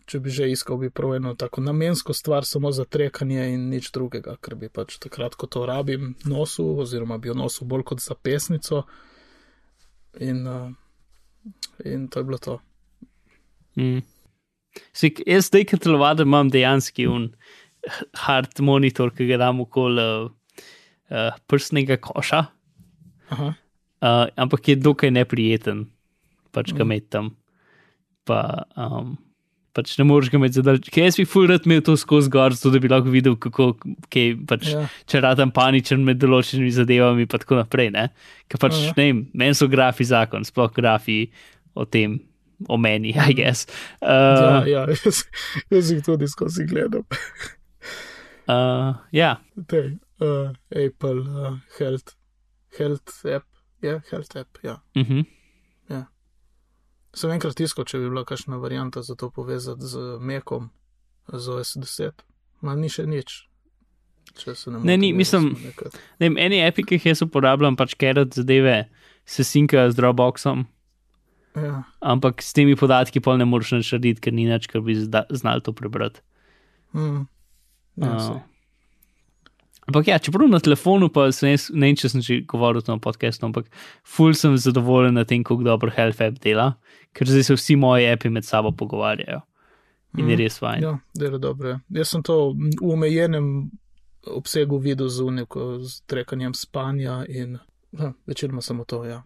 Če 0.09 0.17
bi 0.25 0.33
že 0.33 0.47
iskal, 0.49 0.79
bi 0.81 0.89
prav 0.89 1.19
eno 1.19 1.35
tako 1.37 1.61
namensko 1.61 2.15
stvar, 2.17 2.47
samo 2.49 2.71
za 2.73 2.87
trekanje 2.89 3.51
in 3.53 3.67
nič 3.69 3.91
drugega, 3.93 4.39
ker 4.41 4.57
bi 4.57 4.71
pač 4.73 4.97
takrat, 5.01 5.37
ko 5.37 5.45
to 5.45 5.67
rabim, 5.69 6.15
nosil, 6.25 6.71
oziroma 6.81 7.19
bi 7.21 7.29
jo 7.29 7.35
nosil 7.37 7.69
bolj 7.69 7.85
kot 7.91 8.01
za 8.01 8.17
pesnico. 8.17 8.87
In, 10.25 10.41
uh, 10.49 10.73
in 11.85 12.09
to 12.09 12.23
je 12.23 12.29
bilo 12.31 12.41
to. 12.41 12.57
Mm. 13.77 14.01
Sik, 14.97 15.21
jaz 15.29 15.51
zdaj, 15.51 15.67
ki 15.69 15.81
telovadam, 15.85 16.33
imam 16.33 16.49
dejansko 16.49 17.11
un 17.13 17.29
hard 18.25 18.61
monitor, 18.61 19.11
ki 19.15 19.27
ga 19.29 19.37
dam 19.45 19.61
okoli 19.65 20.01
uh, 20.03 20.31
uh, 21.11 21.31
prstnega 21.51 21.97
koša, 22.01 22.45
Aha, 23.35 23.51
uh, 23.51 24.25
ampak 24.37 24.69
je 24.69 24.77
dokaj 24.77 25.11
neprijeten, 25.11 25.87
pač 26.53 26.73
ga 26.73 26.85
Mm. 26.85 26.91
imeti 26.91 27.11
tam. 27.11 27.31
Pa, 28.25 28.65
um, 28.77 29.17
pač 29.75 29.99
ne 29.99 30.05
moreš 30.09 30.31
ga 30.31 30.39
imeti 30.39 30.61
zadal. 30.61 30.79
Ker 30.81 31.05
jaz 31.05 31.17
bi 31.19 31.25
furat 31.29 31.67
imel 31.67 31.83
to 31.85 31.97
skozi 31.99 32.31
gor, 32.31 32.55
zato 32.55 32.71
da 32.73 32.79
bi 32.81 32.89
lahko 32.89 33.11
videl, 33.13 33.35
kako, 33.37 33.75
kaj, 34.09 34.29
pač, 34.49 34.69
Ja. 34.73 34.85
če 35.07 35.21
radam 35.21 35.51
paničen 35.53 36.05
med 36.05 36.21
določenimi 36.23 36.71
zadevami, 36.73 37.27
pa 37.27 37.37
tako 37.43 37.59
naprej. 37.61 37.91
Ne? 37.93 38.09
Ker 38.49 38.61
pač, 38.63 38.73
Aha. 38.79 38.93
ne 38.97 39.03
vem, 39.03 39.25
meni 39.35 39.55
so 39.55 39.69
grafi 39.69 40.05
zakon, 40.05 40.45
sploh 40.45 40.73
grafi 40.73 41.31
o 41.75 41.85
tem, 41.85 42.21
o 42.69 42.77
meni, 42.79 43.11
I 43.13 43.35
guess. 43.35 43.67
Ja, 44.01 44.63
Uh, 44.63 44.69
ja 44.71 44.87
jaz, 44.95 45.25
jaz 45.71 45.91
jih 45.91 46.01
tudi 46.07 46.29
skozi 46.31 46.65
gledam. 46.71 47.03
Uh, 48.49 48.95
ja, 49.13 49.37
Te, 49.67 49.99
uh, 50.21 50.51
Apple 50.87 51.21
uh, 51.21 51.59
Health, 51.79 52.15
Health 52.79 53.27
app, 53.27 53.47
je 53.83 54.01
Health 54.11 54.37
app, 54.37 54.59
ja. 54.63 54.81
uh 54.97 55.03
-huh. 55.03 55.25
Sem 57.15 57.31
enkrat 57.31 57.55
tiskal, 57.55 57.85
če 57.87 57.99
bi 57.99 58.09
bila 58.11 58.25
kakšna 58.25 58.57
varianta 58.59 59.03
za 59.03 59.15
to 59.15 59.31
povezati 59.31 59.87
z 59.87 59.99
Mekom, 60.21 60.71
z 61.33 61.47
OS10. 61.49 62.11
Ma 62.61 62.75
ni 62.75 62.89
še 62.89 63.07
nič. 63.07 63.49
Če 64.35 64.55
se 64.55 64.71
ne 64.71 64.79
Ne, 64.83 64.97
ni, 64.97 65.13
motim, 65.13 65.17
mislim- 65.17 65.57
ne 66.21 66.29
vem, 66.29 66.39
eni 66.39 66.59
api, 66.67 66.83
ki 66.83 66.95
jih 66.95 67.07
jaz 67.07 67.23
uporabljam, 67.23 67.77
pač 67.77 67.95
kerat 67.95 68.35
zadeve, 68.35 68.89
se 69.27 69.45
sinkajo 69.45 69.91
z 69.91 69.95
Dropboxom. 69.95 70.67
Ja, 71.55 71.85
Ampak 72.03 72.43
s 72.43 72.53
temi 72.53 72.75
podatki 72.75 73.21
pol 73.23 73.37
ne 73.39 73.45
moreš 73.45 73.73
nič 73.73 73.93
narediti, 73.93 74.21
ker 74.21 74.33
ni 74.33 74.45
nič, 74.51 74.67
kar 74.67 74.81
bi 74.83 74.95
znal 75.31 75.61
to 75.61 75.73
prebrati. 75.73 76.21
mm, 76.95 77.27
ja, 77.97 78.17
Uh. 78.17 78.41
Ampak 79.85 80.07
ja, 80.09 80.17
čeprav 80.19 80.49
na 80.49 80.57
telefonu, 80.65 81.11
pa 81.13 81.27
sem 81.33 81.51
jaz, 81.53 81.67
ne 81.69 81.91
vem, 81.91 81.97
če 82.01 82.09
sem 82.09 82.23
že 82.25 82.39
govoril 82.49 82.81
o 82.81 82.85
tem 82.87 82.97
podkastu, 83.05 83.45
ampak 83.45 83.67
ful 84.01 84.33
sem 84.33 84.55
zadovoljen 84.57 85.13
na 85.13 85.27
tem, 85.29 85.43
kako 85.45 85.61
dobro 85.67 85.93
Health 85.93 86.23
app 86.25 86.39
dela, 86.41 86.71
ker 87.13 87.29
zdaj 87.29 87.45
se 87.51 87.57
vsi 87.59 87.77
moji 87.77 88.07
api 88.09 88.31
med 88.33 88.47
sabo 88.49 88.73
pogovarjajo. 88.73 89.43
In 90.17 90.31
je 90.31 90.37
Mm, 90.37 90.41
res 90.41 90.57
fajn. 90.59 90.81
Ja, 90.83 90.93
dela 91.13 91.39
dobro. 91.39 91.69
ja. 91.69 91.81
Jaz 91.91 92.15
sem 92.15 92.23
to 92.23 92.55
v 92.57 92.89
omejenem 92.95 93.71
obsegu 94.25 94.79
videl 94.81 95.09
z 95.13 95.21
uniko, 95.21 95.83
z 95.85 96.01
trekanjem 96.09 96.55
spanja 96.55 97.25
in 97.29 97.59
ja, 97.93 98.13
večinoma 98.27 98.63
samo 98.63 98.85
to, 98.89 99.05
ja. 99.05 99.21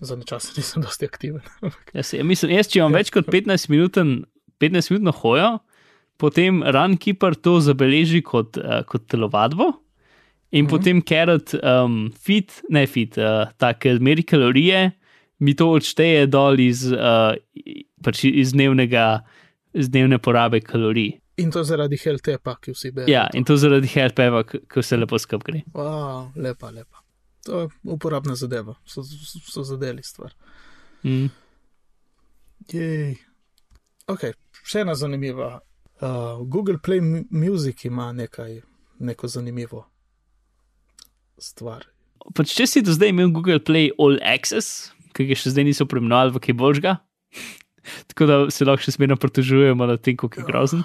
Za, 0.00 0.16
nečas 0.16 0.56
nisem 0.56 0.82
dosti 0.88 1.06
aktiven. 1.06 1.40
Jaz, 1.94 2.14
ja, 2.14 2.24
mislim, 2.24 2.50
jaz, 2.56 2.66
če 2.66 2.80
imam 2.80 2.96
Ja. 2.96 2.98
več 2.98 3.12
kot 3.14 3.30
15 3.30 3.68
minut, 3.70 3.94
15 4.58 4.90
minut 4.96 5.14
hojo, 5.22 5.58
potem 6.18 6.62
Runkeeper 6.62 7.34
to 7.38 7.58
zabeleži 7.64 8.20
kot, 8.26 8.58
uh, 8.58 8.82
kot 8.86 9.06
telovadbo. 9.08 9.72
In 10.50 10.64
Mhm. 10.64 10.70
potem 10.70 11.02
Carrot, 11.04 11.54
um, 11.62 12.10
fit, 12.12 12.62
ne 12.72 12.86
fit, 12.86 13.18
uh, 13.20 13.50
take 13.60 13.98
meri 14.00 14.22
kalorije, 14.24 14.92
mi 15.40 15.54
to 15.54 15.66
odšteje 15.76 16.26
dol 16.26 16.58
iz, 16.60 16.86
uh, 16.92 17.36
pač 18.02 18.24
iz, 18.24 18.52
dnevnega, 18.52 19.22
iz 19.74 19.90
dnevne 19.92 20.18
porabe 20.18 20.60
kalorij. 20.60 21.18
In 21.38 21.50
to 21.54 21.62
zaradi 21.62 21.96
health 22.02 22.26
appa, 22.32 22.56
ki 22.60 22.72
vsi 22.72 22.90
berejo. 22.90 23.12
Ja, 23.12 23.28
in 23.34 23.44
to 23.44 23.54
zaradi 23.56 23.86
HealthPeva, 23.86 24.40
ko 24.68 24.82
se 24.82 24.96
lepo 24.96 25.18
skrb 25.22 25.44
gre. 25.46 25.60
Wow, 25.74 26.32
lepa, 26.34 26.72
lepa. 26.74 27.04
To 27.46 27.60
je 27.60 27.68
uporabna 27.86 28.34
zadeva, 28.34 28.74
so, 28.84 29.04
so 29.04 29.62
zadeli 29.62 30.02
stvar. 30.02 30.32
Mm. 31.04 31.28
Jej. 32.72 33.14
Ok, 34.08 34.24
še 34.66 34.80
ena 34.82 34.94
zanimiva. 34.98 35.60
Uh, 35.98 36.44
Google 36.46 36.78
Play 36.78 37.00
Mu- 37.02 37.26
Music 37.30 37.84
ima 37.84 38.12
nekaj, 38.12 38.60
neko 38.98 39.28
zanimivo 39.28 39.84
stvar. 41.38 41.86
Pač, 42.34 42.52
če 42.54 42.66
si 42.66 42.82
do 42.86 42.94
zdaj 42.94 43.10
imel 43.10 43.32
Google 43.34 43.58
Play 43.62 43.90
All 43.98 44.18
Access, 44.22 44.92
ki 45.16 45.26
ga 45.26 45.38
še 45.38 45.54
zdaj 45.54 45.66
niso 45.66 45.86
preimenovali 45.90 46.34
v 46.34 46.42
kaj 46.44 46.56
božga, 46.58 46.98
tako 48.12 48.28
da 48.30 48.36
se 48.54 48.66
lahko 48.68 48.84
še 48.84 48.94
smerno 48.94 49.16
pritožujemo 49.18 49.88
nad 49.90 50.02
tem, 50.04 50.18
kako 50.18 50.42
je 50.42 50.46
grozen. 50.46 50.84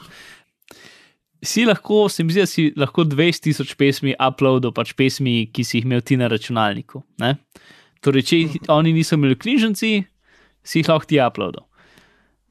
Si 1.44 1.66
lahko, 1.68 2.08
se 2.08 2.24
mi 2.24 2.32
zdi, 2.32 2.40
da 2.46 2.48
si 2.48 2.66
lahko 2.80 3.04
20 3.04 3.44
tisoč 3.50 3.74
pesmi 3.78 4.16
uploadil, 4.16 4.72
pač 4.74 4.94
pesmi, 4.96 5.44
ki 5.52 5.66
si 5.68 5.82
jih 5.82 5.90
imel 5.90 6.02
ti 6.02 6.16
na 6.18 6.30
računalniku. 6.32 7.04
Ne? 7.20 7.36
Torej, 8.02 8.24
če 8.30 8.40
oni 8.72 8.94
niso 8.96 9.20
imeli 9.20 9.36
knjižnici, 9.36 9.92
si 10.64 10.80
jih 10.80 10.90
lahko 10.90 11.10
ti 11.10 11.20
uploadil. 11.20 11.66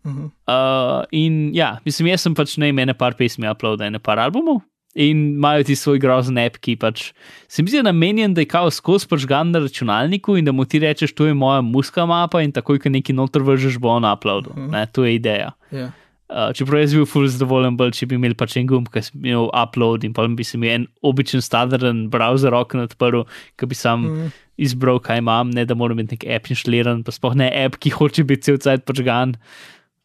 Uh 0.05 0.13
-huh. 0.13 0.31
Uh, 0.49 1.05
in 1.11 1.51
ja, 1.55 1.79
mislim, 1.85 2.09
jaz 2.09 2.21
sem 2.21 2.35
pač 2.35 2.57
ne 2.57 2.69
imel 2.69 2.95
par 2.95 3.15
pesmi 3.15 3.49
uploadil, 3.51 3.91
ne 3.91 3.99
par 3.99 4.19
albumov. 4.19 4.61
In 4.95 5.17
imajo 5.37 5.65
ti 5.65 5.77
svoj 5.77 5.99
grozen 5.99 6.39
app, 6.39 6.57
ki 6.61 6.77
pač 6.77 7.13
se 7.49 7.63
mi 7.63 7.69
zdi 7.71 7.83
namenjen, 7.83 8.35
da 8.35 8.41
je 8.41 8.47
kao 8.47 8.71
skozi 8.71 9.09
pržgan 9.09 9.51
na 9.51 9.59
računalniku 9.59 10.37
in 10.37 10.45
da 10.45 10.53
mu 10.53 10.65
ti 10.65 10.79
rečeš, 10.79 11.15
to 11.15 11.27
je 11.27 11.35
moja 11.35 11.61
muska 11.61 12.07
mapa 12.07 12.43
in 12.43 12.53
takoj, 12.53 12.79
ko 12.79 12.89
neki 12.89 13.13
noter 13.13 13.43
vržeš, 13.43 13.79
bo 13.79 13.89
on 13.89 14.05
uploadil. 14.05 14.53
Mhm. 14.57 14.71
Ne, 14.71 14.87
to 14.93 15.05
je 15.05 15.15
ideja. 15.15 15.53
Ja, 15.71 15.91
Uh, 16.33 16.53
čeprav 16.57 16.81
jaz 16.81 16.93
bi 16.93 16.97
bil 16.97 17.07
full 17.07 17.27
zadovoljen, 17.29 17.77
bolj, 17.77 17.91
če 17.93 18.07
bi 18.07 18.15
imel 18.15 18.33
pač 18.35 18.57
en 18.57 18.67
gumb, 18.67 18.89
ki 18.89 19.01
bi 19.15 19.29
imel 19.29 19.51
upload 19.53 20.05
in 20.05 20.13
pa 20.15 20.27
bi 20.27 20.45
se 20.45 20.57
mi 20.59 20.69
en 20.69 20.87
običajen 21.03 21.43
standarden 21.43 22.09
browser 22.11 22.55
okno 22.55 22.83
odprl, 22.83 23.25
ki 23.61 23.67
bi 23.67 23.75
sam 23.75 24.01
Mhm. 24.01 24.27
izbral, 24.57 24.99
kaj 24.99 25.19
imam, 25.19 25.51
ne 25.51 25.65
da 25.65 25.75
moram 25.75 25.99
imeti 25.99 26.15
nek 26.15 26.37
app 26.37 26.47
inštaliran, 26.51 27.05
pa 27.05 27.13
sploh 27.13 27.35
ne 27.35 27.65
app, 27.65 27.77
ki 27.77 27.91
hoče 27.91 28.25
biti 28.25 28.43
cel 28.43 28.57
cajt 28.57 28.85
počgan. 28.85 29.35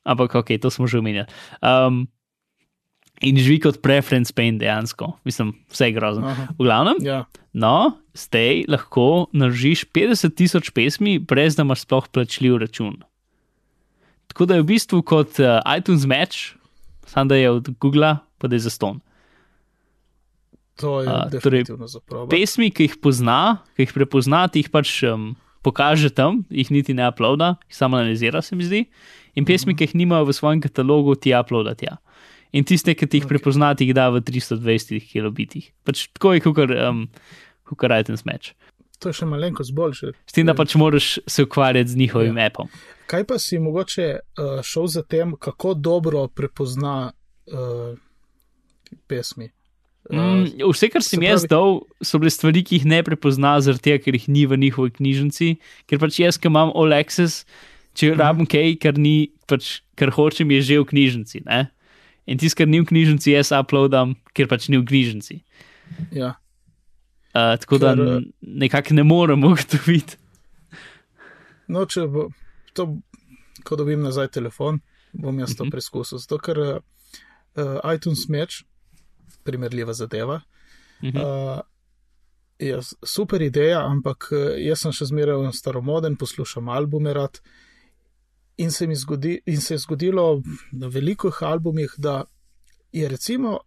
Ampak 0.08 0.40
ok, 0.40 0.56
to 0.64 0.72
smo 0.72 0.88
že 0.88 1.02
omenjali. 1.04 1.28
Um, 1.60 2.06
in 3.22 3.38
živi 3.38 3.60
kot 3.66 3.82
preference 3.82 4.34
pain 4.34 4.60
dejansko, 4.62 5.12
mislim, 5.28 5.56
vse 5.74 5.90
je 5.90 5.96
grozno. 5.96 6.28
Aha. 6.30 6.48
V 6.58 6.68
glavnem, 6.68 7.02
ja. 7.06 7.24
no, 7.54 7.98
zdaj 8.18 8.68
lahko 8.70 9.28
naržiš 9.34 9.88
50 9.94 10.38
tisoč 10.38 10.70
pesmi, 10.76 11.18
brez 11.20 11.58
da 11.58 11.66
imaš 11.66 11.86
sploh 11.88 12.10
plačljiv 12.14 12.60
račun. 12.62 13.02
Tako 14.32 14.46
da 14.46 14.58
je 14.58 14.64
v 14.64 14.70
bistvu 14.70 15.02
kot 15.02 15.42
uh, 15.42 15.60
iTunes 15.74 16.06
Match, 16.06 16.54
samo 17.10 17.34
da 17.34 17.42
je 17.42 17.50
od 17.50 17.70
Google, 17.82 18.18
pa 18.38 18.48
da 18.48 18.56
je 18.56 18.68
za 18.68 18.70
ston. 18.70 19.02
to 20.78 21.02
je 21.02 21.10
uh, 21.10 21.42
torej. 21.42 21.66
Pesmi, 22.30 22.70
ki 22.70 22.86
jih 22.86 22.98
pozna, 23.02 23.66
ki 23.74 23.88
jih 23.88 23.94
prepozna, 23.98 24.46
ti 24.46 24.62
jih 24.62 24.70
pač 24.70 25.02
um, 25.10 25.32
pokaže 25.66 26.14
tam, 26.14 26.44
jih 26.54 26.70
niti 26.70 26.94
ne 26.94 27.08
uploada, 27.10 27.56
jih 27.66 27.80
samo 27.82 27.98
analizira, 27.98 28.44
se 28.46 28.56
mi 28.56 28.68
zdi. 28.68 28.86
In 29.38 29.46
pesmi, 29.46 29.76
ki 29.78 29.86
jih 29.86 29.96
nimajo 29.96 30.26
v 30.26 30.34
svojem 30.34 30.62
katalogu, 30.64 31.14
ti 31.16 31.36
uploada 31.38 31.76
tja. 31.78 31.98
In 32.56 32.66
tiste, 32.66 32.96
ki 32.98 33.06
ti 33.06 33.20
jih 33.22 33.28
prepozna, 33.30 33.74
ti 33.78 33.86
jih 33.86 33.94
da 33.94 34.08
v 34.10 34.22
320 34.26 35.04
kilobitih. 35.12 35.68
Pač 35.86 36.08
tako 36.16 36.34
je, 36.34 36.42
kot 36.42 36.72
um, 36.74 37.04
iTunes 37.94 38.26
Match. 38.26 38.56
To 38.98 39.12
je 39.12 39.18
še 39.20 39.28
malenkost 39.30 39.76
boljše. 39.78 40.16
S 40.26 40.34
tem, 40.34 40.48
da 40.48 40.56
pač 40.58 40.74
moraš 40.74 41.20
se 41.30 41.44
ukvarjati 41.46 41.92
z 41.94 42.00
njihovim 42.00 42.38
Ja. 42.38 42.48
appom. 42.50 42.72
Kaj 43.06 43.28
pa 43.30 43.38
si 43.38 43.60
mogoče 43.62 44.08
uh, 44.42 44.64
šel 44.66 44.88
za 44.90 45.04
tem, 45.04 45.36
kako 45.38 45.76
dobro 45.76 46.26
prepozna 46.28 47.12
uh, 47.46 47.94
pesmi? 49.08 49.52
Mm, 50.08 50.48
vse, 50.72 50.88
kar 50.90 51.04
sem 51.04 51.20
se 51.20 51.26
jaz 51.28 51.44
pravi- 51.44 51.50
dal, 51.52 51.82
so 52.02 52.18
bile 52.18 52.32
stvari, 52.32 52.64
ki 52.64 52.80
jih 52.80 52.86
ne 52.88 53.04
prepozna, 53.04 53.58
zaradi 53.62 53.84
tega, 53.92 54.00
ker 54.00 54.16
jih 54.16 54.28
ni 54.32 54.46
v 54.48 54.58
njihovi 54.58 54.92
knjižnici. 54.98 55.58
Ker 55.86 56.00
pač 56.00 56.20
jaz, 56.24 56.40
ki 56.40 56.48
imam 56.48 56.72
All 56.74 56.96
Access, 56.96 57.44
če 57.98 58.12
Mhm. 58.14 58.20
rabim 58.22 58.46
kaj, 58.46 58.78
kar, 58.80 58.94
ni, 58.96 59.16
pač, 59.50 59.82
kar 59.98 60.14
hočem, 60.14 60.52
je 60.54 60.62
že 60.62 60.80
v 60.80 60.86
knjižnici. 60.86 61.42
Ne? 61.46 61.72
In 62.28 62.38
tisto, 62.38 62.58
kar 62.58 62.68
ni 62.68 62.80
v 62.80 62.86
knjižnici, 62.86 63.34
jaz 63.34 63.50
uploadam, 63.52 64.14
ker 64.34 64.46
pač 64.48 64.70
ni 64.70 64.78
v 64.78 64.86
knjižnici. 64.86 65.42
Ja, 66.14 66.36
Uh, 67.36 67.54
tako 67.56 67.78
da 67.78 67.94
Ker, 67.94 68.02
eh, 68.02 68.18
n- 68.18 68.34
nekako 68.42 68.94
ne 68.94 69.04
morem 69.04 69.44
ugotoviti. 69.46 70.16
no, 71.68 71.86
če 71.86 72.08
bo 72.08 72.30
to, 72.74 72.98
ko 73.62 73.76
dobim 73.76 74.02
nazaj 74.02 74.30
telefon, 74.30 74.80
bom 75.14 75.38
jaz 75.38 75.54
to 75.54 75.66
Mhm. 75.66 75.72
preizkusil. 75.72 76.18
Zato, 76.18 76.38
ker 76.40 76.58
uh, 76.58 76.80
iTunes 77.86 78.28
Match, 78.28 78.64
primerljiva 79.44 79.94
zadeva, 79.94 80.42
Mhm. 81.04 81.18
uh, 81.18 81.62
je 82.60 82.74
super 83.06 83.42
ideja, 83.42 83.84
ampak 83.86 84.30
uh, 84.32 84.58
jaz 84.58 84.82
sem 84.82 84.92
še 84.92 85.06
zmeraj 85.06 85.52
staromoden, 85.54 86.16
poslušam 86.16 86.70
albume 86.70 87.14
rad. 87.14 87.38
In 88.58 88.72
se, 88.72 88.88
zgodi, 88.96 89.42
in 89.46 89.62
se 89.62 89.74
je 89.74 89.78
zgodilo 89.78 90.42
na 90.72 90.88
velikih 90.88 91.42
albumih, 91.42 91.94
da 91.98 92.24
je 92.92 93.08
recimo, 93.10 93.60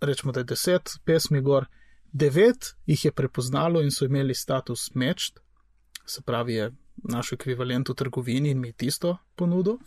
rečemo, 0.00 0.32
da 0.32 0.40
je 0.40 0.44
deset 0.44 0.90
pesmi 1.04 1.40
gor, 1.40 1.66
devet 2.12 2.76
jih 2.86 3.04
je 3.04 3.12
prepoznalo 3.12 3.82
in 3.82 3.90
so 3.90 4.04
imeli 4.04 4.34
status 4.34 4.94
matched, 4.94 5.40
se 6.06 6.22
pravi, 6.22 6.54
je 6.54 6.72
naš 7.04 7.32
ekvivalent 7.32 7.88
v 7.88 7.94
trgovini 7.94 8.50
in 8.50 8.60
mi 8.60 8.72
tisto 8.72 9.16
ponudil. 9.36 9.78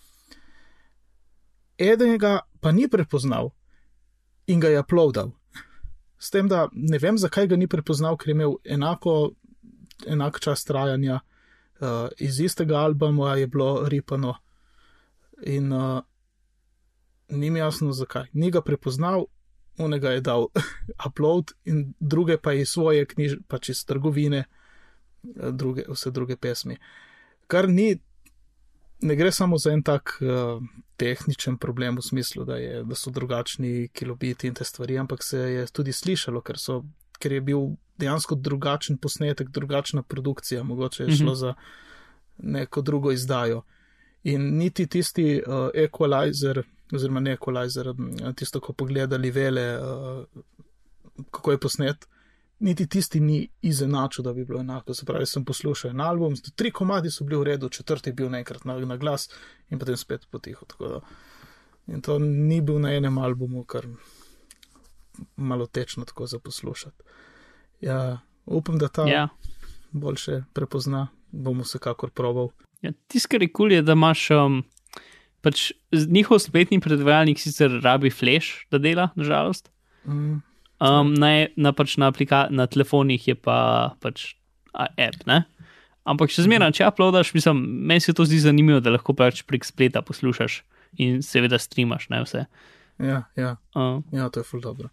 Enega 1.77 2.39
pa 2.59 2.71
ni 2.71 2.89
prepoznal 2.89 3.51
in 4.47 4.59
ga 4.59 4.69
je 4.69 4.79
uploadal. 4.79 5.31
S 6.19 6.29
tem, 6.29 6.47
da 6.47 6.67
ne 6.73 6.99
vem, 6.99 7.17
zakaj 7.17 7.47
ga 7.47 7.55
ni 7.55 7.67
prepoznal, 7.67 8.17
ker 8.17 8.29
je 8.29 8.35
imel 8.35 8.57
enako, 8.65 9.31
enak 10.07 10.39
čas 10.43 10.65
trajanja, 10.67 11.21
uh, 11.81 12.07
iz 12.17 12.39
istega 12.39 12.77
albuma 12.77 13.35
je 13.35 13.47
bilo 13.47 13.89
ripano 13.89 14.35
in 15.41 15.73
uh, 15.73 16.01
ni 17.29 17.49
mi 17.49 17.59
jasno, 17.59 17.91
zakaj. 17.91 18.27
Ni 18.33 18.51
ga 18.51 18.61
prepoznal, 18.61 19.25
onega 19.77 20.11
je 20.11 20.21
dal 20.21 20.47
upload 21.07 21.51
in 21.65 21.93
druge 21.99 22.37
pa 22.37 22.53
iz 22.53 22.69
svoje 22.69 23.05
knjižnice, 23.05 23.43
pač 23.47 23.69
iz 23.69 23.85
trgovine, 23.85 24.43
eh, 25.23 25.51
druge, 25.51 25.85
vse 25.89 26.11
druge 26.11 26.37
pesmi. 26.37 26.77
Kar 27.47 27.69
ni 27.69 27.99
ne 29.01 29.15
gre 29.15 29.31
samo 29.31 29.57
za 29.57 29.71
en 29.71 29.83
tak 29.83 30.17
uh, 30.21 30.63
tehničen 30.97 31.57
problem 31.57 31.95
v 31.97 32.01
smislu, 32.01 32.43
da, 32.45 32.57
je, 32.57 32.83
da 32.83 32.95
so 32.95 33.11
drugačni 33.11 33.87
kilobiti 33.93 34.47
in 34.47 34.53
te 34.53 34.63
stvari, 34.63 34.97
ampak 34.97 35.23
se 35.23 35.39
je 35.39 35.67
tudi 35.71 35.93
slišalo, 35.93 36.41
ker, 36.41 36.59
so, 36.59 36.83
ker 37.19 37.31
je 37.31 37.41
bil 37.41 37.69
dejansko 37.99 38.35
drugačen 38.35 38.97
posnetek, 38.97 39.49
drugačna 39.49 40.03
produkcija, 40.03 40.63
mogoče 40.63 41.03
je 41.03 41.15
šlo 41.15 41.25
mm 41.25 41.35
-hmm. 41.35 41.39
za 41.39 41.53
neko 42.37 42.81
drugo 42.81 43.11
izdajo. 43.11 43.61
In 44.23 44.57
niti 44.57 44.87
tisti 44.87 45.41
uh, 45.47 45.53
equalizer, 45.73 46.63
oziroma 46.91 47.19
ne 47.19 47.37
equalizer, 47.37 47.93
tisto, 48.35 48.59
ko 48.59 48.73
pogledali 48.73 49.31
vele, 49.31 49.79
uh, 49.79 50.25
kako 51.31 51.51
je 51.51 51.59
posnet, 51.59 52.07
niti 52.59 52.87
tisti 52.87 53.19
ni 53.19 53.49
izenačil, 53.61 54.23
da 54.23 54.33
bi 54.33 54.45
bilo 54.45 54.59
enako. 54.59 54.93
Se 54.93 55.05
pravi, 55.05 55.25
sem 55.25 55.45
poslušal 55.45 55.91
en 55.91 56.01
album, 56.01 56.35
tri 56.55 56.71
komadi 56.71 57.11
so 57.11 57.23
bili 57.23 57.39
v 57.39 57.43
redu, 57.43 57.69
četrti 57.69 58.09
je 58.09 58.13
bil 58.13 58.29
naenkrat 58.29 58.65
na, 58.65 58.79
na 58.79 58.97
glas 58.97 59.29
in 59.69 59.79
potem 59.79 59.97
spet 59.97 60.27
potiho. 60.31 60.65
In 61.87 62.01
to 62.01 62.19
ni 62.19 62.61
bil 62.61 62.79
na 62.79 62.93
enem 62.93 63.17
albumu, 63.17 63.63
kar 63.63 63.85
malo 65.35 65.65
tečno 65.67 66.05
tako 66.05 66.27
za 66.27 66.39
poslušati. 66.39 67.03
Ja, 67.81 68.19
upam, 68.45 68.77
da 68.77 68.87
ta 68.87 69.07
Ja. 69.07 69.27
boljše 69.91 70.43
prepozna, 70.53 71.07
bomo 71.31 71.63
vsekakor 71.63 72.09
probal. 72.11 72.49
Ja, 72.81 72.91
Tisto, 73.07 73.27
kar 73.31 73.41
je 73.41 73.47
kul, 73.47 73.53
cool 73.69 73.71
je, 73.71 73.81
da 73.81 73.93
imaš 73.93 74.29
um, 74.31 74.63
pač 75.41 75.71
njihov 75.91 76.39
spletni 76.39 76.79
predvajalnik 76.79 77.39
sicer 77.39 77.79
rabi 77.83 78.09
flash, 78.09 78.65
da 78.71 78.77
dela, 78.77 79.09
nažalost. 79.15 79.71
Mm, 80.05 80.41
Um, 80.79 81.11
na, 81.13 81.47
na, 81.59 81.73
pač 81.75 81.97
na, 81.99 82.07
aplika, 82.07 82.47
na 82.55 82.63
telefonih 82.63 83.27
je 83.27 83.35
pa 83.35 83.95
pač 83.99 84.37
a, 84.71 84.87
app, 84.95 85.25
ne? 85.27 85.43
Ampak 86.07 86.31
še 86.31 86.45
zmeraj, 86.45 86.71
če 86.77 86.87
uploadaš, 86.87 87.33
mislim, 87.35 87.59
meni 87.83 87.99
se 87.99 88.13
to 88.15 88.23
zdi 88.23 88.39
zanimivo, 88.39 88.79
da 88.79 88.93
lahko 88.95 89.11
pač 89.11 89.41
prek 89.43 89.67
spleta 89.67 89.99
poslušaš 90.01 90.61
in 91.03 91.19
seveda 91.19 91.59
streamaš, 91.59 92.07
ne 92.09 92.23
vse. 92.23 92.45
ja, 93.03 93.27
ja, 93.35 93.57
Uh, 93.75 93.99
ja, 94.15 94.29
to 94.31 94.39
je 94.39 94.47
ful 94.47 94.63
dobro. 94.63 94.87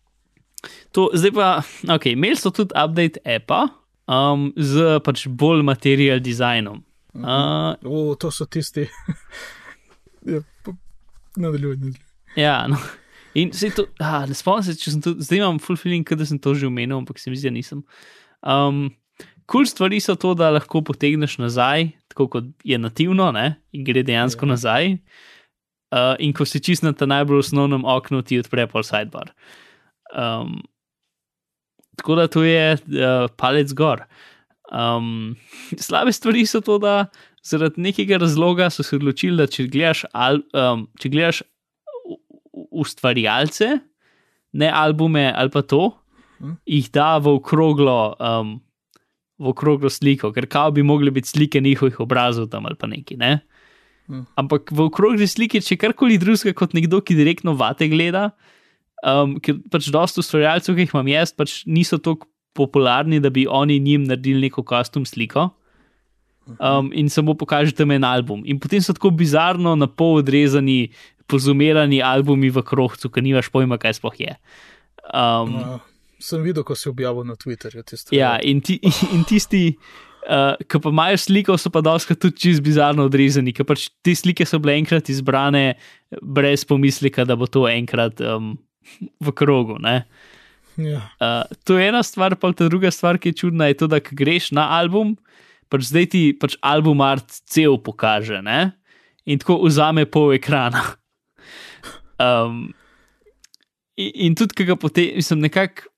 To, 0.93 1.11
zdaj 1.15 1.33
pa, 1.37 1.49
ok, 1.97 2.07
imeli 2.15 2.39
so 2.41 2.51
tudi 2.55 2.75
update 2.75 3.21
appa 3.25 3.67
um, 4.09 4.51
z 4.57 4.99
pač 5.05 5.27
bolj 5.29 5.63
material 5.67 6.23
dizajnom. 6.23 6.83
Uh, 7.17 7.77
O, 7.85 8.15
to 8.21 8.31
so 8.31 8.45
tisti. 8.45 8.85
ja, 10.33 10.43
po- 10.65 10.77
nadaljuj, 11.37 11.77
nadaljuj. 11.77 12.03
Ja, 12.37 12.67
no. 12.69 12.77
In 13.37 13.53
se 13.53 13.69
to, 13.71 13.87
ah, 14.01 14.25
ne 14.29 14.37
spomnim 14.37 14.65
se, 14.65 14.77
če 14.81 14.95
sem 14.95 15.03
to, 15.05 15.13
zdaj 15.21 15.43
imam 15.43 15.59
full 15.61 15.77
feeling, 15.81 16.05
da 16.09 16.25
sem 16.29 16.39
to 16.41 16.55
že 16.57 16.69
omenil, 16.69 17.03
ampak 17.03 17.21
se 17.21 17.33
mi 17.33 17.37
zdi, 17.37 17.51
da 17.51 17.57
nisem. 17.57 17.83
Um, 18.41 18.87
Kul 19.47 19.63
cool 19.63 19.69
stvari 19.71 20.01
so 20.03 20.17
to, 20.19 20.33
da 20.35 20.49
lahko 20.51 20.81
potegneš 20.83 21.37
nazaj, 21.39 21.93
tako 22.11 22.25
kot 22.33 22.47
je 22.67 22.79
nativno, 22.83 23.29
ne? 23.31 23.61
in 23.71 23.85
gre 23.87 24.03
dejansko 24.03 24.43
Ja. 24.43 24.49
ja. 24.49 24.53
nazaj. 24.57 24.89
Uh, 25.95 26.17
in 26.19 26.33
ko 26.35 26.43
si 26.49 26.59
čist 26.59 26.83
na 26.83 26.91
tem 26.93 27.13
najbolj 27.13 27.45
osnovnem 27.45 27.85
oknu, 27.87 28.25
ti 28.27 28.41
odpre 28.43 28.67
pol 28.67 28.83
sidebar. 28.83 29.31
Um, 30.17 30.63
tako 31.97 32.17
da 32.17 32.27
to 32.33 32.45
je 32.45 32.77
uh, 32.77 33.29
palec 33.37 33.73
gor. 33.77 34.05
Um, 34.73 35.37
slabe 35.87 36.13
stvari 36.13 36.47
so 36.47 36.61
to, 36.65 36.79
da 36.83 37.07
zaradi 37.45 37.81
nekega 37.81 38.19
razloga 38.23 38.71
so 38.71 38.83
se 38.83 38.97
odločili, 38.97 39.37
da 39.39 39.47
če 39.47 39.69
gledaš, 39.71 40.07
al, 40.13 40.41
um, 40.57 40.89
če 40.99 41.13
gledaš 41.13 41.43
ustvarjalce, 42.53 43.77
ne 44.57 44.73
albume 44.73 45.29
ali 45.37 45.53
pa 45.53 45.63
to, 45.63 45.93
Hm. 46.39 46.57
jih 46.69 46.89
da 46.93 47.17
v 47.23 47.37
okroglo, 47.39 48.13
um, 48.21 48.57
v 49.41 49.53
okroglo 49.53 49.89
sliko, 49.93 50.33
ker 50.37 50.49
kao 50.49 50.73
bi 50.75 50.85
mogli 50.85 51.11
biti 51.11 51.33
slike 51.33 51.61
njihovih 51.61 52.01
obrazov 52.05 52.51
tam 52.53 52.67
ali 52.69 52.77
pa 52.77 52.89
neki. 52.91 53.17
Ne? 53.21 53.41
Hm. 54.07 54.27
Ampak 54.37 54.73
v 54.73 54.89
okrogli 54.91 55.29
sliki, 55.29 55.63
če 55.65 55.79
karkoli 55.81 56.21
drugega 56.21 56.57
kot 56.57 56.77
nekdo, 56.77 57.01
ki 57.01 57.17
direktno 57.17 57.57
vate 57.57 57.89
gleda, 57.93 58.31
um, 59.03 59.37
ker 59.43 59.59
pač 59.73 59.91
dosta 59.93 60.23
ustvarjalcev, 60.23 60.77
ki 60.77 60.87
jih 60.87 60.95
imam 60.95 61.11
jaz, 61.11 61.35
pač 61.37 61.61
niso 61.67 61.99
tako 61.99 62.31
popularni, 62.57 63.21
da 63.21 63.31
bi 63.31 63.45
oni 63.49 63.79
njim 63.83 64.07
naredili 64.09 64.49
neko 64.49 64.65
kostum 64.65 65.05
sliko. 65.05 65.51
Um, 66.63 66.93
in 66.95 67.11
samo 67.11 67.35
pokažete 67.35 67.85
mi 67.85 67.99
en 67.99 68.05
album. 68.07 68.45
In 68.47 68.61
potem 68.63 68.81
so 68.83 68.95
tako 68.95 69.11
bizarno, 69.11 69.75
na 69.75 69.89
pol 69.91 70.21
odrezani, 70.23 70.93
pozumerani 71.27 71.99
albumi 72.03 72.53
v 72.55 72.63
krohcu, 72.63 73.11
ki 73.11 73.25
nimaš 73.27 73.51
pojma, 73.51 73.81
kaj 73.83 73.99
sploh 73.99 74.15
je. 74.21 74.37
Um, 75.11 75.57
Uh, 75.59 75.81
sem 76.23 76.43
videl, 76.47 76.65
ko 76.67 76.79
si 76.79 76.89
objavil 76.89 77.27
na 77.27 77.35
Twitterju 77.35 77.83
te 77.83 77.99
stvari. 77.99 78.21
ja, 78.21 78.37
in, 78.39 78.63
ti, 78.63 78.79
in 79.15 79.27
tisti, 79.27 79.75
uh, 80.31 80.55
ki 80.63 80.81
pa 80.83 80.95
imajo 80.95 81.19
sliko, 81.19 81.59
so 81.59 81.73
pa 81.75 81.83
doskrat 81.85 82.23
tudi 82.23 82.39
čist 82.47 82.63
bizarno 82.65 83.09
odrezani, 83.11 83.55
ker 83.57 83.67
pač 83.67 83.91
te 84.07 84.15
slike 84.15 84.47
so 84.47 84.63
bile 84.63 84.79
enkrat 84.79 85.11
izbrane 85.11 85.75
brez 86.23 86.63
pomisleka, 86.65 87.27
da 87.27 87.35
bo 87.39 87.51
to 87.51 87.67
enkrat 87.67 88.23
um, 88.23 88.55
v 89.21 89.33
krogu. 89.37 89.79
Ne? 89.83 90.05
ja. 90.77 91.03
Uh, 91.21 91.57
to 91.65 91.79
je 91.79 91.89
ena 91.89 92.03
stvar, 92.03 92.37
pa 92.37 92.53
ta 92.53 92.69
druga 92.69 92.91
stvar, 92.91 93.19
ki 93.19 93.33
je 93.33 93.41
čudna, 93.45 93.71
je 93.71 93.81
to, 93.83 93.91
da 93.91 94.01
greš 94.01 94.53
na 94.57 94.69
album, 94.79 95.17
pač 95.73 95.89
zdaj 95.91 96.11
ti 96.13 96.23
pač 96.37 96.57
album 96.63 97.01
art 97.05 97.41
cel 97.49 97.79
pokaže 97.81 98.43
ne? 98.45 98.77
in 99.27 99.41
tako 99.43 99.59
vzame 99.67 100.07
pol 100.07 100.37
ekrana. 100.37 100.85
Um, 102.17 102.71
in, 104.01 104.09
in 104.25 104.37
tudi, 104.41 104.57
ki 104.57 104.65
ga 104.71 104.77
potem, 104.81 105.19
mislim, 105.21 105.43
nekako. 105.45 105.91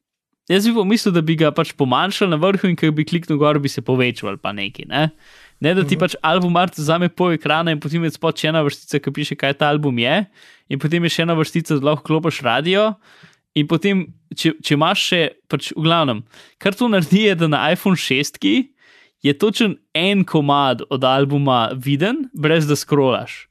Jaz 0.51 0.65
bi 0.67 0.73
pomislil, 0.75 1.13
da 1.15 1.21
bi 1.23 1.37
ga 1.39 1.53
pač 1.55 1.71
pomanjšal 1.79 2.33
na 2.33 2.39
vrhu 2.43 2.67
in 2.67 2.75
ko 2.75 2.89
bi 2.91 3.05
kliknil 3.07 3.39
gor, 3.39 3.61
bi 3.63 3.71
se 3.71 3.85
povečal 3.87 4.33
ali 4.33 4.41
pa 4.43 4.51
neki. 4.51 4.89
Ne, 4.91 5.13
ne 5.61 5.75
da 5.75 5.83
ti 5.85 5.97
Mhm. 5.97 6.01
pač 6.01 6.15
album 6.23 6.57
art 6.57 6.75
vzame 6.79 7.09
pol 7.09 7.33
ekrana 7.35 7.71
in 7.75 7.81
potem 7.81 8.05
je 8.05 8.11
spod 8.11 8.37
še 8.39 8.49
ena 8.49 8.63
vrstica, 8.63 9.01
ki 9.03 9.11
piše, 9.13 9.35
kaj 9.37 9.59
ta 9.59 9.69
album 9.69 9.99
je, 9.99 10.27
in 10.71 10.79
potem 10.79 11.03
je 11.05 11.11
še 11.11 11.23
ena 11.23 11.35
vrstica, 11.35 11.79
da 11.79 11.91
lahko 11.91 12.05
klopiš 12.07 12.43
radio. 12.43 12.95
In 13.55 13.67
potem, 13.67 14.07
če, 14.37 14.53
če 14.63 14.75
imaš 14.77 14.99
še, 15.09 15.21
pač 15.51 15.73
v 15.75 15.83
glavnem, 15.83 16.23
kar 16.63 16.75
to 16.79 16.87
naredi, 16.89 17.25
je, 17.27 17.35
da 17.35 17.49
na 17.49 17.73
iPhone 17.73 17.97
6 17.99 18.69
je 19.23 19.33
točen 19.35 19.75
en 19.99 20.23
komad 20.25 20.83
od 20.95 21.03
albuma 21.05 21.73
viden, 21.75 22.29
brez 22.35 22.69
da 22.69 22.77
scrollaš. 22.79 23.49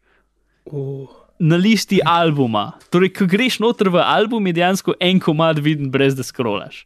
Uh, 0.65 1.07
Na 1.39 1.55
listi 1.59 1.99
albuma. 2.01 2.79
Torej, 2.89 3.11
ko 3.13 3.27
greš 3.29 3.59
noter 3.59 3.89
v 3.93 3.99
album, 4.01 4.47
je 4.47 4.53
dejansko 4.57 4.95
en 4.99 5.19
komad 5.19 5.59
viden, 5.59 5.91
brez 5.91 6.15
da 6.15 6.23
scrollaš. 6.23 6.85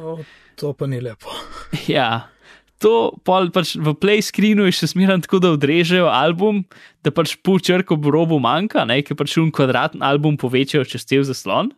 oh, 0.00 0.20
to 0.56 0.72
pa 0.72 0.86
ni 0.86 1.00
lepo. 1.00 1.28
Ja. 1.88 2.30
To 2.84 3.10
pol 3.26 3.50
pač 3.50 3.74
v 3.74 3.94
play 3.98 4.22
screenu 4.22 4.68
je 4.68 4.76
še 4.78 4.92
smiren 4.94 5.22
tako, 5.24 5.40
da 5.42 5.50
odrežejo 5.56 6.06
album, 6.12 6.62
da 7.02 7.10
pač 7.10 7.34
pol 7.42 7.58
črko 7.58 7.98
v 7.98 8.12
robu 8.14 8.38
manjka, 8.42 8.84
ne, 8.86 9.00
ker 9.02 9.18
pač 9.18 9.34
un 9.42 9.50
kvadratni 9.54 10.04
album 10.06 10.38
povečajo 10.38 10.86
čez 10.86 11.06
cel 11.08 11.26
zaslon. 11.26 11.72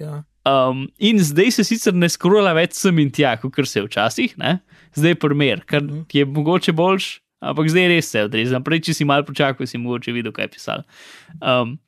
Ja. 0.00 0.22
Um, 0.44 0.88
in 0.98 1.20
zdaj 1.24 1.54
se 1.56 1.64
sicer 1.64 1.94
ne 1.96 2.08
skrola 2.12 2.52
več 2.56 2.76
sem 2.76 2.98
in 3.00 3.12
tja, 3.12 3.36
kot 3.40 3.56
se 3.64 3.80
je 3.80 3.86
včasih, 3.86 4.34
ne? 4.40 4.58
zdaj 4.94 5.14
je 5.14 5.20
primer, 5.20 5.62
kar 5.66 5.82
je 6.12 6.24
mogoče 6.24 6.74
boljš, 6.76 7.06
ampak 7.44 7.70
zdaj 7.72 7.88
res 7.90 8.10
se 8.10 8.18
je 8.18 8.28
odrezal. 8.28 8.62
Prej, 8.64 8.82
če 8.88 8.96
si 8.96 9.06
mal 9.08 9.24
počakal, 9.26 9.66
si 9.66 9.80
mogoče 9.80 10.14
videl, 10.14 10.34
kaj 10.36 10.48
je 10.48 10.52
pisal. 10.52 10.84
Um, 11.40 11.78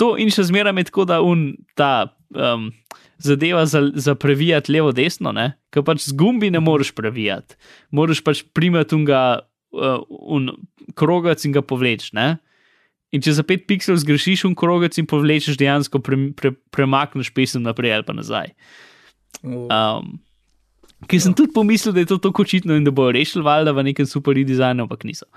to 0.00 0.14
in 0.20 0.32
še 0.32 0.48
zmeraj 0.50 0.74
je 0.80 0.88
tako, 0.90 1.06
da 1.08 1.20
un 1.24 1.52
ta 1.78 2.08
um, 2.34 2.70
zadeva 3.18 3.66
za, 3.66 3.82
za 3.94 4.14
previjati 4.14 4.72
levo-desno, 4.72 5.32
ker 5.70 5.84
pač 5.86 6.08
z 6.08 6.16
gumbi 6.16 6.50
ne 6.50 6.60
moreš 6.60 6.92
previjati, 6.94 7.56
moraš 7.90 8.22
pač 8.24 8.42
primati 8.52 8.94
unga 8.94 9.22
uh, 9.72 10.02
un 10.08 10.50
krogac 10.94 11.44
in 11.44 11.52
ga 11.56 11.62
povleči. 11.62 12.10
ne. 12.12 12.36
In 13.14 13.22
če 13.22 13.38
za 13.38 13.42
5 13.46 13.64
pixelov 13.70 14.02
zgrešiš 14.02 14.44
un 14.48 14.54
krogec 14.58 14.98
in 14.98 15.06
povlečeš, 15.06 15.56
dejansko 15.56 16.02
pre, 16.02 16.18
pre, 16.36 16.50
premakneš 16.74 17.30
pesem 17.32 17.62
naprej 17.62 17.94
ali 17.94 18.04
pa 18.04 18.12
nazaj. 18.12 18.50
Uh, 18.50 18.96
Um, 19.44 20.20
Ker 21.06 21.20
sem 21.20 21.34
tudi 21.36 21.52
pomislil, 21.52 21.92
da 21.92 22.00
je 22.00 22.08
to 22.08 22.16
tako 22.18 22.42
očitno 22.42 22.74
in 22.74 22.84
da 22.86 22.90
bo 22.90 23.10
rešil 23.12 23.44
valjda 23.44 23.74
v 23.76 23.84
nekem 23.90 24.06
super 24.08 24.34
redizajnu, 24.34 24.86
ampak 24.86 25.04
niso. 25.04 25.28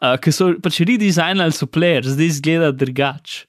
Uh, 0.00 0.16
ker 0.20 0.32
so 0.32 0.48
pač 0.64 0.80
redizajnali 0.80 1.52
so 1.54 1.68
player, 1.68 2.06
zdaj 2.08 2.32
izgleda 2.32 2.70
drugače. 2.72 3.44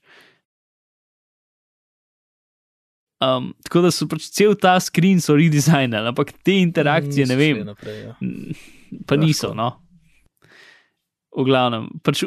Um, 3.18 3.50
tako 3.66 3.82
da 3.82 3.90
so 3.90 4.06
pač 4.06 4.28
cel 4.30 4.54
ta 4.54 4.76
screen 4.78 5.18
so 5.22 5.34
redizajnali, 5.34 6.12
ampak 6.12 6.30
te 6.46 6.60
interakcije, 6.62 7.26
ne 7.26 7.34
niso 7.34 7.40
vem, 7.40 7.56
šli 7.56 7.66
Naprej, 7.66 7.96
ja. 8.04 8.12
pa 9.08 9.16
Lahko. 9.16 9.24
niso. 9.26 9.50
No. 9.58 9.72
V 11.34 11.46
glavnem, 11.48 11.88
pač, 12.06 12.22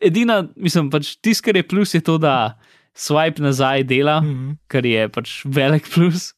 edina, 0.00 0.40
mislim, 0.56 0.88
pač 0.92 1.14
tisto, 1.20 1.44
kar 1.44 1.60
je 1.60 1.66
plus, 1.68 1.92
je 1.92 2.00
to, 2.04 2.16
da 2.16 2.56
swipe 2.96 3.44
nazaj 3.44 3.84
dela, 3.90 4.20
mm. 4.22 4.30
Mhm. 4.30 4.56
kar 4.72 4.88
je 4.88 5.08
pač 5.12 5.36
velik 5.44 5.90
plus, 5.92 6.32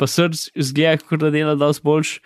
pa 0.00 0.10
srč 0.10 0.48
zgleda, 0.56 1.04
kot 1.06 1.22
da 1.22 1.30
dela 1.30 1.54
dosti 1.58 1.86
boljš. 1.86 2.16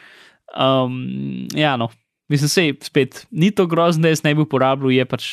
Um, 0.57 1.48
ja, 1.57 1.77
no, 1.77 1.90
mislim, 2.33 2.48
sej 2.48 2.72
spet 2.88 3.27
ni 3.31 3.51
to 3.53 3.68
grozno, 3.68 4.07
da 4.07 4.12
jaz 4.12 4.25
ne 4.25 4.33
bi 4.37 4.46
uporabljal, 4.46 4.92
je 4.96 5.09
pač 5.09 5.29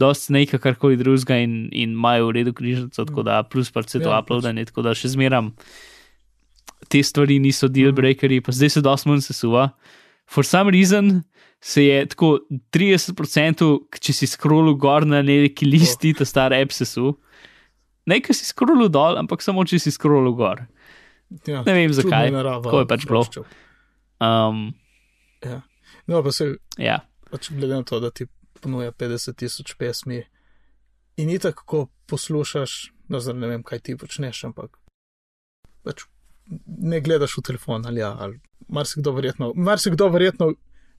dosti 0.00 0.32
nekaj, 0.32 0.60
karkoli 0.60 0.96
drugega 0.96 1.36
in, 1.42 1.68
in 1.72 1.92
imajo 1.96 2.30
v 2.30 2.36
redu 2.38 2.52
križnico, 2.56 3.04
tako 3.04 3.22
da 3.26 3.42
plus 3.42 3.70
pač 3.70 3.90
se 3.92 4.00
to 4.00 4.10
Ja, 4.10 4.20
uploadanje, 4.22 4.64
tako 4.70 4.82
da 4.82 4.94
še 4.94 5.08
zmeram 5.12 5.52
te 6.88 7.02
stvari 7.02 7.38
niso 7.38 7.68
deal 7.68 7.92
breakerji, 7.92 8.40
pa 8.42 8.52
zdaj 8.52 8.70
se 8.76 8.80
dosti 8.84 9.08
manj 9.08 9.20
sesuva. 9.28 9.70
for 10.26 10.44
some 10.44 10.70
reason 10.70 11.22
se 11.60 11.84
je 11.84 12.06
tako 12.06 12.38
30%, 12.72 13.66
če 14.00 14.12
si 14.12 14.26
scrollu 14.26 14.74
gor 14.76 15.06
na 15.06 15.22
neki 15.22 15.66
listi, 15.66 16.14
ta 16.14 16.24
star 16.24 16.52
app 16.52 16.72
sesu. 16.72 17.16
Ne, 18.06 18.18
ker 18.20 18.34
si 18.34 18.44
scrollu 18.44 18.88
dol, 18.88 19.16
ampak 19.20 19.42
samo 19.42 19.62
če 19.64 19.78
si 19.78 19.90
scrollu 19.94 20.34
gor. 20.34 20.64
Ja, 21.46 21.62
Ne 21.62 21.72
vem 21.72 21.92
zakaj, 21.94 22.32
narava 22.34 22.64
tako 22.64 22.80
je 22.82 22.86
pač 22.90 23.06
bilo. 23.06 23.22
Um, 24.20 24.74
Ja. 25.42 25.62
No, 26.06 26.22
pa 26.22 26.30
se 26.30 26.56
ja. 26.78 27.00
pač 27.30 27.48
glede 27.50 27.74
na 27.74 27.82
to, 27.82 27.98
da 28.00 28.10
ti 28.10 28.26
ponuja 28.62 28.92
50 28.92 29.36
tisoč 29.42 29.74
pesmi 29.78 30.22
in 31.16 31.28
ni 31.28 31.38
tako, 31.42 31.66
ko 31.66 31.80
poslušaš, 32.10 32.92
no, 33.08 33.20
zdaj 33.20 33.38
ne 33.40 33.50
vem, 33.50 33.62
kaj 33.66 33.82
ti 33.84 33.96
počneš, 33.98 34.44
ampak 34.48 34.78
pač 35.84 36.06
ne 36.66 37.00
gledaš 37.04 37.36
v 37.38 37.46
telefon 37.50 37.86
ali 37.86 38.02
ja, 38.02 38.14
ali 38.18 38.40
marsikdo 38.72 39.12
verjetno, 39.16 39.52
marsikdo 39.56 40.08
verjetno 40.12 40.52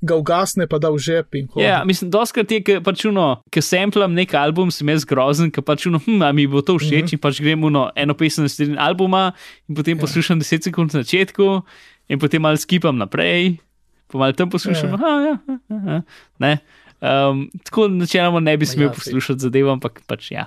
ga 0.03 0.17
ugasne, 0.19 0.67
pa 0.67 0.79
da 0.83 0.91
v 0.91 0.99
žep 0.99 1.37
in 1.39 1.47
hodi. 1.47 1.63
Ja, 1.63 1.83
mislim, 1.87 2.09
doskrat 2.11 2.51
je, 2.51 2.59
ker 2.65 2.81
pač 2.83 3.05
uno, 3.07 3.27
ker 3.53 3.63
samplam 3.63 4.11
nek 4.17 4.33
album, 4.35 4.71
sem 4.73 4.89
jaz 4.91 5.05
grozen, 5.07 5.51
ker 5.53 5.63
pač 5.63 5.87
uno, 5.87 6.01
hm, 6.03 6.19
a 6.27 6.31
mi 6.35 6.43
bo 6.51 6.61
to 6.61 6.75
všeč 6.75 6.91
mm 6.91 7.07
-hmm. 7.07 7.13
in 7.15 7.23
pač 7.23 7.39
grem 7.39 7.63
uno 7.63 7.89
eno 7.95 8.13
pesem 8.13 8.43
na 8.43 8.49
sredini 8.49 8.77
albuma 8.77 9.31
in 9.69 9.75
potem 9.75 9.95
Ja. 9.95 9.99
ja. 9.99 10.01
poslušam 10.01 10.39
10 10.39 10.63
sekund 10.63 10.93
na 10.93 11.03
začetku 11.03 11.63
in 12.09 12.19
potem 12.19 12.41
malo 12.41 12.57
skipam 12.57 12.97
naprej, 12.97 13.57
pa 14.11 14.17
malo 14.17 14.33
tam 14.33 14.49
poslušam, 14.49 14.89
Ja. 14.89 14.97
ja. 14.99 15.39
ja, 15.47 15.59
ja, 15.69 15.93
ja, 15.93 16.01
ne. 16.39 16.59
Um, 17.03 17.49
tako 17.67 17.89
načeloma 17.91 18.39
ne 18.39 18.53
bi 18.57 18.65
smel 18.65 18.87
ja, 18.87 18.93
poslušati 18.95 19.43
zadev, 19.43 19.67
ampak 19.73 19.99
pač 20.07 20.29
ja. 20.31 20.45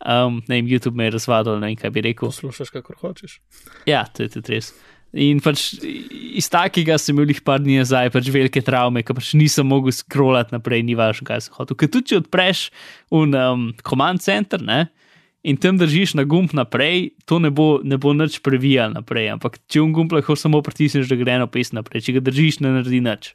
Um, 0.00 0.38
ne 0.48 0.56
vem, 0.56 0.70
YouTube 0.70 0.96
me 0.96 1.04
je 1.04 1.18
razvadil, 1.18 1.58
ne 1.60 1.68
vem, 1.68 1.76
kaj 1.76 1.92
bi 1.92 2.04
rekel. 2.06 2.30
Poslušaš, 2.32 2.70
kakor 2.72 2.96
hočeš. 3.02 3.42
Ja, 3.84 4.06
to 4.08 4.24
je 4.24 4.32
tudi 4.38 4.56
res. 4.56 4.72
In 5.12 5.42
pač 5.44 5.70
iz 5.84 6.48
takega 6.52 6.96
sem 7.00 7.16
imel 7.16 7.34
jih 7.34 7.42
par 7.44 7.60
dni 7.60 7.76
nazaj, 7.82 8.08
pač 8.12 8.28
velike 8.32 8.60
travme, 8.64 9.04
ker 9.04 9.16
pač 9.16 9.34
nisem 9.36 9.68
mogel 9.68 9.92
scrollati 9.92 10.56
naprej, 10.56 10.80
ni 10.84 10.96
važno, 10.96 11.28
kaj 11.28 11.44
sem 11.44 11.60
hotel. 11.60 11.76
Ker 11.80 11.92
tudi 11.92 12.12
če 12.14 12.22
odpreš 12.22 12.66
un 13.12 13.36
um, 13.36 13.68
command 13.84 14.24
center 14.24 14.64
ne, 14.64 14.86
in 15.44 15.60
tam 15.60 15.76
držiš 15.80 16.16
na 16.16 16.24
gumb 16.28 16.56
naprej, 16.56 17.10
to 17.28 17.36
ne 17.40 17.52
bo, 17.52 17.80
ne 17.84 18.00
bo 18.00 18.16
nič 18.16 18.40
previjal 18.44 18.96
naprej, 18.96 19.28
ampak 19.36 19.60
če 19.68 19.84
un 19.84 19.92
gumb 19.96 20.12
lahko 20.16 20.36
samo 20.36 20.64
pritisneš, 20.64 21.08
da 21.08 21.20
gre 21.20 21.36
eno 21.36 21.48
pes 21.52 21.72
naprej, 21.76 22.08
če 22.08 22.16
ga 22.16 22.24
držiš, 22.28 22.60
ne 22.64 22.78
naredi 22.78 23.04
nič. 23.04 23.32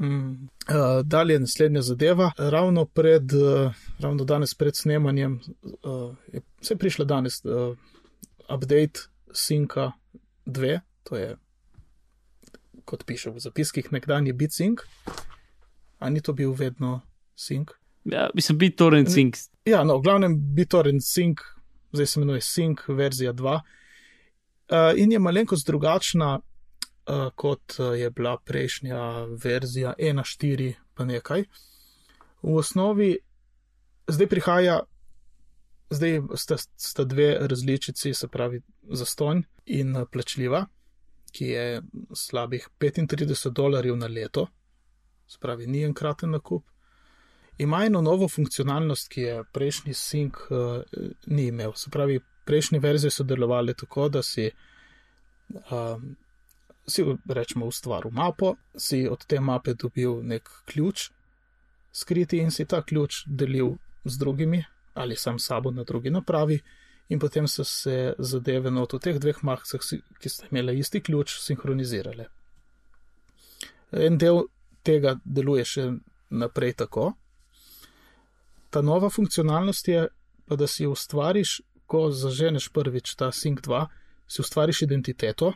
Mm. 0.00 0.30
Uh, 0.32 1.02
dalje 1.04 1.38
naslednja 1.38 1.82
zadeva. 1.82 2.32
Ravno, 2.38 2.84
pred, 2.84 3.32
uh, 3.32 3.74
ravno 3.98 4.24
danes 4.24 4.54
pred 4.54 4.76
snemanjem 4.76 5.40
uh, 5.62 6.16
je 6.32 6.40
se 6.60 6.76
prišla 6.76 7.04
danes 7.04 7.44
uh, 7.44 7.76
update 8.54 9.00
Synca 9.32 9.92
2, 10.46 10.80
to 11.02 11.16
je, 11.16 11.36
kot 12.84 13.04
piše 13.06 13.30
v 13.30 13.38
zapiskih, 13.38 13.92
nekdanji 13.92 14.32
BitSync. 14.32 14.78
A 15.98 16.10
ni 16.10 16.20
to 16.20 16.32
bil 16.32 16.52
vedno 16.52 17.00
Sync? 17.36 17.70
Ja, 18.04 18.30
mislim, 18.34 18.58
BitTorrent 18.58 19.08
Sync. 19.08 19.48
Ja, 19.64 19.84
no, 19.84 19.98
v 19.98 20.02
glavnem 20.02 20.36
BitTorrent 20.54 21.02
Sync, 21.04 21.44
zdaj 21.92 22.06
se 22.06 22.20
imenuje 22.20 22.40
Sync 22.40 22.88
verzija 22.88 23.32
2. 23.32 23.60
Uh, 24.70 24.96
in 24.96 25.12
je 25.12 25.18
malenkost 25.18 25.66
drugačna, 25.66 26.40
kot 27.34 27.78
uh, 27.78 27.98
je 27.98 28.10
bila 28.10 28.36
prejšnja 28.44 29.26
verzija 29.44 29.94
1.4, 29.98 30.72
pa 30.94 31.04
nekaj. 31.04 31.44
V 32.42 32.56
osnovi 32.56 33.18
zdaj 34.08 34.26
prihaja, 34.26 34.80
zdaj 35.90 36.20
sta, 36.36 36.56
sta 36.76 37.04
dve 37.04 37.36
različici, 37.40 38.14
se 38.14 38.28
pravi 38.28 38.62
zastonj 38.82 39.42
in 39.66 39.96
uh, 39.96 40.06
plačljiva, 40.12 40.66
ki 41.32 41.46
je 41.46 41.82
slabih 42.14 42.68
35 42.80 43.50
dolarjev 43.50 43.96
na 43.96 44.06
leto, 44.06 44.46
se 45.26 45.38
pravi, 45.40 45.66
ni 45.66 45.84
enkraten 45.84 46.30
nakup. 46.30 46.64
Ima 47.58 47.84
eno 47.84 48.00
novo 48.00 48.28
funkcionalnost, 48.28 49.08
ki 49.08 49.20
je 49.20 49.44
prejšnji 49.52 49.92
Sync 49.92 50.38
uh, 50.50 50.82
ni 51.26 51.46
imel. 51.46 51.72
Se 51.76 51.90
pravi, 51.90 52.20
prejšnje 52.44 52.78
verzije 52.78 53.10
so 53.10 53.24
delovale 53.24 53.74
tako, 53.74 54.08
da 54.08 54.22
si, 54.22 54.50
um, 55.70 56.16
si 56.90 57.04
rečemo, 57.28 57.66
ustvaril 57.66 58.10
mapo, 58.12 58.54
si 58.76 59.06
od 59.08 59.24
te 59.26 59.40
mape 59.40 59.74
dobil 59.74 60.20
nek 60.22 60.48
ključ, 60.66 61.10
skriti 61.92 62.38
in 62.38 62.50
si 62.50 62.66
ta 62.66 62.82
ključ 62.82 63.24
delil 63.26 63.76
z 64.04 64.18
drugimi 64.18 64.64
ali 64.94 65.16
sam 65.16 65.38
sabo 65.38 65.70
na 65.70 65.84
drugi 65.84 66.10
napravi, 66.10 66.60
in 67.08 67.18
potem 67.18 67.48
so 67.48 67.64
se 67.64 68.14
zadeve 68.18 68.70
not 68.70 68.92
v 68.92 68.98
teh 68.98 69.18
dveh 69.18 69.42
mahcah, 69.42 69.80
ki 70.20 70.28
sta 70.28 70.46
imela 70.50 70.72
isti 70.72 71.00
ključ, 71.00 71.38
sinhronizirale. 71.42 72.26
En 73.92 74.18
del 74.18 74.44
tega 74.86 75.16
deluje 75.24 75.64
še 75.66 75.86
naprej 76.30 76.76
tako. 76.84 77.12
Ta 78.70 78.82
nova 78.82 79.10
funkcionalnost 79.10 79.88
je, 79.88 80.06
pa 80.46 80.56
da 80.56 80.66
si 80.66 80.86
ustvariš, 80.86 81.60
ko 81.90 82.10
zaženeš 82.14 82.68
prvič 82.70 83.16
ta 83.18 83.32
Sync 83.34 83.64
2, 83.66 83.86
si 84.30 84.42
ustvariš 84.42 84.84
identiteto, 84.86 85.52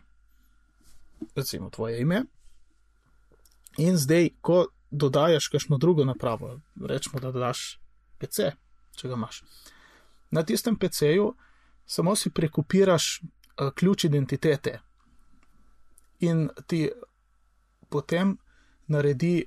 recimo 1.36 1.70
tvoje 1.70 2.00
ime, 2.00 2.24
in 3.78 3.96
zdaj, 3.96 4.28
ko 4.40 4.66
dodajaš 4.90 5.48
kakšno 5.48 5.78
drugo 5.78 6.04
napravo, 6.04 6.60
rečemo, 6.80 7.20
da 7.20 7.32
daš 7.32 7.80
PC, 8.18 8.54
če 8.96 9.08
ga 9.08 9.14
imaš. 9.14 9.42
Na 10.30 10.42
tistem 10.42 10.76
PC-ju 10.76 11.34
samo 11.86 12.16
si 12.16 12.30
prekopiraš 12.30 13.20
uh, 13.20 13.70
ključ 13.74 14.04
identitete 14.04 14.80
in 16.20 16.48
ti 16.66 16.88
potem 17.88 18.36
naredi 18.86 19.44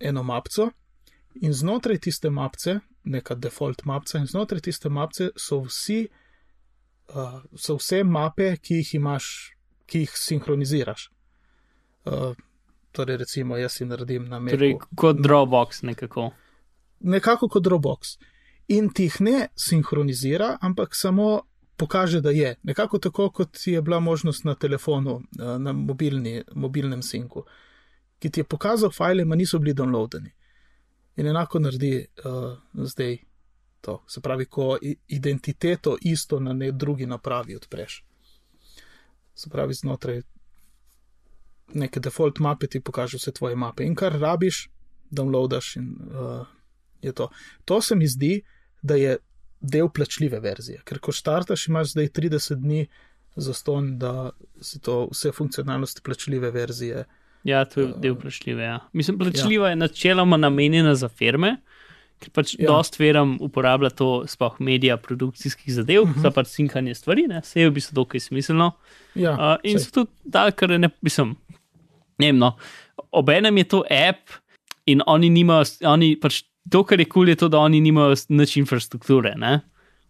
eno 0.00 0.22
mapco, 0.22 0.70
in 1.34 1.52
znotraj 1.52 1.98
tiste 1.98 2.30
mapce, 2.30 2.80
neka 3.04 3.34
default 3.34 3.84
mapca, 3.84 4.18
in 4.18 4.26
znotraj 4.26 4.60
tiste 4.60 4.88
mapce 4.88 5.30
so, 5.36 5.60
vsi, 5.60 6.08
uh, 7.14 7.40
so 7.56 7.76
vse 7.78 8.02
mape, 8.04 8.56
ki 8.62 8.80
jih 8.80 8.94
imaš, 8.94 9.28
ki 9.90 10.04
jih 10.04 10.14
sinhroniziraš. 10.14 11.08
Uh, 12.06 12.38
torej, 12.94 13.20
recimo, 13.24 13.58
jaz 13.58 13.78
si 13.78 13.86
naredim 13.88 14.28
na 14.30 14.38
mestu. 14.38 14.58
Torej, 14.58 14.76
kot 14.96 15.18
Dropbox 15.20 15.82
nekako. 15.82 16.30
Nekako 17.00 17.48
kot 17.48 17.64
Dropbox. 17.66 18.16
In 18.70 18.92
ti 18.94 19.08
jih 19.08 19.20
ne 19.26 19.38
sinhronizira, 19.58 20.54
ampak 20.62 20.94
samo 20.94 21.40
pokaže, 21.76 22.20
da 22.20 22.30
je. 22.30 22.54
Nekako 22.62 22.98
tako, 22.98 23.30
kot 23.30 23.66
je 23.66 23.82
bila 23.82 24.00
možnost 24.00 24.44
na 24.44 24.54
telefonu, 24.54 25.22
na 25.58 25.72
mobilni, 25.72 26.42
mobilnem 26.54 27.02
sinku, 27.02 27.44
ki 28.18 28.30
ti 28.30 28.40
je 28.40 28.44
pokazal 28.44 28.92
file, 28.92 29.24
ma 29.24 29.36
niso 29.36 29.58
bili 29.58 29.74
downloadeni. 29.74 30.30
In 31.16 31.26
enako 31.26 31.58
naredi 31.58 32.06
uh, 32.24 32.52
zdaj 32.86 33.16
to. 33.80 34.04
Se 34.08 34.20
pravi, 34.20 34.44
ko 34.44 34.76
identiteto 35.08 35.96
isto 36.00 36.40
na 36.40 36.52
ne 36.52 36.72
drugi 36.72 37.06
napravi 37.06 37.56
odpreš. 37.56 38.04
Se 39.40 39.48
pravi, 39.48 39.74
znotraj 39.74 40.20
neke 41.74 42.00
default 42.00 42.40
mape 42.44 42.66
ti 42.66 42.80
pokaže 42.80 43.16
vse 43.16 43.32
tvoje 43.32 43.56
mape 43.56 43.86
in 43.86 43.94
kar 43.96 44.18
rabiš, 44.20 44.66
downloadaš 45.10 45.76
in 45.80 45.94
uh, 46.10 46.46
je 47.02 47.12
to. 47.16 47.30
To 47.64 47.80
se 47.82 47.96
mi 47.96 48.08
zdi, 48.08 48.40
da 48.82 48.98
je 49.00 49.16
del 49.60 49.88
plačljive 49.88 50.40
verzije, 50.40 50.82
ker 50.84 50.98
ko 50.98 51.12
štartaš, 51.12 51.68
imaš 51.68 51.94
zdaj 51.94 52.08
30 52.16 52.60
dni 52.60 52.86
za 53.36 53.54
ston, 53.54 53.94
da 53.98 54.30
si 54.60 54.80
to 54.80 55.06
vse 55.12 55.32
funkcionalnosti 55.32 56.02
plačljive 56.04 56.50
verzije. 56.50 57.04
Ja, 57.44 57.64
to 57.64 57.80
je 57.80 57.92
del 57.96 58.16
plačljive. 58.20 58.62
Ja. 58.64 58.78
Mislim, 58.92 59.18
plačljiva 59.18 59.68
ja. 59.68 59.70
je 59.70 59.76
načeloma 59.76 60.36
namenjena 60.36 60.94
za 60.94 61.08
firme, 61.08 61.56
ker 62.20 62.32
pač 62.36 62.52
ja. 62.58 62.68
dost 62.68 62.98
firm 63.00 63.36
uporablja 63.42 63.90
to, 63.96 64.10
sploh 64.28 64.58
medija, 64.60 64.98
produkcijskih 65.00 65.72
zadev, 65.74 66.02
uh 66.02 66.10
-huh. 66.10 66.22
za 66.22 66.30
pač 66.30 66.52
sinkanje 66.52 66.94
stvari, 66.94 67.26
ne, 67.28 67.40
vse 67.40 67.60
je 67.60 67.70
v 67.70 67.74
bistvu 67.78 67.94
dokaj 67.94 68.20
smiselno. 68.20 68.72
Ja, 69.14 69.32
uh, 69.32 69.56
in 69.62 69.80
so 69.80 69.90
tudi 69.90 70.10
dal, 70.24 70.52
kar 70.52 70.76
ne, 70.78 70.90
mislim, 71.02 71.36
ne 72.18 72.26
vem, 72.26 72.38
no, 72.38 72.56
obenem 73.10 73.56
je 73.58 73.64
to 73.64 73.84
app 73.90 74.30
in 74.86 75.02
oni 75.06 75.30
nimajo, 75.30 75.64
oni 75.84 76.16
pač 76.20 76.42
to, 76.70 76.84
kar 76.84 77.00
je 77.00 77.06
kul, 77.06 77.24
cool, 77.24 77.28
je 77.28 77.36
to, 77.36 77.48
da 77.48 77.58
oni 77.58 77.80
nimajo 77.80 78.14
nič 78.28 78.56
infrastrukture, 78.56 79.34
ne, 79.36 79.60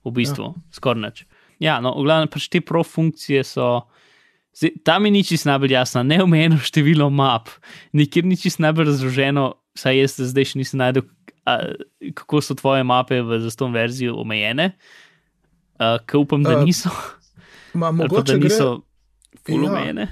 v 0.05 0.11
bistvu, 0.11 0.44
ja. 0.44 0.55
skoraj 0.73 1.03
nič. 1.03 1.25
Ja, 1.61 1.81
no, 1.81 1.92
v 1.92 2.09
glavnem 2.09 2.29
pač 2.29 2.49
te 2.49 2.61
pro 2.61 2.83
funkcije 2.83 3.44
so. 3.44 3.87
Zdaj, 4.57 4.73
tam 4.83 5.07
je 5.07 5.11
nič 5.14 5.44
najbolj 5.46 5.73
jasno, 5.73 6.03
neomejeno 6.03 6.57
število 6.59 7.07
map, 7.11 7.49
nikjer 7.94 8.25
ni 8.27 8.35
čisto 8.37 8.64
najbolj 8.64 8.88
razloženo, 8.88 9.44
saj 9.79 10.01
jaz 10.01 10.16
zdaj 10.33 10.49
še 10.51 10.59
nisem 10.59 10.81
najdel, 10.83 11.05
a, 11.46 11.57
kako 12.14 12.40
so 12.44 12.57
tvoje 12.59 12.85
mape 12.85 13.22
v 13.22 13.40
zaston 13.44 13.72
verziji 13.74 14.12
omejene, 14.12 14.73
ki 15.81 16.21
upam, 16.21 16.44
da 16.44 16.58
niso. 16.65 16.92
Ma, 17.75 17.92
mogoče 17.94 18.37
da 18.37 18.42
niso 18.42 18.69
full 19.46 19.65
ja. 19.65 19.71
omejene. 19.71 20.08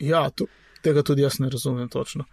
Ja, 0.00 0.26
to, 0.30 0.48
tega 0.84 1.04
tudi 1.06 1.24
jaz 1.24 1.38
ne 1.40 1.50
razumem 1.52 1.88
točno. 1.88 2.24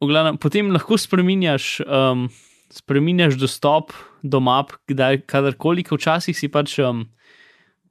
Glavnem, 0.00 0.38
potem 0.40 0.70
lahko 0.72 0.96
spremenjaš, 0.96 1.80
um, 1.84 2.28
spremenjaš 2.72 3.36
dostop 3.40 3.92
do 4.22 4.40
map, 4.40 4.72
kdaj, 4.88 5.22
kadarkoli, 5.28 5.84
včasih 5.84 6.36
si 6.36 6.48
pač. 6.48 6.78
Um, 6.80 7.08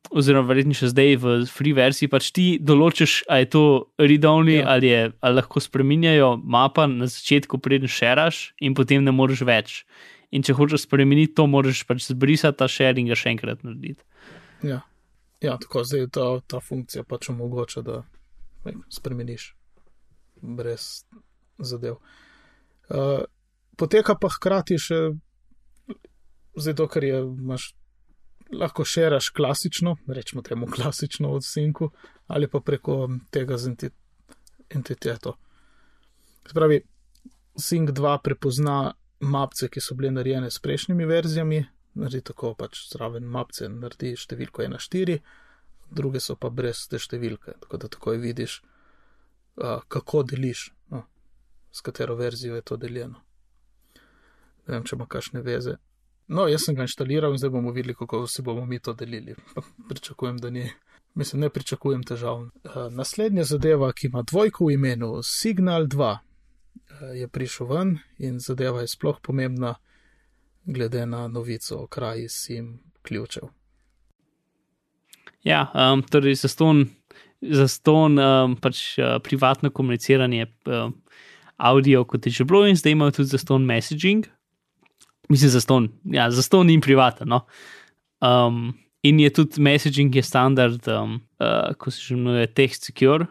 oziroma 0.09 0.47
verjetno 0.49 0.73
še 0.73 0.89
zdaj 0.93 1.17
v 1.21 1.33
free 1.51 1.75
verziji, 1.75 2.09
pač 2.09 2.31
ti 2.33 2.45
določiš, 2.61 3.23
ali 3.29 3.45
je 3.45 3.49
to 3.53 3.63
read-only 4.01 4.59
Ja. 4.59 4.67
ali, 4.73 4.87
je, 4.87 5.11
ali 5.21 5.35
lahko 5.35 5.59
spremenjajo 5.59 6.37
mapa 6.43 6.87
na 6.87 7.05
začetku, 7.05 7.59
preden 7.61 7.87
šeraš, 7.87 8.53
in 8.59 8.73
potem 8.73 9.03
ne 9.03 9.11
moreš 9.11 9.43
več. 9.45 9.85
In 10.31 10.45
če 10.45 10.53
hočeš 10.53 10.85
spremeniti 10.85 11.33
to, 11.35 11.47
moraš 11.49 11.83
pač 11.89 12.05
zbrisati 12.05 12.57
ta 12.57 12.67
share 12.67 12.99
in 12.99 13.09
še 13.13 13.33
enkrat 13.33 13.63
narediti. 13.63 14.03
Ja. 14.63 14.81
ja, 15.41 15.57
tako 15.57 15.83
zdaj 15.83 16.09
ta, 16.13 16.25
ta 16.47 16.59
funkcija 16.59 17.03
pač 17.03 17.29
omogoča, 17.29 17.81
da 17.81 18.03
ne, 18.65 18.75
spremeniš 18.89 19.53
brez 20.41 21.03
zadev. 21.59 21.99
Uh, 22.89 23.25
poteka 23.77 24.15
pa 24.19 24.29
hkrati 24.29 24.77
še, 24.81 24.99
zdaj 26.57 26.75
to, 26.75 26.87
kar 26.87 27.03
je, 27.03 27.21
imaš, 27.23 27.73
lahko 28.53 28.85
šeraš 28.85 29.29
klasično, 29.29 29.95
rečemo 30.07 30.41
temu 30.41 30.67
klasično 30.75 31.31
od 31.31 31.45
Sinku, 31.45 31.91
ali 32.27 32.47
pa 32.47 32.59
preko 32.59 33.09
tega 33.31 33.57
z 33.57 33.67
enti, 33.67 33.89
entiteto. 34.69 35.35
Se 36.47 36.53
pravi, 36.53 36.81
Sink 37.57 37.89
2 37.89 38.17
prepozna 38.23 38.93
mapce, 39.19 39.67
ki 39.67 39.81
so 39.81 39.95
bile 39.95 40.11
narejene 40.11 40.51
s 40.51 40.59
prejšnjimi 40.59 41.05
verzijami, 41.05 41.65
naredi 41.99 42.21
tako 42.31 42.53
pač 42.55 42.85
zraven 42.93 43.27
mapce, 43.27 43.67
naredi 43.69 44.13
številko 44.17 44.63
1-4, 44.63 45.19
druge 45.91 46.21
so 46.23 46.35
pa 46.39 46.49
brez 46.49 46.85
te 46.87 46.99
številke, 47.01 47.57
tako 47.65 47.81
da 47.81 47.89
takoj 47.91 48.21
vidiš, 48.21 48.61
uh, 49.59 49.81
kako 49.87 50.23
deliš, 50.31 50.69
no, 50.93 51.03
s 51.71 51.81
katero 51.81 52.15
verzijo 52.15 52.55
je 52.55 52.65
to 52.65 52.77
deljeno. 52.77 53.19
Ne 54.67 54.77
vem, 54.77 54.85
če 54.85 54.95
ima 54.95 55.07
kakšne 55.09 55.41
veze. 55.41 55.79
No, 56.29 56.45
jaz 56.47 56.67
sem 56.67 56.75
ga 56.77 56.85
inštaliral 56.85 57.33
in 57.33 57.41
zdaj 57.41 57.49
bomo 57.49 57.71
videli, 57.73 57.95
kako 57.97 58.27
si 58.27 58.43
bomo 58.45 58.65
mi 58.65 58.79
to 58.79 58.93
delili. 58.93 59.35
Pričakujem, 59.89 60.37
da 60.37 60.49
ni. 60.49 60.69
Mislim, 61.15 61.41
ne 61.41 61.49
pričakujem 61.49 62.03
težav. 62.03 62.37
Uh, 62.37 62.75
naslednja 62.91 63.43
zadeva, 63.43 63.91
ki 63.93 64.07
ima 64.07 64.21
dvojko 64.21 64.65
v 64.65 64.75
imenu, 64.77 65.23
Signal 65.23 65.87
2, 65.89 66.11
uh, 66.11 66.19
je 67.17 67.27
prišel 67.27 67.67
ven 67.67 67.97
in 68.17 68.37
zadeva 68.39 68.81
je 68.81 68.87
sploh 68.87 69.17
pomembna, 69.21 69.73
glede 70.65 71.05
na 71.05 71.27
novico 71.27 71.81
o 71.83 71.87
kraji 71.87 72.29
sim 72.29 72.79
ključev. 73.01 73.49
Ja, 75.43 75.71
um, 75.73 76.03
torej 76.03 76.35
za 76.35 76.47
ston, 76.47 76.85
za 77.41 77.67
ston 77.67 78.19
um, 78.19 78.55
pač 78.55 78.99
uh, 78.99 79.17
privatno 79.23 79.71
komuniciranje 79.71 80.45
um, 80.45 80.93
audio, 81.57 82.03
kot 82.05 82.25
je 82.25 82.31
že 82.31 82.45
bilo, 82.45 82.67
in 82.67 82.75
zdaj 82.75 82.91
imajo 82.91 83.11
tudi 83.11 83.33
za 83.33 83.37
ston 83.37 83.65
messaging. 83.65 84.29
Mislim, 85.29 85.51
za 85.53 85.61
ston, 85.61 85.89
ja, 86.03 86.31
za 86.31 86.41
ston 86.41 86.69
in 86.69 86.81
privaten. 86.81 87.29
No? 87.29 87.43
Um, 88.21 88.73
in 89.05 89.19
je 89.19 89.29
tudi 89.33 89.61
messaging 89.61 90.15
je 90.15 90.23
standard, 90.25 90.87
um, 90.87 91.19
uh, 91.39 91.75
ko 91.77 91.91
se 91.91 92.01
že 92.01 92.15
imenuje 92.15 92.47
Text 92.47 92.89
Secure, 92.89 93.27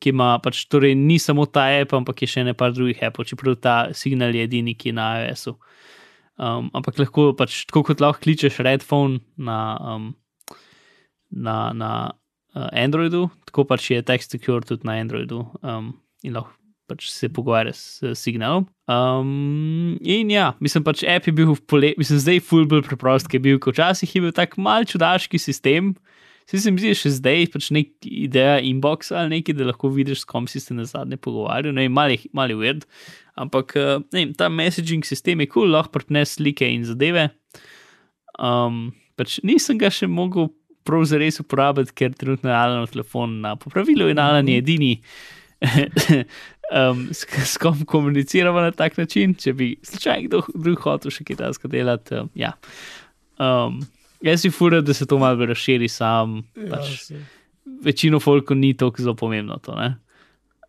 ki 0.00 0.10
ima 0.10 0.38
pač, 0.42 0.64
torej 0.66 0.94
ni 0.98 1.18
samo 1.18 1.46
ta 1.46 1.68
app, 1.80 1.92
ampak 1.94 2.24
je 2.24 2.30
še 2.32 2.44
nekaj 2.48 2.74
drugih 2.74 3.04
appov, 3.06 3.28
čeprav 3.28 3.60
ta 3.60 3.76
signal 3.94 4.34
je 4.34 4.48
edini, 4.48 4.74
ki 4.74 4.90
je 4.90 4.96
na 4.96 5.06
iOS-u. 5.20 5.54
Um, 6.34 6.72
ampak 6.74 6.98
lahko 6.98 7.30
pač, 7.36 7.62
tako 7.68 7.84
kot 7.90 8.02
lahko 8.02 8.24
kličeš 8.24 8.58
Redphone 8.64 9.20
na. 9.36 9.78
Um, 9.78 10.12
na, 11.34 11.72
na 11.72 12.14
uh, 12.54 12.68
Androidu, 12.72 13.28
tako 13.44 13.64
pač 13.68 13.90
je 13.90 14.02
Text 14.06 14.34
Secure 14.34 14.66
tudi 14.66 14.86
na 14.86 14.98
Androidu 15.02 15.44
um, 15.62 15.94
in 16.22 16.36
lahko 16.36 16.54
pač 16.90 17.08
se 17.12 17.28
pogovarja 17.32 17.72
s, 17.76 18.14
signalom. 18.18 18.66
Um, 18.90 19.96
in 20.00 20.30
ja, 20.32 20.52
mislim 20.60 20.84
pač 20.84 21.04
app 21.08 21.28
je 21.28 21.34
bil 21.36 21.52
v 21.52 21.60
poletju, 21.70 22.00
mislim 22.02 22.20
zdaj 22.20 22.42
full 22.44 22.68
bolj 22.68 22.84
preprost, 22.88 23.30
ki 23.30 23.38
je 23.38 23.44
bil, 23.46 23.60
kot 23.62 23.78
včasih 23.78 24.16
je 24.16 24.24
bil 24.26 24.34
tak 24.36 24.58
mal 24.60 24.86
čudaški 24.88 25.40
sistem. 25.40 25.94
Vsi 26.44 26.60
se 26.60 26.72
mi 26.74 26.82
zdi, 26.82 26.92
še 26.98 27.14
zdaj 27.16 27.46
pač 27.54 27.70
nek 27.72 27.94
ideja 28.04 28.58
inbox 28.60 29.08
ali 29.16 29.38
nekaj, 29.38 29.56
da 29.56 29.70
lahko 29.70 29.88
vidiš, 29.94 30.22
s 30.22 30.28
kom 30.28 30.48
si 30.50 30.60
se 30.60 30.76
na 30.76 30.84
zadnje 30.88 31.16
pogovarjal, 31.16 31.72
vem, 31.72 31.92
mali, 31.92 32.18
mali 32.36 32.56
weird. 32.58 32.84
Ampak 33.40 33.72
uh, 33.80 34.02
ne 34.12 34.26
ta 34.36 34.50
messaging 34.52 35.06
sistem 35.08 35.40
je 35.40 35.48
kul, 35.48 35.64
cool, 35.64 35.72
lahko 35.72 35.96
prtne 35.96 36.26
slike 36.28 36.68
in 36.68 36.84
zadeve. 36.84 37.30
Um, 38.36 38.90
pač 39.16 39.38
nisem 39.46 39.80
ga 39.80 39.88
še 39.94 40.10
mogel 40.10 40.52
prav 40.84 41.06
zares 41.08 41.40
uporabiti, 41.40 41.94
ker 41.96 42.12
trenutno 42.12 42.52
je 42.52 42.56
Alan 42.56 42.86
telefon 42.92 43.40
na 43.40 43.54
popravilu 43.56 44.10
in 44.12 44.20
Alan 44.20 44.48
je 44.48 44.60
edini, 44.60 44.92
um, 46.74 47.08
s, 47.12 47.26
s 47.44 47.56
kom 47.58 47.84
komuniciramo 47.84 48.60
na 48.60 48.70
tak 48.70 48.96
način, 48.98 49.34
če 49.34 49.52
bi 49.52 49.76
slučajno 49.82 50.28
kdo 50.28 50.42
drug 50.54 50.82
hotel 50.82 51.14
še 51.14 51.24
kaj 51.24 51.40
takega 51.40 51.70
delati. 51.72 52.20
Um, 52.20 52.30
ja. 52.34 52.52
um, 53.38 53.80
jaz 54.24 54.42
si 54.42 54.50
fura, 54.50 54.80
da 54.80 54.94
se 54.94 55.06
to 55.06 55.18
malo 55.18 55.46
razširi 55.46 55.88
sam. 55.88 56.42
Ja, 56.56 56.76
Pač, 56.76 56.96
saj. 57.06 57.24
večino 57.84 58.20
folko 58.20 58.54
ni 58.54 58.74
tako 58.76 59.02
zelo 59.02 59.14
pomembno 59.14 59.58
to. 59.62 59.76
Ne? 59.78 59.94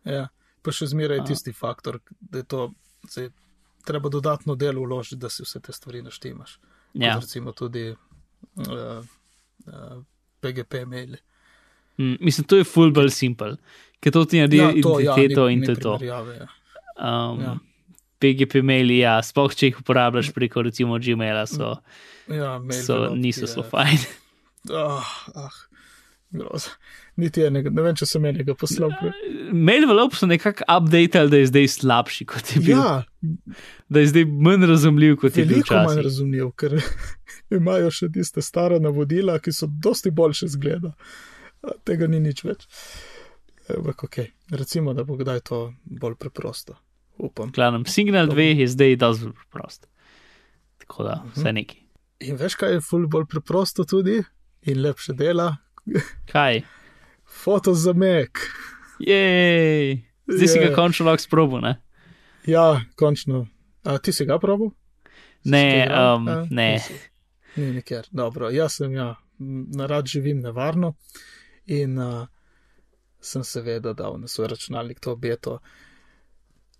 Ja, 0.04 0.28
pa 0.62 0.74
še 0.74 0.90
zmeraj 0.92 1.22
je 1.22 1.28
tisti 1.32 1.52
faktor, 1.56 2.00
da 2.20 2.42
je 2.42 2.48
to, 2.48 2.70
zdaj, 3.10 3.30
treba 3.86 4.10
dodatno 4.12 4.54
delo 4.54 4.84
vložiti, 4.86 5.20
da 5.22 5.30
si 5.30 5.44
vse 5.46 5.60
te 5.62 5.74
stvari 5.74 6.02
naštimaš. 6.02 6.58
Ja. 6.94 7.14
Kot 7.14 7.26
recimo 7.26 7.52
tudi 7.52 7.88
uh, 7.92 7.96
uh, 8.66 9.96
PGP 10.40 10.86
maili. 10.88 11.18
Mm, 11.98 12.16
mislim, 12.20 12.44
to 12.44 12.56
je 12.56 12.64
full 12.64 12.90
bolj 12.90 13.10
simple, 13.10 13.56
ker 14.00 14.12
to 14.12 14.24
ti 14.24 14.38
naredi 14.38 14.56
ja, 14.56 14.70
identiteto 14.70 15.46
ni- 15.46 15.52
in 15.52 15.60
ni 15.60 15.66
to 15.66 15.72
je 15.72 15.80
to. 15.80 15.98
ja. 16.02 16.20
Um, 16.96 17.40
Ja. 17.40 17.56
PGP 18.18 18.62
maili, 18.62 18.98
ja, 18.98 19.18
sploh 19.20 19.52
če 19.52 19.66
jih 19.66 19.80
uporabljaš 19.80 20.30
preko 20.32 20.62
recimo 20.62 20.96
Gmaila, 20.98 21.46
so, 21.46 21.74
Ja, 22.28 22.58
mail 22.58 22.80
so 22.80 23.14
niso 23.14 23.40
je- 23.40 23.46
zelo 23.48 23.64
fajn. 23.64 23.98
Ah, 24.68 25.04
ah, 25.36 25.52
groza. 26.30 26.70
Niti 27.16 27.40
enega, 27.40 27.70
ne 27.70 27.82
vem, 27.82 27.94
če 27.94 28.06
sem 28.06 28.24
enega 28.24 28.54
poslal. 28.54 28.90
prej. 28.90 29.12
Mail 29.52 29.82
envelope 29.82 30.16
so 30.16 30.26
nekako 30.26 30.64
updated, 30.66 31.30
da 31.30 31.36
je 31.36 31.46
zdaj 31.46 31.68
slabši 31.68 32.26
kot 32.26 32.50
je 32.50 32.60
bil. 32.60 32.76
Ja, 32.76 33.04
Da 33.88 34.00
je 34.00 34.06
zdaj 34.06 34.24
manj 34.26 34.66
razumljiv 34.66 35.16
kot 35.16 35.36
je 35.36 35.44
bil 35.44 35.54
veliko 35.54 35.74
manj 35.76 36.02
razumljiv, 36.02 36.50
ker 36.52 36.74
imajo 37.52 37.90
še 37.90 38.08
tiste 38.10 38.42
stare 38.42 38.80
navodila, 38.80 39.38
ki 39.38 39.52
so 39.52 39.68
dosti 39.68 40.10
boljše 40.10 40.48
zgleda. 40.48 40.92
A, 40.92 41.35
Tega 41.84 42.06
ni 42.06 42.20
nič 42.20 42.44
več. 42.44 42.66
Ampak 43.68 44.04
ok, 44.04 44.16
recimo, 44.52 44.92
da 44.92 45.02
bo 45.02 45.16
kdaj 45.16 45.40
to 45.42 45.60
bolj 45.84 46.14
preprosto. 46.16 46.76
Upam. 47.18 47.50
Glavnem, 47.50 47.86
Signal 47.86 48.28
2 48.28 48.52
je 48.56 48.66
zdaj 48.68 48.96
dosti 48.96 49.24
bolj 49.26 49.46
prost. 49.50 49.86
Tako 50.78 51.02
da, 51.02 51.14
Mhm. 51.16 51.32
vse 51.32 51.52
neki. 51.52 51.78
In 52.20 52.36
veš, 52.36 52.54
kaj 52.54 52.72
je 52.72 52.80
ful 52.80 53.06
bolj 53.06 53.26
preprosto 53.26 53.84
tudi 53.84 54.22
in 54.62 54.82
lepše 54.82 55.12
dela? 55.14 55.56
Kaj? 56.26 56.62
Foto 57.26 57.74
za 57.74 57.92
Mac. 57.92 58.30
Jej! 59.00 60.02
Zdaj 60.26 60.48
si 60.48 60.58
ga 60.58 60.74
končno 60.74 61.06
lahko 61.06 61.20
sprobil, 61.20 61.60
ne? 61.60 61.76
Ja, 62.44 62.80
končno. 62.94 63.46
A, 63.84 63.98
ti 63.98 64.12
si 64.12 64.24
ga 64.24 64.38
probil? 64.38 64.70
Si 65.42 65.50
Ne, 65.50 65.86
ga 65.86 66.14
um, 66.14 66.28
A, 66.28 66.46
ne. 66.50 66.72
nisi. 66.72 66.94
Ni 67.56 67.72
nikjer. 67.72 68.06
Dobro, 68.10 68.50
jaz 68.50 68.72
sem 68.74 68.92
ja, 68.92 69.14
narad 69.38 70.06
živim 70.06 70.40
nevarno 70.40 70.94
in 71.66 71.98
uh, 71.98 72.26
sem 73.20 73.44
seveda 73.44 73.92
dal 73.92 74.20
na 74.20 74.28
svoj 74.28 74.48
računalnik 74.54 75.00
to 75.00 75.16
beto. 75.16 75.58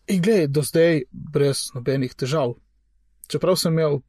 In 0.06 0.22
glej, 0.22 0.46
do 0.46 0.62
zdaj 0.62 1.02
brez 1.10 1.70
nobenih 1.74 2.14
težav. 2.14 2.54
Čeprav 3.26 3.56
sem 3.58 3.74
imel 3.74 4.00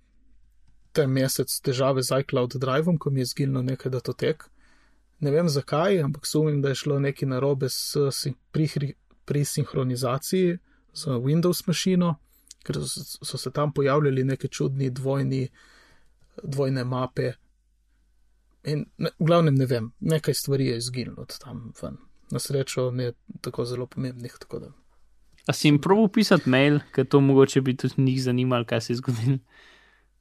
ta 0.93 1.07
mesec 1.07 1.49
težave 1.61 2.03
z 2.03 2.21
iCloud 2.21 2.55
Drivom, 2.61 2.97
ko 2.97 3.09
mi 3.09 3.21
je 3.21 3.31
zginilo 3.33 3.61
nekaj 3.61 3.91
datotek. 3.91 4.45
Ne 5.19 5.31
vem 5.31 5.49
zakaj, 5.49 6.01
ampak 6.03 6.25
sumim, 6.25 6.61
da 6.61 6.69
je 6.69 6.81
šlo 6.83 6.99
nekaj 6.99 7.29
narobe 7.29 7.69
s, 7.69 7.97
sin- 8.13 8.37
pri, 8.51 8.93
pri 9.25 9.45
sinhronizaciji 9.45 10.57
z 10.93 11.17
Windows 11.25 11.63
mašino, 11.67 12.15
ker 12.63 12.77
so, 12.85 13.25
so 13.25 13.37
se 13.37 13.51
tam 13.51 13.73
pojavljali 13.73 14.23
neki 14.23 14.49
čudni 14.49 14.89
dvojni, 14.89 15.47
dvojne 16.43 16.83
mape. 16.83 17.33
In 18.67 18.85
ne, 18.97 19.09
v 19.19 19.25
glavnem 19.25 19.55
ne 19.55 19.65
vem, 19.65 19.91
nekaj 19.99 20.33
stvari 20.33 20.67
je 20.67 20.77
izginilo 20.77 21.23
od 21.23 21.37
tam 21.39 21.71
ven. 21.81 21.97
Na 22.31 22.39
srečo 22.39 22.89
ne 22.91 23.13
tako 23.41 23.65
zelo 23.65 23.87
pomembnih, 23.87 24.35
tako 24.39 24.59
da. 24.59 24.71
A 25.47 25.53
si 25.53 25.67
jim 25.67 25.79
probil 25.81 26.09
pisati 26.11 26.49
mail, 26.49 26.79
ker 26.91 27.07
to 27.07 27.21
mogoče 27.23 27.61
bi 27.61 27.77
tudi 27.77 28.01
njih 28.01 28.23
zanimalo, 28.23 28.65
kaj 28.65 28.81
se 28.81 28.93
je 28.93 28.97
zgodilo. 28.97 29.37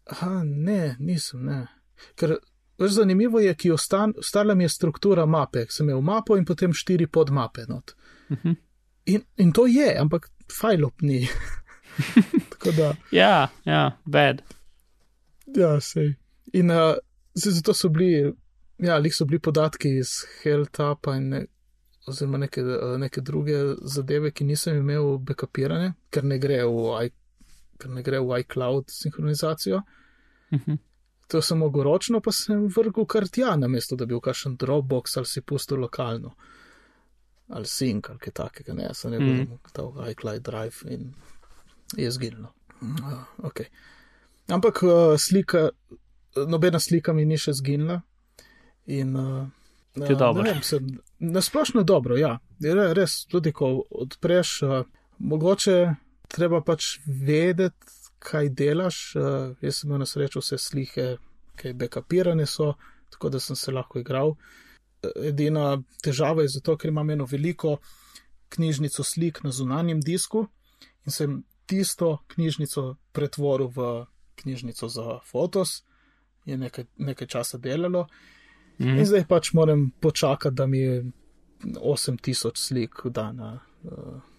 Aha, 0.07 0.43
ne, 0.45 0.97
nisem, 1.01 1.43
ne. 1.45 1.67
Ker 2.15 2.37
veš, 2.79 2.93
zanimivo 3.01 3.41
je, 3.43 3.55
ki 3.55 3.73
ostan, 3.75 4.15
ostala 4.19 4.55
mi 4.55 4.65
je 4.65 4.69
struktura 4.69 5.27
mape, 5.27 5.67
sem 5.69 5.89
imel 5.89 6.01
mapo 6.01 6.37
in 6.39 6.45
potem 6.45 6.73
štiri 6.75 7.07
podmape. 7.07 7.67
Not. 7.69 7.97
Mhm. 8.31 8.55
In, 9.07 9.23
in 9.37 9.53
to 9.53 9.67
je, 9.67 9.97
ampak 9.99 10.31
fajlop 10.61 11.03
ni. 11.03 11.27
Ja, 13.11 13.49
ja, 13.65 13.99
bad. 14.05 14.43
ja, 15.57 15.81
sej. 15.81 16.17
In 16.53 16.71
uh, 16.71 16.97
zato 17.37 17.75
so 17.75 17.89
bili, 17.89 18.33
ja, 18.79 18.99
lih 18.99 19.15
so 19.15 19.25
bili 19.25 19.39
podatki 19.39 19.99
iz 19.99 20.09
Helltapa 20.43 21.17
in 21.17 21.29
ne, 21.29 21.45
oziroma 22.07 22.39
neke, 22.39 22.61
eh, 22.61 22.99
neke 22.99 23.21
druge 23.21 23.59
zadeve, 23.83 24.31
ki 24.31 24.45
nisem 24.45 24.77
imel 24.81 25.19
backupirane, 25.19 25.93
ker 26.11 26.25
ne 26.25 26.39
gre 26.39 26.63
v, 26.65 27.07
i, 27.07 27.11
ker 27.79 27.91
ne 27.91 28.03
gre 28.03 28.21
v 28.21 28.41
iCloud 28.41 28.91
sinhronizacijo. 28.91 29.83
Mhm. 30.55 30.79
To 31.29 31.43
sem 31.43 31.59
mogel 31.59 31.83
ročno, 31.83 32.21
pa 32.23 32.31
sem 32.33 32.69
vrgel 32.71 33.07
kar 33.07 33.27
tja, 33.29 33.57
namesto 33.59 33.97
da 33.97 34.07
bi 34.07 34.15
v 34.15 34.21
kakšen 34.23 34.55
Dropbox 34.57 35.17
ali 35.17 35.27
si 35.27 35.41
pustil 35.43 35.81
lokalno. 35.83 36.37
Ali 37.49 37.67
Sync 37.67 38.11
ali 38.11 38.19
kaj 38.23 38.33
takega, 38.33 38.75
ne, 38.75 38.91
sem 38.95 39.11
ne 39.11 39.19
Mhm. 39.19 39.27
vem, 39.27 39.41
mm. 39.41 39.59
ta 39.73 40.11
iCloud 40.11 40.43
Drive 40.43 40.87
in 40.87 41.15
je 41.97 42.11
zgilno. 42.11 42.53
Uh, 42.81 43.25
okay. 43.39 43.67
Ampak 44.49 44.83
uh, 44.83 45.17
slika, 45.19 45.71
nobena 46.47 46.81
slika 46.81 47.13
mi 47.13 47.25
ni 47.25 47.39
še 47.39 47.55
zginila. 47.57 48.01
In, 48.87 49.17
uh, 49.17 49.47
je 50.09 50.15
dobro. 50.15 50.43
vem, 50.43 50.63
sem, 50.63 50.99
nasplošno 51.19 51.81
je 51.81 51.85
dobro, 51.85 52.17
ja. 52.17 52.39
Je 52.61 52.75
re- 52.75 52.93
Res, 52.95 53.25
tudi 53.31 53.53
ko 53.53 53.83
odpreš, 53.91 54.63
uh, 54.63 54.83
mogoče 55.19 55.95
treba 56.29 56.61
pač 56.61 56.99
vedeti, 57.07 57.95
kaj 58.19 58.51
delaš. 58.59 59.01
Uh, 59.17 59.57
jaz 59.65 59.81
sem 59.81 59.91
imel 59.91 60.05
na 60.05 60.07
srečo 60.07 60.43
vse 60.43 60.59
slike, 60.59 61.17
ki 61.57 61.73
backupirane 61.73 62.47
so, 62.47 62.75
tako 63.11 63.33
da 63.35 63.41
sem 63.41 63.57
se 63.57 63.73
lahko 63.73 64.03
igral. 64.03 64.37
Edina 65.25 65.77
težava 66.03 66.45
je 66.45 66.57
zato, 66.59 66.77
ker 66.77 66.91
imam 66.91 67.11
eno 67.11 67.27
veliko 67.31 67.79
knjižnico 68.49 69.05
slik 69.05 69.43
na 69.45 69.51
zunanjem 69.51 70.01
disku 70.01 70.47
in 71.07 71.13
sem 71.13 71.43
tisto 71.67 72.19
knjižnico 72.35 72.97
pretvoril 73.13 73.71
v 73.75 74.07
knjižnico 74.43 74.89
za 74.89 75.19
fotos, 75.25 75.83
je 76.47 76.57
nekaj, 76.57 76.85
nekaj 76.97 77.27
časa 77.27 77.59
delalo. 77.59 78.07
Mhm. 78.81 78.99
In 78.99 79.07
zdaj 79.07 79.25
pač 79.29 79.53
moram 79.53 79.91
počakati, 80.01 80.55
da 80.55 80.67
mi 80.67 80.81
8000 81.65 82.51
slik 82.55 82.95
da 83.05 83.33
na 83.33 83.59
uh, 83.85 83.91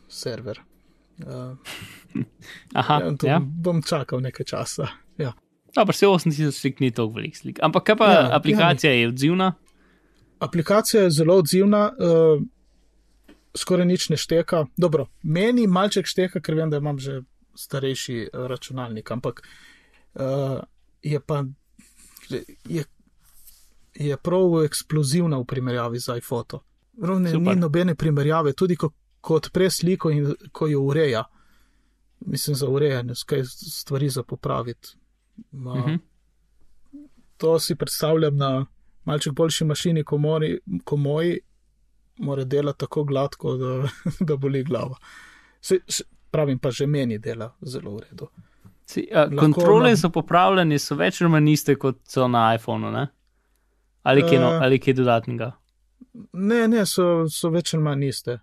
server. 0.08 0.60
Uh, 1.26 1.58
Aha, 2.74 3.02
ja, 3.02 3.16
ja. 3.24 3.40
bom 3.40 3.82
čakal 3.82 4.22
nekaj 4.22 4.46
časa. 4.46 4.88
Ja. 5.18 5.34
Dobro, 5.76 5.94
se 5.94 6.06
8000 6.06 6.52
slik 6.52 6.80
ni 6.80 6.92
toliko 6.92 7.16
velik 7.16 7.38
slik. 7.38 7.60
Ampak 7.62 7.84
kaj 7.84 7.96
pa 7.96 8.06
Ja, 8.06 8.20
ja, 8.20 8.36
aplikacija 8.36 8.94
ja. 8.94 9.00
je 9.00 9.08
odzivna? 9.08 9.54
Aplikacija 10.40 11.04
je 11.04 11.12
zelo 11.12 11.36
odzivna, 11.36 11.92
uh, 12.00 12.42
skoraj 13.58 13.86
nič 13.86 14.10
ne 14.10 14.18
šteka. 14.18 14.66
Dobro, 14.78 15.08
meni 15.24 15.68
malček 15.68 16.06
šteka, 16.06 16.42
ker 16.42 16.56
vem, 16.56 16.70
da 16.70 16.78
imam 16.78 17.00
že 17.00 17.22
starejši 17.58 18.30
računalnik, 18.34 19.12
ampak 19.12 19.42
uh, 20.14 20.62
je 21.02 21.20
pa 21.20 21.44
je, 22.66 22.84
je 23.96 24.18
prav 24.18 24.64
eksplozivna 24.64 25.38
v 25.38 25.46
primerjavi 25.46 26.00
z 26.00 26.18
iPhoto. 26.18 26.64
Ravno 27.02 27.30
ni 27.30 27.56
nobene 27.56 27.96
primerjave, 27.96 28.54
tudi 28.54 28.76
ko, 28.76 28.90
ko 29.22 29.36
odpre 29.36 29.70
sliko 29.72 30.10
in 30.10 30.36
ko 30.52 30.68
jo 30.68 30.82
ureja. 30.82 31.24
Mislim, 32.20 32.56
za 32.56 32.68
urejanje, 32.68 33.16
skaj 33.16 33.44
stvari 33.46 34.10
za 34.10 34.24
popraviti. 34.24 34.98
Ma, 35.52 35.76
Mhm. 35.76 35.96
To 37.38 37.60
si 37.60 37.76
predstavljam 37.76 38.38
na 38.38 38.66
malček 39.06 39.34
boljši 39.34 39.66
mašini, 39.66 40.04
ko, 40.04 40.18
mori, 40.18 40.60
ko 40.84 40.98
moji, 40.98 41.40
mora 42.18 42.44
delati 42.44 42.80
tako 42.80 43.04
gladko, 43.04 43.58
da, 43.58 43.90
da 44.28 44.36
boli 44.36 44.64
glava. 44.64 44.96
Se, 45.62 45.80
pravim 46.32 46.60
pa, 46.60 46.72
že 46.72 46.88
meni 46.88 47.20
dela 47.20 47.54
zelo 47.62 47.96
v 47.96 48.00
redu. 48.00 48.28
Si, 48.88 49.04
a, 49.12 49.22
Lahko 49.22 49.38
kontrole 49.38 49.90
imam- 49.90 49.96
za 49.98 50.10
popravljanje 50.10 50.80
so 50.80 50.96
več 50.96 51.22
ali 51.22 51.30
manj 51.30 51.50
iste 51.52 51.76
kot 51.76 52.00
so 52.06 52.28
na 52.28 52.56
iPhonu, 52.56 52.92
ne? 52.92 53.08
Ali 54.04 54.22
kaj, 54.22 54.40
no, 54.40 54.52
Eh. 54.54 54.60
ali 54.62 54.80
kaj 54.80 54.94
dodatnega? 54.94 55.52
Ne, 56.34 56.68
ne, 56.68 56.86
so, 56.86 57.28
so 57.30 57.50
več 57.50 57.74
ali 57.74 57.84
manj 57.84 58.06
iste. 58.06 58.38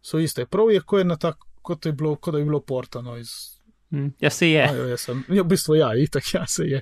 So 0.00 0.18
iste. 0.18 0.46
Prav 0.46 0.70
je, 0.70 0.80
ko 0.80 0.98
je 0.98 1.04
na 1.04 1.16
tak, 1.16 1.36
kot 1.62 1.86
je 1.86 1.92
bilo, 1.92 2.16
kot 2.16 2.34
je 2.34 2.44
bilo 2.44 2.60
portano 2.62 3.16
iz 3.16 3.34
Hm. 3.90 4.08
Ja, 4.20 4.30
se 4.30 4.48
je. 4.50 4.64
Ajo, 4.64 4.86
jaz 4.86 5.00
sem. 5.00 5.20
Ja, 5.28 5.42
v 5.42 5.46
bistvu 5.46 5.76
ja, 5.76 5.92
itak 5.94 6.34
ja 6.34 6.46
se 6.46 6.64
je. 6.64 6.80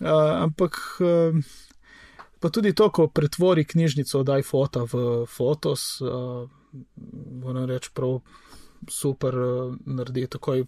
Uh, 0.00 0.08
ampak 0.40 0.74
uh, 0.98 1.36
pa 2.40 2.50
tudi 2.50 2.72
to, 2.72 2.88
ko 2.90 3.06
pretvori 3.06 3.64
knjižnico 3.64 4.18
od 4.18 4.32
iPhota 4.34 4.82
v 4.82 4.96
Fotos, 5.26 6.00
uh, 6.00 6.48
moram 7.34 7.64
reči, 7.64 7.90
prav 7.94 8.18
super 8.88 9.34
uh, 9.36 9.76
naredi. 9.86 10.26
Takoj 10.26 10.64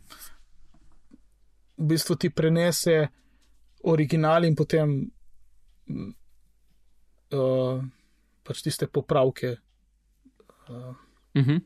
v 1.76 1.86
bistvu 1.86 2.16
ti 2.16 2.30
prenese 2.30 3.08
original 3.84 4.44
in 4.44 4.54
potem 4.54 5.10
mm, 5.86 6.12
uh, 7.32 7.82
pač 8.42 8.62
tiste 8.62 8.86
popravke. 8.88 9.56
Uh, 10.66 10.94
Mhm. 11.34 11.56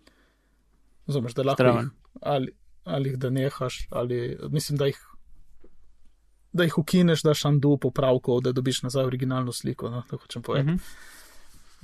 Zameš, 1.07 1.35
da 1.35 1.43
lahko 1.43 1.57
Zdravo. 1.59 1.81
jih, 1.81 1.91
ali, 2.23 2.49
ali 2.85 3.09
jih 3.09 3.19
da 3.19 3.31
nehaš, 3.31 3.87
ali 3.91 4.17
mislim, 4.45 4.77
da 4.77 4.87
jih, 4.87 4.99
da 6.53 6.65
jih 6.65 6.79
ukineš, 6.79 7.23
daš 7.23 7.45
andu 7.45 7.77
popravkov, 7.79 8.41
da 8.41 8.53
dobiš 8.53 8.83
nazaj 8.83 9.05
originalno 9.05 9.53
sliko. 9.53 9.91
No, 9.91 10.03
to 10.03 10.17
hočem 10.17 10.43
povedati. 10.43 10.69
Mhm. 10.69 10.79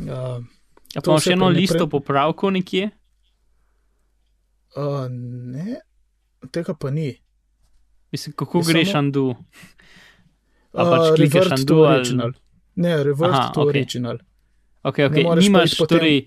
Uh, 0.01 0.45
Ja, 0.89 1.01
To 1.01 1.01
pa 1.03 1.11
imaš 1.11 1.23
vse 1.23 1.33
eno 1.33 1.49
listo 1.51 1.79
pre- 1.81 1.91
popravkov 1.91 2.53
nekje? 2.53 2.91
uh, 4.75 5.07
ne, 5.11 5.77
tega 6.49 6.75
pa 6.75 6.91
ni. 6.91 7.15
Mislim, 8.15 8.33
kako 8.35 8.59
Je 8.59 8.65
greš 8.65 8.89
samo- 8.89 8.99
andu? 9.01 9.25
A 10.73 10.81
Uh, 10.81 10.89
pač 10.89 11.05
klikaš 11.17 11.45
revert 11.45 11.61
undo 11.61 11.75
ali- 11.77 11.95
original. 11.97 12.33
Ne, 12.77 12.97
revert 13.01 13.33
Aha, 13.33 13.51
to 13.51 13.61
ok. 13.61 13.69
original. 13.69 14.19
Okay, 14.85 15.05
okay. 15.05 15.23
Nimaš, 15.37 15.75
torej, 15.85 16.27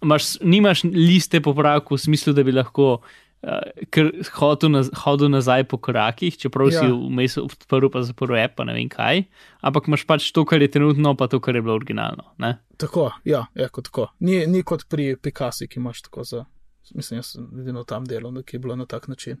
imaš, 0.00 0.24
nimaš 0.40 0.82
liste 0.84 1.40
popravkov 1.40 1.94
v 1.94 2.02
smislu, 2.02 2.32
da 2.32 2.42
bi 2.42 2.52
lahko 2.52 3.00
uh, 3.42 4.10
hodil, 4.32 4.70
naz, 4.70 4.90
hodil 4.96 5.28
nazaj 5.28 5.64
po 5.64 5.78
korakih, 5.78 6.34
čeprav 6.36 6.68
ja. 6.68 6.80
si 6.80 6.84
Ja. 6.84 6.92
vmes 6.92 7.36
odprl 7.36 7.88
pa 7.88 8.02
zaprl 8.02 8.34
app, 8.36 8.56
pa 8.56 8.64
ne 8.64 8.74
vem 8.74 8.88
kaj. 8.88 9.24
Ampak 9.60 9.86
imaš 9.86 10.04
pač 10.04 10.30
to, 10.30 10.44
kar 10.44 10.58
je 10.58 10.68
trenutno, 10.68 11.14
pa 11.14 11.26
to, 11.26 11.38
kar 11.38 11.54
je 11.54 11.62
bilo 11.62 11.74
originalno. 11.74 12.34
Ne? 12.36 12.58
Tako, 12.76 13.10
ja, 13.24 13.46
je 13.54 13.68
kot 13.68 13.84
tako. 13.84 14.10
Ni, 14.20 14.46
ni 14.46 14.62
kot 14.62 14.84
pri 14.84 15.16
Picassi, 15.16 15.66
ki 15.66 15.78
imaš 15.78 16.02
tako 16.02 16.24
za. 16.24 16.44
Mislim, 16.92 17.18
jaz 17.18 17.32
sem 17.32 17.46
edino 17.56 17.82
tam 17.84 18.04
delal, 18.04 18.30
ki 18.42 18.56
je 18.56 18.60
bilo 18.60 18.76
na 18.76 18.86
tak 18.86 19.08
način, 19.08 19.38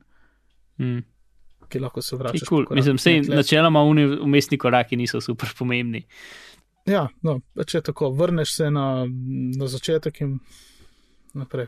Mm. 0.78 1.00
Ki 1.68 1.80
lahko 1.82 2.02
se 2.02 2.16
vračaš. 2.16 2.48
cool. 2.48 2.66
Mislim, 2.70 2.98
sej, 2.98 3.20
načeloma 3.28 3.82
umestni 3.82 4.58
koraki 4.58 4.96
niso 4.96 5.20
super 5.20 5.48
pomembni. 5.58 6.04
Ja, 6.86 7.08
no, 7.22 7.40
če 7.66 7.80
tako 7.82 8.12
vrneš 8.14 8.54
se 8.56 8.70
na, 8.70 9.06
na 9.58 9.66
začetek 9.66 10.20
in 10.22 10.36
naprej. 11.34 11.66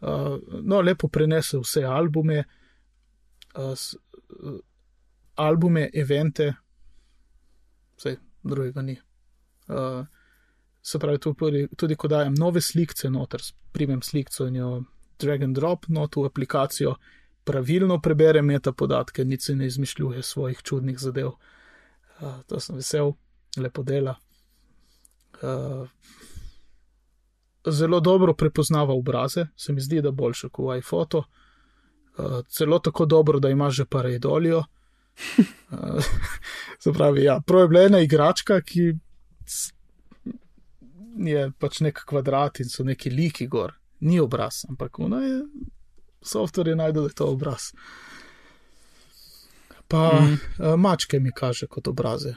Uh, 0.00 0.38
no, 0.62 0.80
lepo 0.80 1.08
prenese 1.12 1.58
vse 1.58 1.82
albume, 1.84 2.44
uh, 3.54 3.72
s, 3.74 3.96
uh, 4.38 4.56
albume, 5.44 5.88
evente, 5.92 6.52
vse 7.98 8.16
drugega 8.42 8.82
ni. 8.82 8.96
Uh, 9.68 10.06
se 10.82 10.98
pravi, 10.98 11.18
tudi, 11.18 11.66
tudi 11.76 11.96
ko 11.96 12.08
dajem 12.08 12.34
nove 12.38 12.62
slikce 12.64 13.10
noter, 13.10 13.42
primem 13.72 14.00
slikco 14.02 14.46
in 14.48 14.56
jo 14.56 14.70
drag 15.18 15.42
and 15.42 15.58
drop 15.58 15.88
not 15.88 16.16
v 16.16 16.24
aplikacijo, 16.30 16.94
pravilno 17.48 17.96
prebere 18.00 18.42
meta 18.42 18.72
podatke, 18.72 19.24
nič 19.24 19.46
se 19.48 19.54
ne 19.56 19.66
izmišljuje 19.66 20.22
svojih 20.22 20.58
čudnih 20.62 20.98
zadev. 21.00 21.30
Uh, 22.20 22.42
to 22.46 22.60
sem 22.60 22.76
vesel, 22.76 23.14
lepo 23.56 23.82
dela. 23.82 24.18
Uh, 25.40 25.88
zelo 27.72 28.00
dobro 28.00 28.34
prepoznava 28.34 28.92
obraze, 28.94 29.46
se 29.56 29.72
mi 29.72 29.80
zdi, 29.80 30.02
da 30.04 30.10
boljše 30.10 30.50
kot 30.52 30.76
iPhoto. 30.78 31.24
Uh, 32.18 32.44
celo 32.48 32.78
tako 32.78 33.06
dobro, 33.06 33.40
da 33.40 33.48
ima 33.48 33.70
že 33.70 33.86
pareidolijo. 33.88 34.58
Uh, 34.58 36.04
se 36.82 36.92
pravi, 36.92 37.24
ja, 37.24 37.40
prav 37.46 37.62
je 37.62 37.68
bila 37.68 37.86
ena 37.88 38.00
igračka, 38.04 38.60
ki 38.60 38.92
je 41.32 41.48
pač 41.58 41.80
nek 41.80 42.04
kvadrat 42.04 42.60
in 42.60 42.68
so 42.68 42.84
neki 42.84 43.10
liki 43.10 43.48
gor, 43.48 43.72
ni 44.00 44.20
obraz, 44.20 44.66
ampak 44.68 44.98
ona 45.00 45.24
je, 45.24 45.42
software 46.22 46.68
je 46.68 46.76
najdel, 46.76 47.02
da 47.02 47.08
je 47.08 47.14
to 47.14 47.26
obraz. 47.26 47.72
Pa 49.88 50.20
mm. 50.20 50.32
uh, 50.32 50.74
mačke 50.76 51.20
mi 51.20 51.32
kaže 51.32 51.66
kot 51.66 51.88
obraze. 51.88 52.34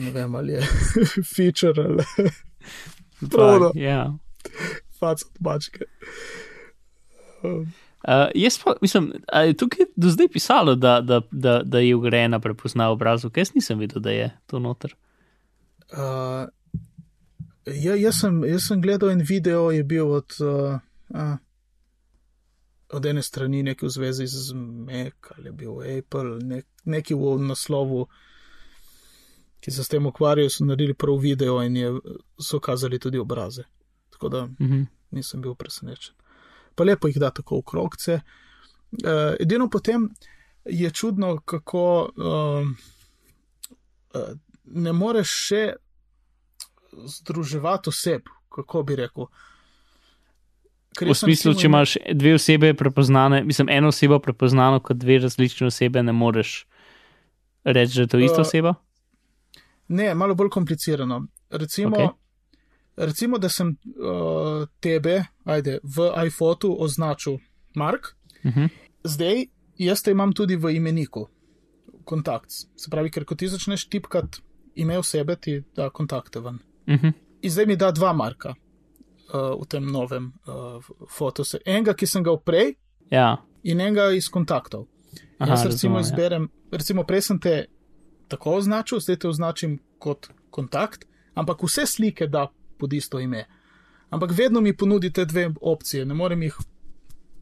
Ne 0.00 0.10
vem, 0.10 0.34
ali 0.34 0.52
je 0.52 0.62
feature 1.36 1.84
ali 1.84 2.04
Prav, 3.30 3.60
no. 3.60 3.70
Ja. 3.74 4.14
fac 4.98 5.22
od 5.22 5.40
mačke. 5.40 5.84
Um, 7.42 7.72
Uh, 8.08 8.30
jaz 8.34 8.58
pa, 8.64 8.74
mislim, 8.80 9.12
a 9.32 9.40
je 9.42 9.56
tukaj 9.56 9.86
do 9.96 10.08
zdaj 10.08 10.28
pisalo, 10.28 10.74
da, 10.74 11.00
da, 11.00 11.20
da, 11.30 11.62
da 11.64 11.78
je 11.78 11.96
ugrajena 11.96 12.38
prepozna 12.40 12.90
obrazov, 12.90 13.30
jaz 13.36 13.50
nisem 13.54 13.78
videl, 13.78 14.02
da 14.02 14.10
je 14.10 14.30
to 14.46 14.58
noter. 14.58 14.94
Uh, 15.92 16.46
ja, 17.66 17.96
jaz, 17.96 18.20
sem, 18.20 18.44
jaz 18.44 18.68
sem 18.68 18.80
gledal 18.80 19.10
en 19.10 19.24
video, 19.28 19.70
je 19.70 19.84
bil 19.84 20.12
od, 20.14 20.36
uh, 20.40 20.78
uh, 21.08 21.34
od 22.90 23.06
ene 23.06 23.22
strani 23.22 23.62
nekaj 23.62 23.86
v 23.86 23.90
zvezi 23.92 24.26
z 24.26 24.54
Mac 24.54 25.32
ali 25.36 25.48
je 25.48 25.52
bil 25.52 25.80
Apple, 25.98 26.38
nek, 26.42 26.66
neki 26.84 27.14
v 27.14 27.38
naslovu, 27.38 28.06
ki 29.60 29.70
se 29.70 29.84
s 29.84 29.88
tem 29.88 30.06
ukvarjajo, 30.06 30.50
so 30.50 30.64
naredili 30.64 30.94
prav 30.94 31.18
video 31.18 31.62
in 31.62 31.76
je, 31.76 31.92
so 32.40 32.60
kazali 32.60 32.98
tudi 32.98 33.18
obraze. 33.18 33.64
Tako 34.10 34.28
da 34.28 34.46
Mhm. 34.46 34.82
nisem 35.10 35.40
bil 35.42 35.54
presenečen. 35.54 36.14
Pa 36.74 36.84
lepo 36.84 37.08
jih 37.08 37.16
da 37.18 37.30
tako 37.30 37.58
v 37.58 37.62
krogce. 37.62 38.20
Uh, 38.92 39.34
edino 39.40 39.68
potem 39.70 40.08
je 40.64 40.90
čudno, 40.90 41.40
kako 41.44 42.10
um, 42.16 42.76
uh, 44.14 44.32
ne 44.64 44.92
moreš 44.92 45.28
še 45.46 45.72
združevati 46.92 47.88
oseb, 47.88 48.22
kako 48.48 48.82
bi 48.82 48.96
rekel. 48.96 49.24
Ker 49.24 49.34
V 51.00 51.14
smislu, 51.14 51.54
če 51.54 51.66
imaš 51.66 51.96
dve 52.14 52.34
osebe 52.34 52.74
prepoznane, 52.74 53.44
mislim, 53.44 53.68
eno 53.68 53.88
osebo 53.88 54.18
prepoznano 54.18 54.80
kot 54.80 54.96
dve 54.96 55.18
različne 55.18 55.66
osebe, 55.66 56.02
ne 56.02 56.12
moreš 56.12 56.66
reči, 57.64 57.96
da 57.96 58.02
je 58.02 58.06
to 58.06 58.18
ista 58.18 58.40
Uh, 58.40 58.46
oseba. 58.46 58.74
Ne, 59.88 60.14
malo 60.14 60.34
bolj 60.34 60.48
komplicirano. 60.48 61.26
Recimo, 61.50 61.96
okay. 61.96 62.08
recimo 62.96 63.38
da 63.38 63.48
sem 63.48 63.68
uh, 63.68 64.66
tebe, 64.80 65.24
ajde, 65.44 65.78
v 65.82 66.12
iPhotu 66.26 66.76
označil 66.78 67.38
Mark, 67.74 68.18
Uh 68.44 68.56
-huh. 68.56 68.68
zdaj 69.04 69.44
jaz 69.76 70.02
te 70.02 70.10
imam 70.10 70.32
tudi 70.32 70.56
v 70.56 70.70
imeniku, 70.76 71.28
kontakt. 72.04 72.50
Se 72.50 72.90
pravi, 72.90 73.10
ker 73.10 73.24
ko 73.24 73.34
ti 73.34 73.48
začneš 73.48 73.88
tipkati 73.88 74.38
ime 74.74 74.98
osebe, 74.98 75.36
ti 75.36 75.62
da 75.76 75.90
kontakte 75.90 76.40
ven. 76.40 76.54
Uh 76.86 76.94
-huh. 76.94 77.12
In 77.42 77.50
zdaj 77.50 77.66
mi 77.66 77.76
da 77.76 77.90
dva 77.90 78.12
Marka 78.12 78.54
uh, 79.32 79.54
v 79.60 79.66
tem 79.68 79.86
novem 79.86 80.32
uh, 80.46 80.78
fotosu. 81.08 81.60
Enega, 81.66 81.94
ki 81.94 82.06
sem 82.06 82.24
ga 82.26 82.36
prej, 82.36 82.76
Ja, 83.10 83.38
in 83.62 83.80
enega 83.80 84.10
iz 84.12 84.28
kontaktov. 84.28 84.86
Aha, 85.38 85.50
jaz 85.50 85.64
recimo 85.64 85.96
razumem, 85.96 85.96
ja. 85.96 86.00
izberem, 86.00 86.48
recimo 86.70 87.04
prej 87.04 87.22
sem 87.22 87.40
te 87.40 87.66
tako 88.28 88.58
označil, 88.58 89.00
zdaj 89.00 89.16
te 89.16 89.28
označim 89.28 89.78
kot 89.98 90.28
kontakt, 90.50 91.06
ampak 91.34 91.62
vse 91.62 91.86
slike 91.86 92.26
da 92.26 92.48
pod 92.78 92.92
isto 92.92 93.20
ime. 93.20 93.46
Ampak 94.10 94.32
vedno 94.36 94.60
mi 94.60 94.76
ponudi 94.76 95.12
te 95.12 95.24
dve 95.24 95.50
opcije, 95.60 96.04
ne 96.04 96.14
morem 96.14 96.42
jih, 96.42 96.56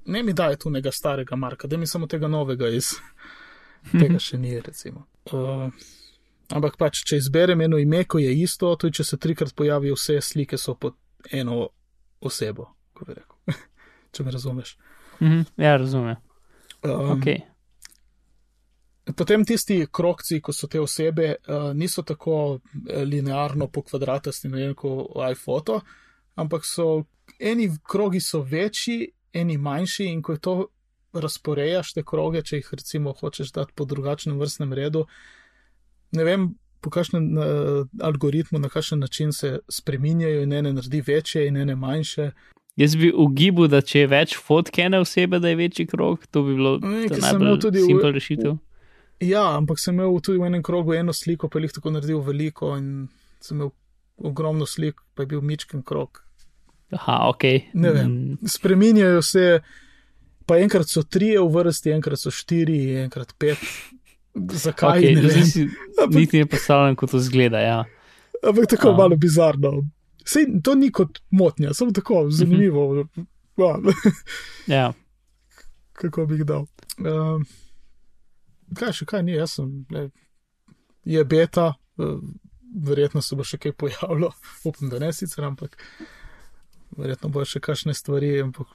ne 0.04 0.22
mi 0.22 0.32
daje 0.32 0.56
tu 0.56 0.70
nekega 0.70 0.92
starega 0.92 1.36
marka, 1.36 1.66
da 1.66 1.76
mi 1.76 1.86
samo 1.86 2.06
tega 2.06 2.28
novega 2.28 2.68
iz 2.68 2.94
tega 4.00 4.18
še 4.18 4.38
ni, 4.38 4.60
recimo. 4.60 5.06
Uh, 5.32 5.70
ampak 6.54 6.76
pač, 6.78 7.02
če 7.06 7.18
izberem 7.18 7.60
eno 7.60 7.78
ime, 7.78 8.04
ko 8.04 8.18
je 8.18 8.32
isto, 8.42 8.74
tudi 8.76 9.00
če 9.00 9.04
se 9.04 9.18
trikrat 9.18 9.54
pojavijo 9.54 9.98
vse 9.98 10.20
slike, 10.20 10.58
so 10.58 10.74
pod 10.74 10.94
eno 11.32 11.68
osebo, 12.20 12.70
ko 12.92 13.04
bi 13.04 13.14
rekel. 13.14 13.36
če 14.12 14.24
me 14.24 14.30
razumeš. 14.30 14.76
uh 15.20 15.28
-huh. 15.28 15.44
ja 15.56 15.76
razumem. 15.76 16.16
Um, 16.82 17.20
Okay. 17.20 17.40
Potem 19.16 19.44
tisti 19.44 19.86
krokci, 19.92 20.40
ko 20.40 20.52
so 20.52 20.66
te 20.66 20.80
osebe, 20.80 21.34
uh, 21.48 21.70
niso 21.74 22.02
tako 22.02 22.58
eh, 22.88 23.04
linearno 23.04 23.68
po 23.68 23.82
kvadratasti, 23.82 24.48
ne 24.48 24.58
vem, 24.58 24.74
kot 24.74 25.06
iPhoto, 25.30 25.80
ampak 26.34 26.64
so 26.64 27.04
eni 27.38 27.70
krogi 27.82 28.20
so 28.20 28.40
večji, 28.42 29.12
eni 29.32 29.58
manjši 29.58 30.04
in 30.04 30.22
ko 30.22 30.32
je 30.32 30.38
to 30.38 30.66
razporejaš 31.12 31.92
te 31.92 32.02
kroge, 32.02 32.42
če 32.42 32.56
jih 32.56 32.68
recimo 32.72 33.12
hočeš 33.12 33.52
dati 33.52 33.72
po 33.74 33.84
drugačnem 33.84 34.38
vrstnem 34.38 34.72
redu, 34.72 35.06
ne 36.12 36.24
vem, 36.24 36.48
po 36.80 36.90
kakšnem 36.90 37.38
uh, 37.38 37.44
algoritmu, 38.00 38.58
na 38.58 38.68
kakšen 38.68 38.98
način 38.98 39.32
se 39.32 39.58
spreminjajo 39.68 40.42
in 40.42 40.52
ene 40.52 40.72
naredi 40.72 41.00
večje 41.00 41.46
in 41.48 41.56
ene 41.56 41.74
manjše. 41.74 42.30
Jaz 42.76 42.96
bi 42.96 43.12
ugibal, 43.16 43.68
da 43.68 43.80
če 43.80 44.00
je 44.00 44.06
več 44.06 44.36
fotke 44.36 44.82
ene 44.82 44.98
osebe, 45.00 45.38
da 45.38 45.48
je 45.48 45.56
večji 45.56 45.86
krog, 45.86 46.26
to 46.30 46.42
bi 46.42 46.54
bilo 46.54 46.78
Ne, 46.78 47.06
imel 47.06 47.20
najbolj 47.20 47.60
tudi 47.60 47.78
v- 47.78 47.86
simpel 47.86 48.12
rešitev. 48.12 48.56
Ja, 49.20 49.56
ampak 49.56 49.78
sem 49.80 49.94
imel 49.94 50.20
tudi 50.20 50.38
v 50.38 50.46
enem 50.46 50.62
krogu 50.62 50.92
eno 50.94 51.12
sliko, 51.12 51.48
pa 51.48 51.58
jih 51.58 51.72
tako 51.72 51.90
naredil 51.90 52.20
veliko 52.20 52.74
in 52.76 53.08
sem 53.40 53.56
imel 53.56 53.70
ogromno 54.18 54.66
slik, 54.66 55.00
pa 55.14 55.22
je 55.22 55.26
bil 55.26 55.40
mičken 55.40 55.82
krog. 55.82 56.20
Aha, 56.92 57.28
ok. 57.28 57.42
Ne 57.74 57.90
vem. 57.92 58.10
Mm, 58.12 58.36
Spreminjajo 58.46 59.22
se, 59.22 59.60
pa 60.46 60.58
enkrat 60.58 60.88
so 60.88 61.02
trije 61.02 61.40
v 61.40 61.48
vrsti, 61.48 61.90
enkrat 61.90 62.20
so 62.20 62.30
štiri, 62.30 62.96
enkrat 63.02 63.32
pet. 63.38 63.58
Zakaj? 64.36 65.00
Okay, 65.00 65.14
ne 65.16 65.28
vem. 65.28 65.44
si, 65.46 65.68
niti 66.10 66.38
ne 66.38 66.46
predstavljam, 66.46 66.96
kako 66.96 67.06
to 67.06 67.20
zgleda. 67.20 67.60
Ja. 67.60 67.84
Ampak 68.42 68.66
tako 68.70 68.88
A. 68.88 68.96
malo 68.96 69.16
bizarno. 69.16 69.82
Sej, 70.26 70.46
to 70.62 70.74
ni 70.74 70.90
kot 70.92 71.18
motnja, 71.30 71.74
samo 71.74 71.92
tako 71.92 72.26
zanimivo. 72.30 73.06
Ja, 73.56 73.78
Ja. 74.76 74.92
kako 75.92 76.26
bi 76.26 76.34
jih 76.34 76.44
dal. 76.44 76.66
Um, 76.98 77.46
kaj 78.76 78.92
še 78.92 79.06
kaj 79.08 79.22
ni, 79.22 79.36
jaz 79.38 79.56
sem. 79.56 79.86
Ne, 79.90 80.08
je 81.06 81.24
beta, 81.24 81.74
eh, 81.98 82.18
verjetno 82.82 83.22
se 83.22 83.36
bo 83.36 83.44
še 83.46 83.58
kaj 83.62 83.72
pojavilo, 83.72 84.32
upam, 84.68 84.90
da 84.92 84.98
ne 84.98 85.12
sicer, 85.12 85.44
ampak 85.46 85.78
verjetno 86.96 87.30
bo 87.32 87.44
še 87.44 87.62
kakšne 87.62 87.94
stvari, 87.94 88.34
ampak 88.42 88.74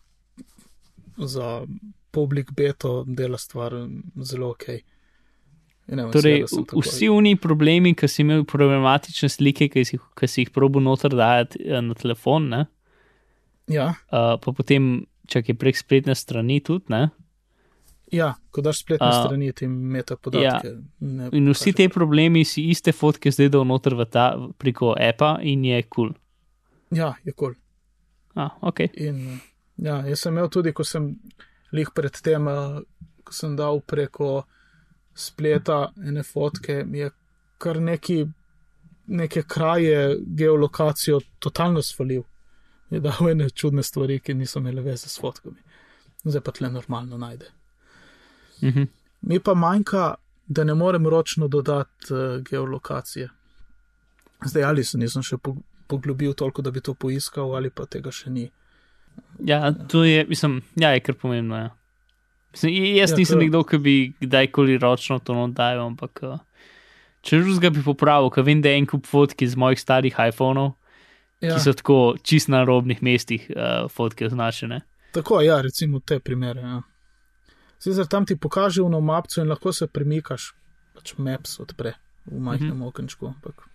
za 1.22 1.62
publik 2.12 2.52
beto 2.58 3.04
dela 3.08 3.38
stvar 3.38 3.76
zelo 4.24 4.56
ok. 4.56 4.82
Ne 5.92 6.04
vem, 6.04 6.12
Torej, 6.12 6.46
seveda 6.48 6.66
tako- 6.66 6.82
vsi 6.82 7.10
oni 7.10 7.36
problemi, 7.36 7.92
ki 7.94 8.08
si 8.08 8.22
imel 8.22 8.46
problematične 8.46 9.28
slike, 9.30 9.68
ki 9.68 9.84
si, 9.84 9.98
ki 10.16 10.28
si 10.28 10.42
jih 10.42 10.50
probo 10.50 10.80
noter 10.80 11.12
dajati 11.12 11.60
eh, 11.62 11.82
na 11.82 11.94
telefon, 11.94 12.48
ne? 12.50 12.62
Ja, 13.68 13.94
Uh, 14.08 14.36
pa 14.36 14.52
potem, 14.52 14.88
če 15.26 15.44
je 15.44 15.54
prek 15.54 15.78
spletne 15.78 16.16
strani 16.16 16.60
tudi, 16.60 16.86
ne? 16.90 17.10
ja, 18.12 18.34
ko 18.52 18.60
daš 18.62 18.82
spletne 18.82 19.08
A. 19.08 19.22
strani, 19.22 19.54
ti 19.54 19.68
meta 19.68 20.18
podatke. 20.18 20.74
ne 21.00 21.30
In 21.32 21.46
vsi 21.48 21.72
pokaže. 21.72 21.78
te 21.78 21.90
problemi 21.90 22.44
si 22.44 22.66
iste 22.68 22.92
fotke 22.92 23.32
zdaj 23.32 23.50
dal 23.50 23.64
noter 23.64 23.96
v 23.96 24.04
ta 24.06 24.26
preko 24.58 24.92
appa 25.00 25.38
in 25.42 25.64
je 25.64 25.84
kul. 25.84 26.10
Cool. 26.10 26.18
Ja, 26.92 27.14
je 27.24 27.32
kul. 27.32 27.54
Cool. 27.54 27.56
Ah, 28.36 28.52
ok. 28.62 28.80
In 28.98 29.40
ja, 29.78 30.02
jaz 30.04 30.20
sem 30.20 30.34
imel 30.34 30.50
tudi, 30.50 30.74
ko 30.74 30.84
sem 30.84 31.16
lih 31.72 31.88
pred 31.90 32.12
tem, 32.14 32.48
eh, 32.48 32.82
ko 33.24 33.32
sem 33.32 33.56
dal 33.56 33.80
preko 33.80 34.44
spleta 35.16 35.92
ene 36.08 36.24
fotke, 36.24 36.84
mi 36.86 37.00
je 37.00 37.10
kar 37.58 37.82
neki, 37.82 38.26
neke 39.08 39.44
kraje, 39.44 40.18
geolokacijo 40.26 41.20
totalno 41.40 41.82
svalil. 41.82 42.24
Je 42.90 43.00
dal 43.00 43.30
ene 43.30 43.50
čudne 43.50 43.84
stvari, 43.84 44.20
ki 44.20 44.34
niso 44.34 44.60
imele 44.60 44.82
veze 44.82 45.10
s 45.10 45.20
fotkami. 45.20 45.62
Zdaj 46.24 46.42
pa 46.42 46.52
tle 46.52 46.70
normalno 46.70 47.18
najde. 47.18 47.46
Mhm. 48.64 48.84
Mi 49.22 49.40
pa 49.40 49.54
manjka, 49.54 50.16
da 50.48 50.64
ne 50.64 50.74
morem 50.74 51.08
ročno 51.08 51.48
dodati 51.48 52.14
uh, 52.14 52.42
geolokacije. 52.44 53.30
Zdaj 54.46 54.64
ali 54.64 54.84
se 54.84 54.98
nisem 54.98 55.24
še 55.24 55.38
po- 55.38 55.56
poglobil 55.88 56.34
toliko, 56.34 56.62
da 56.62 56.72
bi 56.72 56.82
to 56.82 56.94
poiskal, 56.94 57.56
ali 57.56 57.70
pa 57.70 57.86
tega 57.86 58.12
še 58.12 58.30
ni. 58.30 58.50
Ja, 59.40 59.72
to 59.88 60.04
je, 60.04 60.26
mislim, 60.26 60.62
ja, 60.76 60.90
je 60.90 61.00
kar 61.00 61.16
pomembno. 61.16 61.58
Ja. 61.58 61.70
Mislim, 62.52 62.96
jaz 62.96 63.12
Ja, 63.12 63.18
nisem 63.18 63.36
to- 63.38 63.44
nekdo, 63.44 63.64
ki 63.64 63.78
bi 63.78 64.14
kdajkoli 64.22 64.78
ročno 64.78 65.20
to 65.20 65.34
nodajal, 65.34 65.86
ampak 65.88 66.20
uh, 66.24 66.40
če 67.22 67.40
drugega 67.40 67.70
bi 67.70 67.84
popravil, 67.84 68.30
ker 68.30 68.44
vem, 68.44 68.62
da 68.62 68.70
je 68.70 68.78
en 68.78 68.86
kup 68.86 69.06
fotk 69.08 69.42
iz 69.42 69.56
mojih 69.56 69.80
starih 69.80 70.16
iPhonov, 70.20 70.74
ja. 71.42 71.56
Ki 71.56 71.64
so 71.64 71.74
tako 71.74 72.18
čist 72.24 72.50
na 72.50 72.64
robnih 72.64 73.02
mestih 73.02 73.48
uh, 73.50 73.88
fotke 73.90 74.26
označene. 74.26 74.82
tako, 75.12 75.42
ja, 75.42 75.62
recimo 75.62 76.00
te 76.00 76.20
primere. 76.20 76.62
Ja. 76.62 76.82
Sicer 77.80 78.06
tam 78.08 78.26
ti 78.26 78.36
pokaže 78.36 78.82
v 78.82 79.02
mapcu 79.02 79.42
in 79.42 79.50
lahko 79.50 79.74
se 79.74 79.88
premikaš, 79.88 80.54
pač 80.94 81.14
maps 81.18 81.60
odpre 81.60 81.94
v 82.26 82.40
majhnem 82.40 82.78
mm 82.78 82.82
-hmm. 82.82 82.88
okenčku. 82.88 83.28
Ampak... 83.28 83.68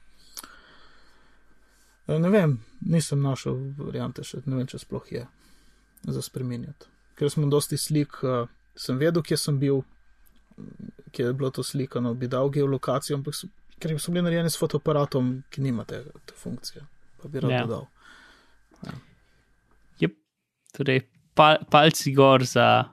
Eh, 2.09 2.18
Ne 2.18 2.29
vem, 2.31 2.61
nisem 2.81 3.22
našel 3.22 3.57
variante 3.79 4.24
še, 4.24 4.39
ne 4.47 4.57
vem, 4.57 4.66
če 4.66 4.79
sploh 4.79 5.12
je 5.12 5.27
za 6.07 6.22
spremenjati. 6.22 6.87
Ker 7.16 7.31
sem 7.31 7.51
dosti 7.51 7.77
slik, 7.77 8.22
uh, 8.22 8.49
sem 8.77 8.99
vedel, 8.99 9.22
kje 9.22 9.37
sem 9.41 9.59
bil, 9.59 9.83
kje 11.12 11.31
je 11.31 11.33
bilo 11.33 11.51
to 11.51 11.64
slikano, 11.64 12.14
bi 12.14 12.29
dal 12.29 12.51
geolokacijo, 12.53 13.18
ampak 13.18 13.35
so, 13.35 13.49
ker 13.81 13.97
so 14.01 14.12
bili 14.12 14.24
narejeni 14.29 14.51
s 14.51 14.61
fotoaparatom, 14.61 15.35
ki 15.51 15.64
nima 15.64 15.85
te, 15.85 16.03
te 16.29 16.37
funkcije, 16.37 16.85
pa 17.22 17.29
bi 17.29 17.41
rad 17.41 17.51
Ja. 17.51 17.57
ja. 17.57 17.66
dodal. 17.66 17.87
Torej, 20.77 21.01
pal, 21.35 21.57
palci 21.70 22.12
gor 22.14 22.45
za, 22.45 22.85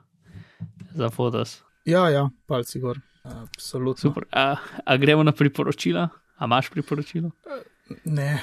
za 0.94 1.10
fotos. 1.10 1.62
Ja, 1.84 2.08
ja, 2.08 2.30
palci 2.46 2.80
gor. 2.80 3.00
Absolutno. 3.22 4.00
Super. 4.00 4.24
A, 4.32 4.56
a 4.84 4.96
gremo 4.96 5.22
na 5.22 5.32
priporočila? 5.32 6.08
A 6.36 6.44
imaš 6.44 6.70
priporočilo? 6.70 7.30
Ne, 8.04 8.42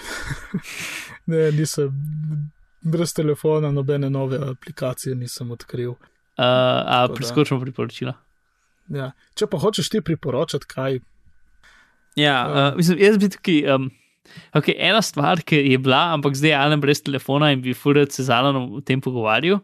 ne, 1.31 1.51
nisem. 1.51 1.89
Brez 2.81 3.13
telefona, 3.13 3.71
nobene 3.71 4.09
nove 4.09 4.37
aplikacije 4.51 5.15
nisem 5.15 5.51
odkril. 5.51 5.93
Uh, 6.39 6.45
a 6.45 7.07
preskočimo 7.11 7.59
priporočila. 7.61 8.15
Ja. 8.91 9.11
Če 9.37 9.47
pa 9.51 9.59
hočeš 9.61 9.91
ti 9.91 10.01
priporočati, 10.03 10.67
kaj 10.67 11.01
Ja, 12.15 12.71
uh, 12.71 12.77
mislim, 12.77 12.99
jaz 12.99 13.17
bi 13.17 13.29
tukaj. 13.31 13.59
Um, 13.71 13.89
okay, 14.55 14.75
ena 14.77 15.01
stvar, 15.01 15.41
ki 15.47 15.61
je 15.71 15.77
bila, 15.79 16.11
ampak 16.15 16.35
zdaj 16.35 16.51
je 16.51 16.57
Alan 16.57 16.83
brez 16.83 17.01
telefona 17.03 17.51
in 17.55 17.61
bi 17.63 17.73
furat 17.73 18.11
se 18.11 18.23
z 18.23 18.33
Alanom 18.35 18.71
o 18.79 18.81
tem 18.81 19.01
pogovarjal, 19.01 19.61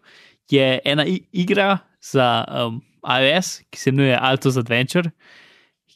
je 0.51 0.80
ena 0.86 1.05
igra 1.32 1.80
za 2.03 2.45
um, 2.47 2.82
iOS, 3.03 3.61
ki 3.72 3.80
se 3.80 3.89
imenuje 3.91 4.20
Altos 4.20 4.57
Adventure, 4.57 5.11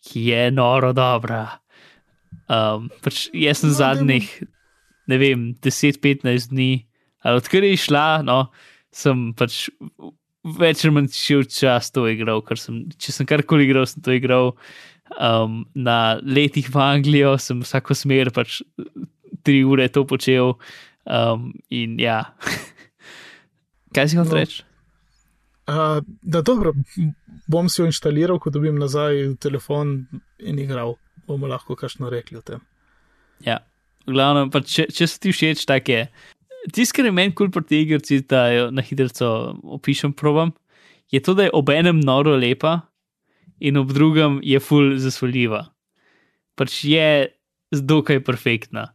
ki 0.04 0.26
je 0.32 0.52
noro 0.52 0.92
dobra. 0.94 1.46
Um, 2.52 2.90
pač 3.04 3.30
jaz 3.34 3.64
sem 3.64 3.72
No, 3.72 3.78
zadnjih, 3.80 4.28
ne 5.08 5.18
vem, 5.22 5.52
10-15 5.64 6.52
dni, 6.52 6.72
ali 7.24 7.40
odkar 7.40 7.64
je 7.64 7.78
šla, 7.80 8.08
no, 8.28 8.44
sem 8.92 9.30
pač 9.40 9.70
več 10.44 10.86
ali 10.86 10.96
manj 10.96 11.12
šel 11.16 11.44
čas 11.50 11.92
to 11.94 12.08
igral, 12.10 12.42
ker 12.46 12.60
sem, 12.60 12.84
če 12.98 13.14
sem 13.16 13.28
karkoli 13.30 13.68
igral, 13.68 13.86
sem 13.90 14.02
to 14.06 14.16
igral. 14.16 14.54
Um, 15.20 15.66
na 15.76 16.20
letih 16.24 16.70
v 16.72 16.80
Anglijo 16.80 17.36
sem 17.42 17.60
vsako 17.66 17.98
smer 17.98 18.32
pač 18.32 18.62
tri 19.44 19.62
ure 19.68 19.90
to 19.92 20.06
počel. 20.08 20.56
Um, 21.06 21.52
in 21.74 21.98
ja, 22.00 22.24
kaj 23.96 24.12
si 24.14 24.20
hotel 24.20 24.38
No. 24.38 24.44
reči? 24.44 24.64
Uh, 25.72 26.02
da, 26.22 26.42
dobro, 26.42 26.74
bom 27.48 27.70
si 27.70 27.82
jo 27.82 27.86
inštaliral, 27.88 28.40
ko 28.42 28.50
dobim 28.52 28.80
nazaj 28.82 29.38
telefon 29.40 30.08
in 30.40 30.60
igral. 30.60 30.98
Bomo 31.28 31.48
lahko 31.48 31.78
kakšno 31.80 32.10
rekli 32.12 32.40
o 32.40 32.42
tem. 32.44 32.60
Ja, 33.46 33.62
v 34.08 34.16
glavnem, 34.18 34.50
pa 34.52 34.60
če, 34.66 34.88
če 34.92 35.08
so 35.08 35.22
ti 35.22 35.32
všeč 35.32 35.64
take. 35.70 36.08
Tisto, 36.70 36.96
kar 36.96 37.08
je 37.10 37.12
meni 37.12 37.34
kul 37.34 37.48
cool 37.48 37.54
pri 37.56 37.68
tej 37.70 37.84
igrici, 37.88 38.22
da 38.22 38.46
jo 38.54 38.70
na 38.72 38.84
hitro 38.86 39.10
opišem, 39.80 40.14
probam, 40.14 40.54
je 41.12 41.20
to, 41.20 41.34
da 41.34 41.48
je 41.48 41.54
ob 41.58 41.70
enem 41.74 42.00
noro 42.00 42.36
lepa 42.38 42.82
in 43.60 43.78
ob 43.78 43.94
drugem 43.94 44.40
je 44.44 44.60
full 44.62 44.98
zasvoljiva. 45.02 45.66
Pač 46.56 46.84
je 46.86 47.32
dokaj 47.72 48.22
perfektna, 48.24 48.92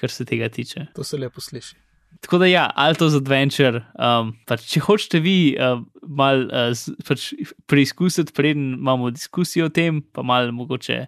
kar 0.00 0.10
se 0.10 0.24
tega 0.24 0.48
tiče. 0.48 0.88
To 0.96 1.04
se 1.04 1.18
lepo 1.18 1.40
sliši. 1.40 1.76
Tako 2.20 2.40
da 2.42 2.46
ja, 2.46 2.66
Alto's 2.76 3.14
Adventure, 3.16 3.84
um, 3.96 4.34
pač 4.50 4.66
če 4.68 4.82
hočete 4.84 5.20
vi 5.24 5.54
um, 5.56 5.86
mal 6.18 6.42
uh, 6.50 6.74
pač 7.06 7.30
preizkusiti, 7.70 8.34
preden 8.36 8.74
imamo 8.76 9.12
diskusijo 9.14 9.70
o 9.70 9.72
tem, 9.72 10.02
pa 10.02 10.24
malo 10.26 10.52
mogoče, 10.52 10.98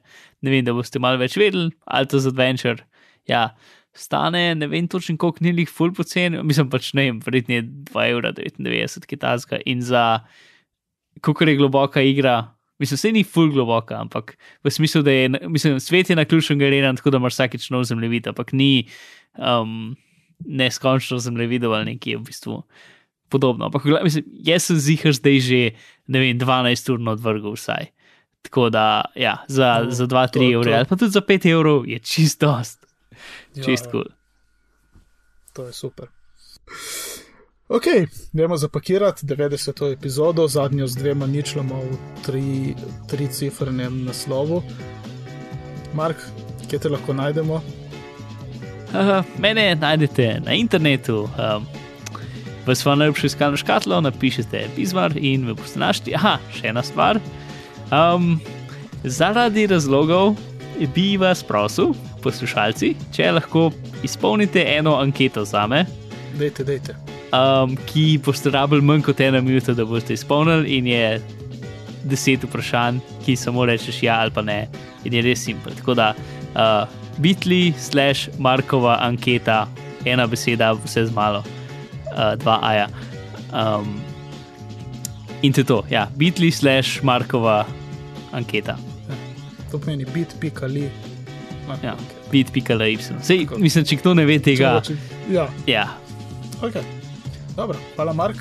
ne 0.41 0.55
vem, 0.55 0.65
da 0.65 0.73
boste 0.77 1.03
malo 1.03 1.21
več 1.21 1.37
vedeli, 1.37 1.69
Alto's 1.91 2.29
Adventure, 2.31 2.87
ja, 3.29 3.51
stane, 3.95 4.55
ne 4.55 4.67
vem 4.67 4.89
točno 4.89 5.17
koliko 5.17 5.45
nilih 5.45 5.69
full 5.69 5.93
poceni, 5.93 6.43
mislim 6.43 6.71
pač 6.71 6.93
ne 6.95 7.03
vem, 7.03 7.21
verjetno 7.21 7.55
je 7.55 7.63
2,99 7.63 8.67
evra 8.73 9.07
kitajska 9.07 9.61
in 9.67 9.83
za, 9.83 10.21
koliko 11.21 11.45
je 11.45 11.57
globoka 11.57 12.03
igra, 12.03 12.55
mislim, 12.79 12.99
se 12.99 13.13
ni 13.13 13.25
full 13.25 13.53
globoka, 13.53 14.01
ampak 14.01 14.37
v 14.65 14.71
smislu, 14.71 15.03
da 15.03 15.11
je, 15.11 15.29
mislim, 15.29 15.81
svet 15.81 16.11
je 16.11 16.17
na 16.17 16.25
ključnem 16.25 16.59
garenan, 16.59 16.97
tako 16.97 17.11
da 17.11 17.21
imaš 17.21 17.33
vsakeč 17.35 17.71
nov 17.71 17.85
zemljevid, 17.85 18.29
ampak 18.29 18.53
ni. 18.53 18.89
Um, 19.39 19.97
neskončno 20.47 21.19
zemljevidov 21.19 21.75
ali 21.75 21.85
nekje 21.85 22.17
v 22.17 22.23
bistvu 22.23 22.63
podobno. 23.29 23.65
Ampak 23.65 23.85
mislim, 24.05 24.25
jaz 24.43 24.63
sem 24.63 24.77
zihar 24.77 25.13
zdaj 25.13 25.39
že, 25.41 25.61
ne 26.07 26.19
vem, 26.19 26.39
12 26.39 26.93
ur 26.93 26.99
odvrgel 27.09 27.55
vsaj. 27.55 27.87
Tako 28.43 28.71
da, 28.71 29.05
ja, 29.15 29.37
za, 29.49 29.83
No, 29.85 29.91
za 29.91 30.07
2-3 30.07 30.33
to- 30.33 30.43
evre, 30.53 30.75
ali 30.75 30.87
pa 30.87 30.97
tudi 30.97 31.11
za 31.11 31.21
5 31.21 31.47
evrov 31.47 31.87
je 31.87 31.99
čist 31.99 32.41
dost, 32.41 32.82
čist 33.55 33.87
ja. 33.87 33.91
kul. 33.91 34.03
Cool. 34.03 34.15
To 35.53 35.67
je 35.67 35.73
super. 35.73 36.09
Ok, 37.69 37.85
gremo 38.33 38.57
zapakirati 38.57 39.27
90. 39.27 39.93
epizodo, 39.93 40.49
zadnjo 40.49 40.87
z 40.87 40.97
dvema 40.97 41.27
ničlama 41.27 41.75
v 41.75 41.97
tri, 42.25 42.75
tri 43.09 43.29
cifrnem 43.29 44.05
naslovu. 44.05 44.63
Mark, 45.95 46.17
kje 46.71 46.79
te 46.79 46.89
lahko 46.89 47.13
najdemo? 47.13 47.61
Uh, 48.93 49.25
mene 49.39 49.75
najdete 49.75 50.41
na 50.45 50.53
internetu. 50.53 51.29
Um, 51.39 51.67
v 52.67 52.75
svojo 52.75 52.97
najljubšo 52.97 53.27
iskalno 53.27 53.57
škatlo 53.57 54.01
napišete 54.01 54.67
Bizmar 54.77 55.17
in 55.17 55.49
v 55.49 55.55
boste 55.57 55.81
našli. 55.81 56.15
Aha, 56.15 56.37
še 56.53 56.69
ena 56.73 56.83
stvar. 56.83 57.21
Um, 57.89 58.37
zaradi 59.05 59.67
razlogov 59.67 60.37
bi 60.95 61.17
vas 61.17 61.43
prosil, 61.43 61.93
poslušalci, 62.23 62.95
če 63.13 63.33
lahko 63.33 63.71
izpolnite 64.03 64.65
eno 64.77 64.97
anketo 65.01 65.45
za 65.45 65.67
me, 65.67 65.85
Dejte, 66.39 66.65
dejte. 66.65 66.95
um, 67.33 67.77
ki 67.87 68.19
boste 68.25 68.51
rabili 68.51 68.83
manj 68.83 69.03
kot 69.03 69.21
eno 69.21 69.41
minuto, 69.43 69.75
da 69.75 69.85
boste 69.85 70.15
izpolnili, 70.15 70.79
in 70.79 70.87
je 70.87 71.21
deset 72.05 72.45
vprašanj, 72.45 72.99
ki 73.25 73.37
samo 73.37 73.67
rečeš 73.69 74.03
ja 74.03 74.21
ali 74.21 74.31
pa 74.35 74.43
ne, 74.43 74.69
in 75.05 75.15
je 75.15 75.23
res 75.23 75.45
simpel. 75.45 75.75
Tako 75.79 75.95
da 75.95 76.15
uh, 76.15 76.89
bitli 77.19 77.75
slash 77.79 78.29
Markova 78.39 78.99
anketa, 79.05 79.67
ena 80.05 80.27
beseda, 80.27 80.73
vse 80.73 81.07
z 81.07 81.15
malo, 81.15 81.45
uh, 82.11 82.33
dva 82.43 82.59
aja. 82.63 82.89
Um, 83.53 84.01
in 85.43 85.53
to 85.53 85.61
je 85.61 85.65
to, 85.65 85.83
ja, 85.91 86.09
bitli 86.17 86.51
slash 86.51 87.03
Markova 87.03 87.67
anketa. 88.33 88.79
To 89.73 89.79
pomeni 89.79 90.05
bit.li. 90.05 90.91
Ja, 91.83 91.97
bit.ly. 92.31 92.99
Sej, 93.23 93.47
mislim, 93.57 93.85
če 93.85 93.97
kdo 93.97 94.15
ne 94.15 94.27
ve 94.29 94.39
tega, 94.39 94.83
Ja, 95.31 95.49
ja, 95.67 95.87
ok. 96.61 96.77
Dobro, 97.57 97.79
hvala 97.97 98.13
Mark. 98.13 98.37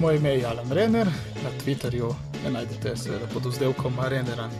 Moje 0.00 0.16
ime 0.16 0.30
je 0.30 0.46
Alan 0.46 0.72
Renner, 0.72 1.06
na 1.44 1.50
Twitterju 1.64 2.14
me 2.44 2.50
najdete 2.50 2.96
seveda 2.96 3.26
pod 3.32 3.46
vzdevkom 3.46 3.94
Renneran. 4.08 4.50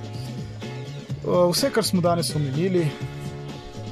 Vse, 1.25 1.71
kar 1.71 1.85
smo 1.85 2.01
danes 2.01 2.35
omenili, 2.37 2.87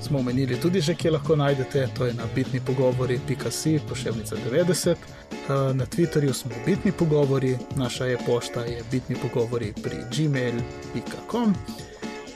smo 0.03 0.19
omenili 0.19 0.61
tudi 0.61 0.81
že, 0.81 0.95
kje 0.95 1.11
lahko 1.11 1.37
najdete, 1.37 1.89
to 1.97 2.07
je 2.07 2.15
na 2.15 2.25
bitni 2.35 2.61
pogovori.si, 2.61 3.81
pošiljka 3.89 4.37
90. 4.51 4.91
Eh, 4.91 5.75
Na 5.75 5.87
Twitterju 5.87 6.33
smo 6.33 6.51
bitni 6.67 6.93
pogovori, 6.93 7.57
naša 7.77 8.07
e-pošta 8.07 8.65
je 8.65 8.83
bitni 8.91 9.17
pogovori 9.17 9.73
pri 9.83 9.97
gmail.com. 10.17 11.55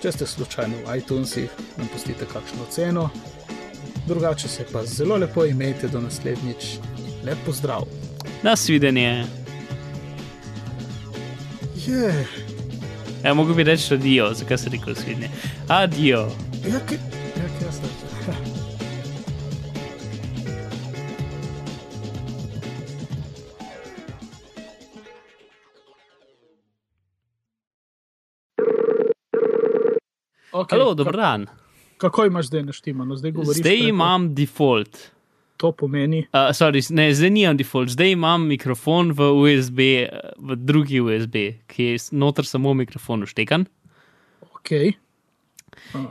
Če 0.03 0.13
ste 0.13 0.27
slučajno 0.27 0.77
v 0.83 0.97
iTunesih, 0.99 1.51
nam 1.79 1.89
pustite 1.93 2.27
kakšno 2.27 2.67
ceno. 2.71 3.11
Drugače 4.07 4.49
se 4.49 4.65
pa 4.73 4.83
zelo 4.85 5.17
lepo 5.17 5.45
imejte 5.45 5.89
do 5.89 6.01
naslednjič. 6.01 6.65
Lep 7.25 7.39
pozdrav. 7.47 7.87
nasvidenje. 8.43 9.25
Je, 11.87 12.27
Ja, 13.25 13.35
mogo 13.35 13.55
bi 13.55 13.63
reči 13.63 13.95
adijo, 13.95 14.35
zakaj 14.35 14.59
se 14.59 14.71
rekel 14.71 14.95
svidne. 14.95 15.29
Adijo. 15.69 16.21
ja, 16.67 16.81
kaj, 16.89 16.99
ja, 17.37 17.47
kaj 17.59 17.67
jaz 17.67 17.79
rečem. 17.79 18.45
Okay, 30.63 30.79
Halo, 30.79 30.95
dober 30.95 31.17
dan. 31.17 31.47
Kako 31.99 32.25
imaš 32.25 32.47
zdaj 32.47 32.63
naštimano? 32.63 33.17
Zdaj. 33.17 33.33
Zdaj 33.33 33.63
preko- 33.63 33.89
imam 33.89 34.35
default. 34.35 35.11
To 35.57 35.73
pomeni. 35.73 36.27
Uh, 36.33 36.51
sorry, 36.51 36.83
ne, 36.91 37.11
zdaj 37.15 37.31
nimam 37.31 37.57
default, 37.57 37.89
zdaj 37.89 38.11
imam 38.13 38.47
mikrofon 38.47 39.13
v 39.13 39.29
USB, 39.33 39.79
eh, 39.79 40.09
v 40.39 40.57
drugi 40.59 40.99
USB, 40.99 41.37
ki 41.67 41.85
je 41.85 41.99
noter 42.13 42.45
samo 42.45 42.75
mikrofon 42.75 43.23
vštekan. 43.23 43.67
Ok. 44.55 44.71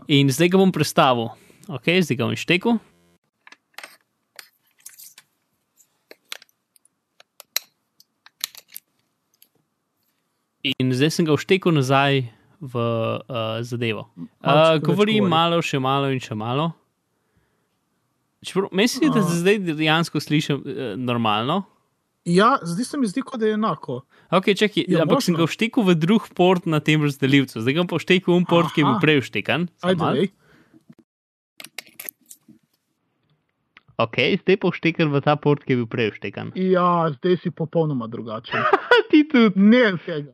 In 0.07 0.29
zdaj 0.31 0.49
ga 0.49 0.57
bom 0.57 0.71
prestavil. 0.71 1.31
Ok, 1.67 1.91
zdaj 1.99 2.15
ga 2.17 2.25
bom 2.25 2.35
štekel. 2.35 2.79
In 10.79 10.93
zdaj 10.93 11.11
sem 11.11 11.25
ga 11.25 11.33
vštekel 11.33 11.73
nazaj 11.73 12.29
v 12.61 12.73
uh, 12.77 13.59
zadevo. 13.61 14.07
Uh, 14.39 14.77
govori. 14.79 15.17
malo, 15.19 15.57
še 15.59 15.79
malo 15.79 16.11
in 16.13 16.19
še 16.19 16.35
malo. 16.35 16.71
Mislim, 18.71 19.11
da 19.11 19.21
se 19.21 19.41
zdaj 19.41 19.59
dejansko 19.71 20.19
slišim 20.19 20.57
uh, 20.57 20.81
normalno. 20.95 21.63
Ja, 22.21 22.59
zdi 22.61 22.85
se 22.85 22.97
mi, 22.97 23.09
zdi, 23.09 23.21
kot 23.21 23.41
da 23.41 23.49
je 23.49 23.53
enako. 23.53 24.03
Ok, 24.29 24.53
čakaj, 24.53 24.85
Ja, 24.85 24.99
ja, 24.99 25.01
ampak 25.01 25.23
sem 25.25 25.33
možno. 25.33 25.41
ga 25.41 25.49
vštekel 25.49 25.83
v 25.83 25.95
drug 25.97 26.29
port 26.31 26.65
na 26.65 26.77
tem 26.79 27.01
razdelilcu, 27.01 27.57
zdaj 27.59 27.73
ga 27.73 27.83
bom 27.83 27.97
vštekel 27.97 28.37
v 28.37 28.45
port, 28.45 28.69
ki 28.71 28.81
je 28.81 28.85
bil 28.85 28.93
Aha. 28.93 29.01
prej 29.01 29.19
vštekan. 29.25 29.65
Ok, 33.97 34.17
zdaj 34.41 34.57
pa 34.57 34.67
vštekan 34.69 35.09
v 35.13 35.21
ta 35.21 35.33
port, 35.37 35.61
ki 35.61 35.73
je 35.73 35.77
bil 35.81 35.89
prej 35.89 36.13
vštekan. 36.13 36.53
Ja, 36.57 37.09
zdaj 37.17 37.41
si 37.41 37.49
popolnoma 37.53 38.07
drugačen. 38.09 38.57
Ti 39.11 39.25
tudi. 39.29 39.57
Ne 39.57 39.97
v 39.97 40.33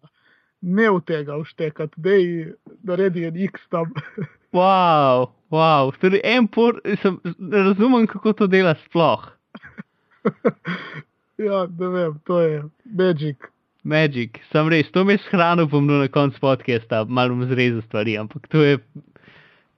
ne 0.62 0.89
v 0.89 1.01
tega 1.05 1.38
vštekati, 1.43 2.01
da 2.01 2.16
je 2.18 2.53
naredi 2.84 3.26
en 3.28 3.38
X 3.49 3.62
tam. 3.70 3.93
Wow, 4.55 5.36
wow. 5.51 5.91
Torej, 5.99 6.22
en 6.24 6.47
port, 6.47 6.80
sem, 7.01 7.18
ne 7.38 7.64
razumem, 7.68 8.08
kako 8.08 8.32
to 8.34 8.47
dela 8.47 8.78
sploh. 8.86 9.28
ja, 11.47 11.66
ne 11.68 11.89
vem, 11.93 12.16
to 12.26 12.39
je 12.41 12.64
magic. 12.86 13.51
Magic, 13.84 14.39
sam 14.51 14.72
res, 14.72 14.88
to 14.95 15.03
me 15.05 15.18
je 15.18 15.26
shranil, 15.28 15.68
bom 15.68 15.86
na 15.88 16.08
koncu 16.08 16.39
podcasta, 16.39 17.03
malo 17.05 17.36
bom 17.36 17.43
zrezal 17.51 17.84
stvari, 17.86 18.16
ampak 18.18 18.47
to 18.51 18.64
je. 18.64 18.80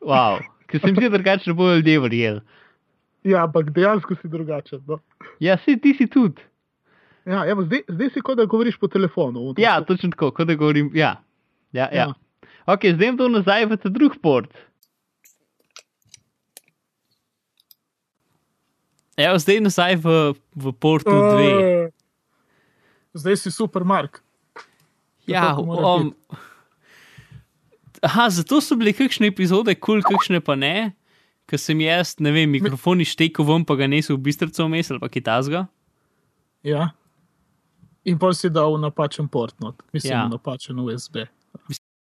Wow, 0.05 0.39
ker 0.69 0.85
sem 0.85 0.95
že 0.95 1.09
drugače 1.17 1.49
ne 1.49 1.57
bojo 1.57 1.81
ljudje 1.81 1.99
verjeli. 2.05 2.41
Ja, 3.27 3.43
ampak 3.49 3.73
dejansko 3.75 4.15
si 4.21 4.29
drugačen. 4.31 4.85
No? 4.87 5.01
Ja, 5.43 5.57
si 5.65 5.75
ti 5.81 5.97
si 5.97 6.07
tudi. 6.07 6.45
Ja, 7.25 7.43
ja 7.43 7.51
evo, 7.51 7.63
zdaj, 7.67 7.83
zdaj 7.87 8.09
si 8.13 8.21
kot 8.25 8.37
da 8.37 8.45
govoriš 8.45 8.77
po 8.79 8.87
telefonu. 8.87 9.53
Ja, 9.57 9.79
točno 9.85 10.11
tako, 10.11 10.31
kot 10.31 10.47
da 10.47 10.55
govorim. 10.55 10.91
Ja. 10.93 11.15
Ja, 11.71 11.89
ja. 11.93 12.07
ja. 12.07 12.13
Ok, 12.65 12.85
zdaj 12.93 13.07
jim 13.07 13.17
to 13.17 13.27
nazaj 13.29 13.65
v 13.65 13.77
ta 13.77 13.89
drug 13.89 14.17
port. 14.21 14.53
Evo, 19.19 19.35
zdaj 19.41 19.59
nazaj 19.59 19.97
v, 19.99 20.17
v 20.55 20.71
portu 20.79 21.11
2. 21.11 21.19
Uh, 21.19 21.89
zdaj 23.13 23.41
si 23.41 23.51
super, 23.51 23.83
Mark. 23.83 24.21
Ja, 25.27 25.57
um, 25.59 26.13
aha, 28.01 28.29
zato 28.33 28.61
so 28.63 28.77
bile 28.79 28.93
kakšne 28.95 29.29
epizode, 29.29 29.75
kul, 29.75 29.99
cool, 29.99 30.15
kakšne 30.15 30.39
pa 30.41 30.55
ne, 30.57 30.95
ker 31.49 31.61
sem 31.61 31.83
jaz, 31.83 32.15
ne 32.23 32.31
vem, 32.33 32.49
mikrofon 32.49 33.03
iztekel 33.03 33.45
ven, 33.45 33.65
pa 33.67 33.75
ga 33.77 33.89
nisem 33.91 34.15
v 34.15 34.23
bistrico 34.29 34.65
vmes 34.65 34.89
ali 34.89 35.03
pa 35.03 35.11
kitajska. 35.11 35.65
Ja. 36.65 36.89
In 38.09 38.17
bolj 38.17 38.39
si 38.39 38.49
dal 38.53 38.77
napačen 38.81 39.27
port, 39.29 39.55
not. 39.61 39.83
mislim, 39.93 40.13
ja. 40.13 40.27
napačen 40.31 40.79
USB. 40.79 41.27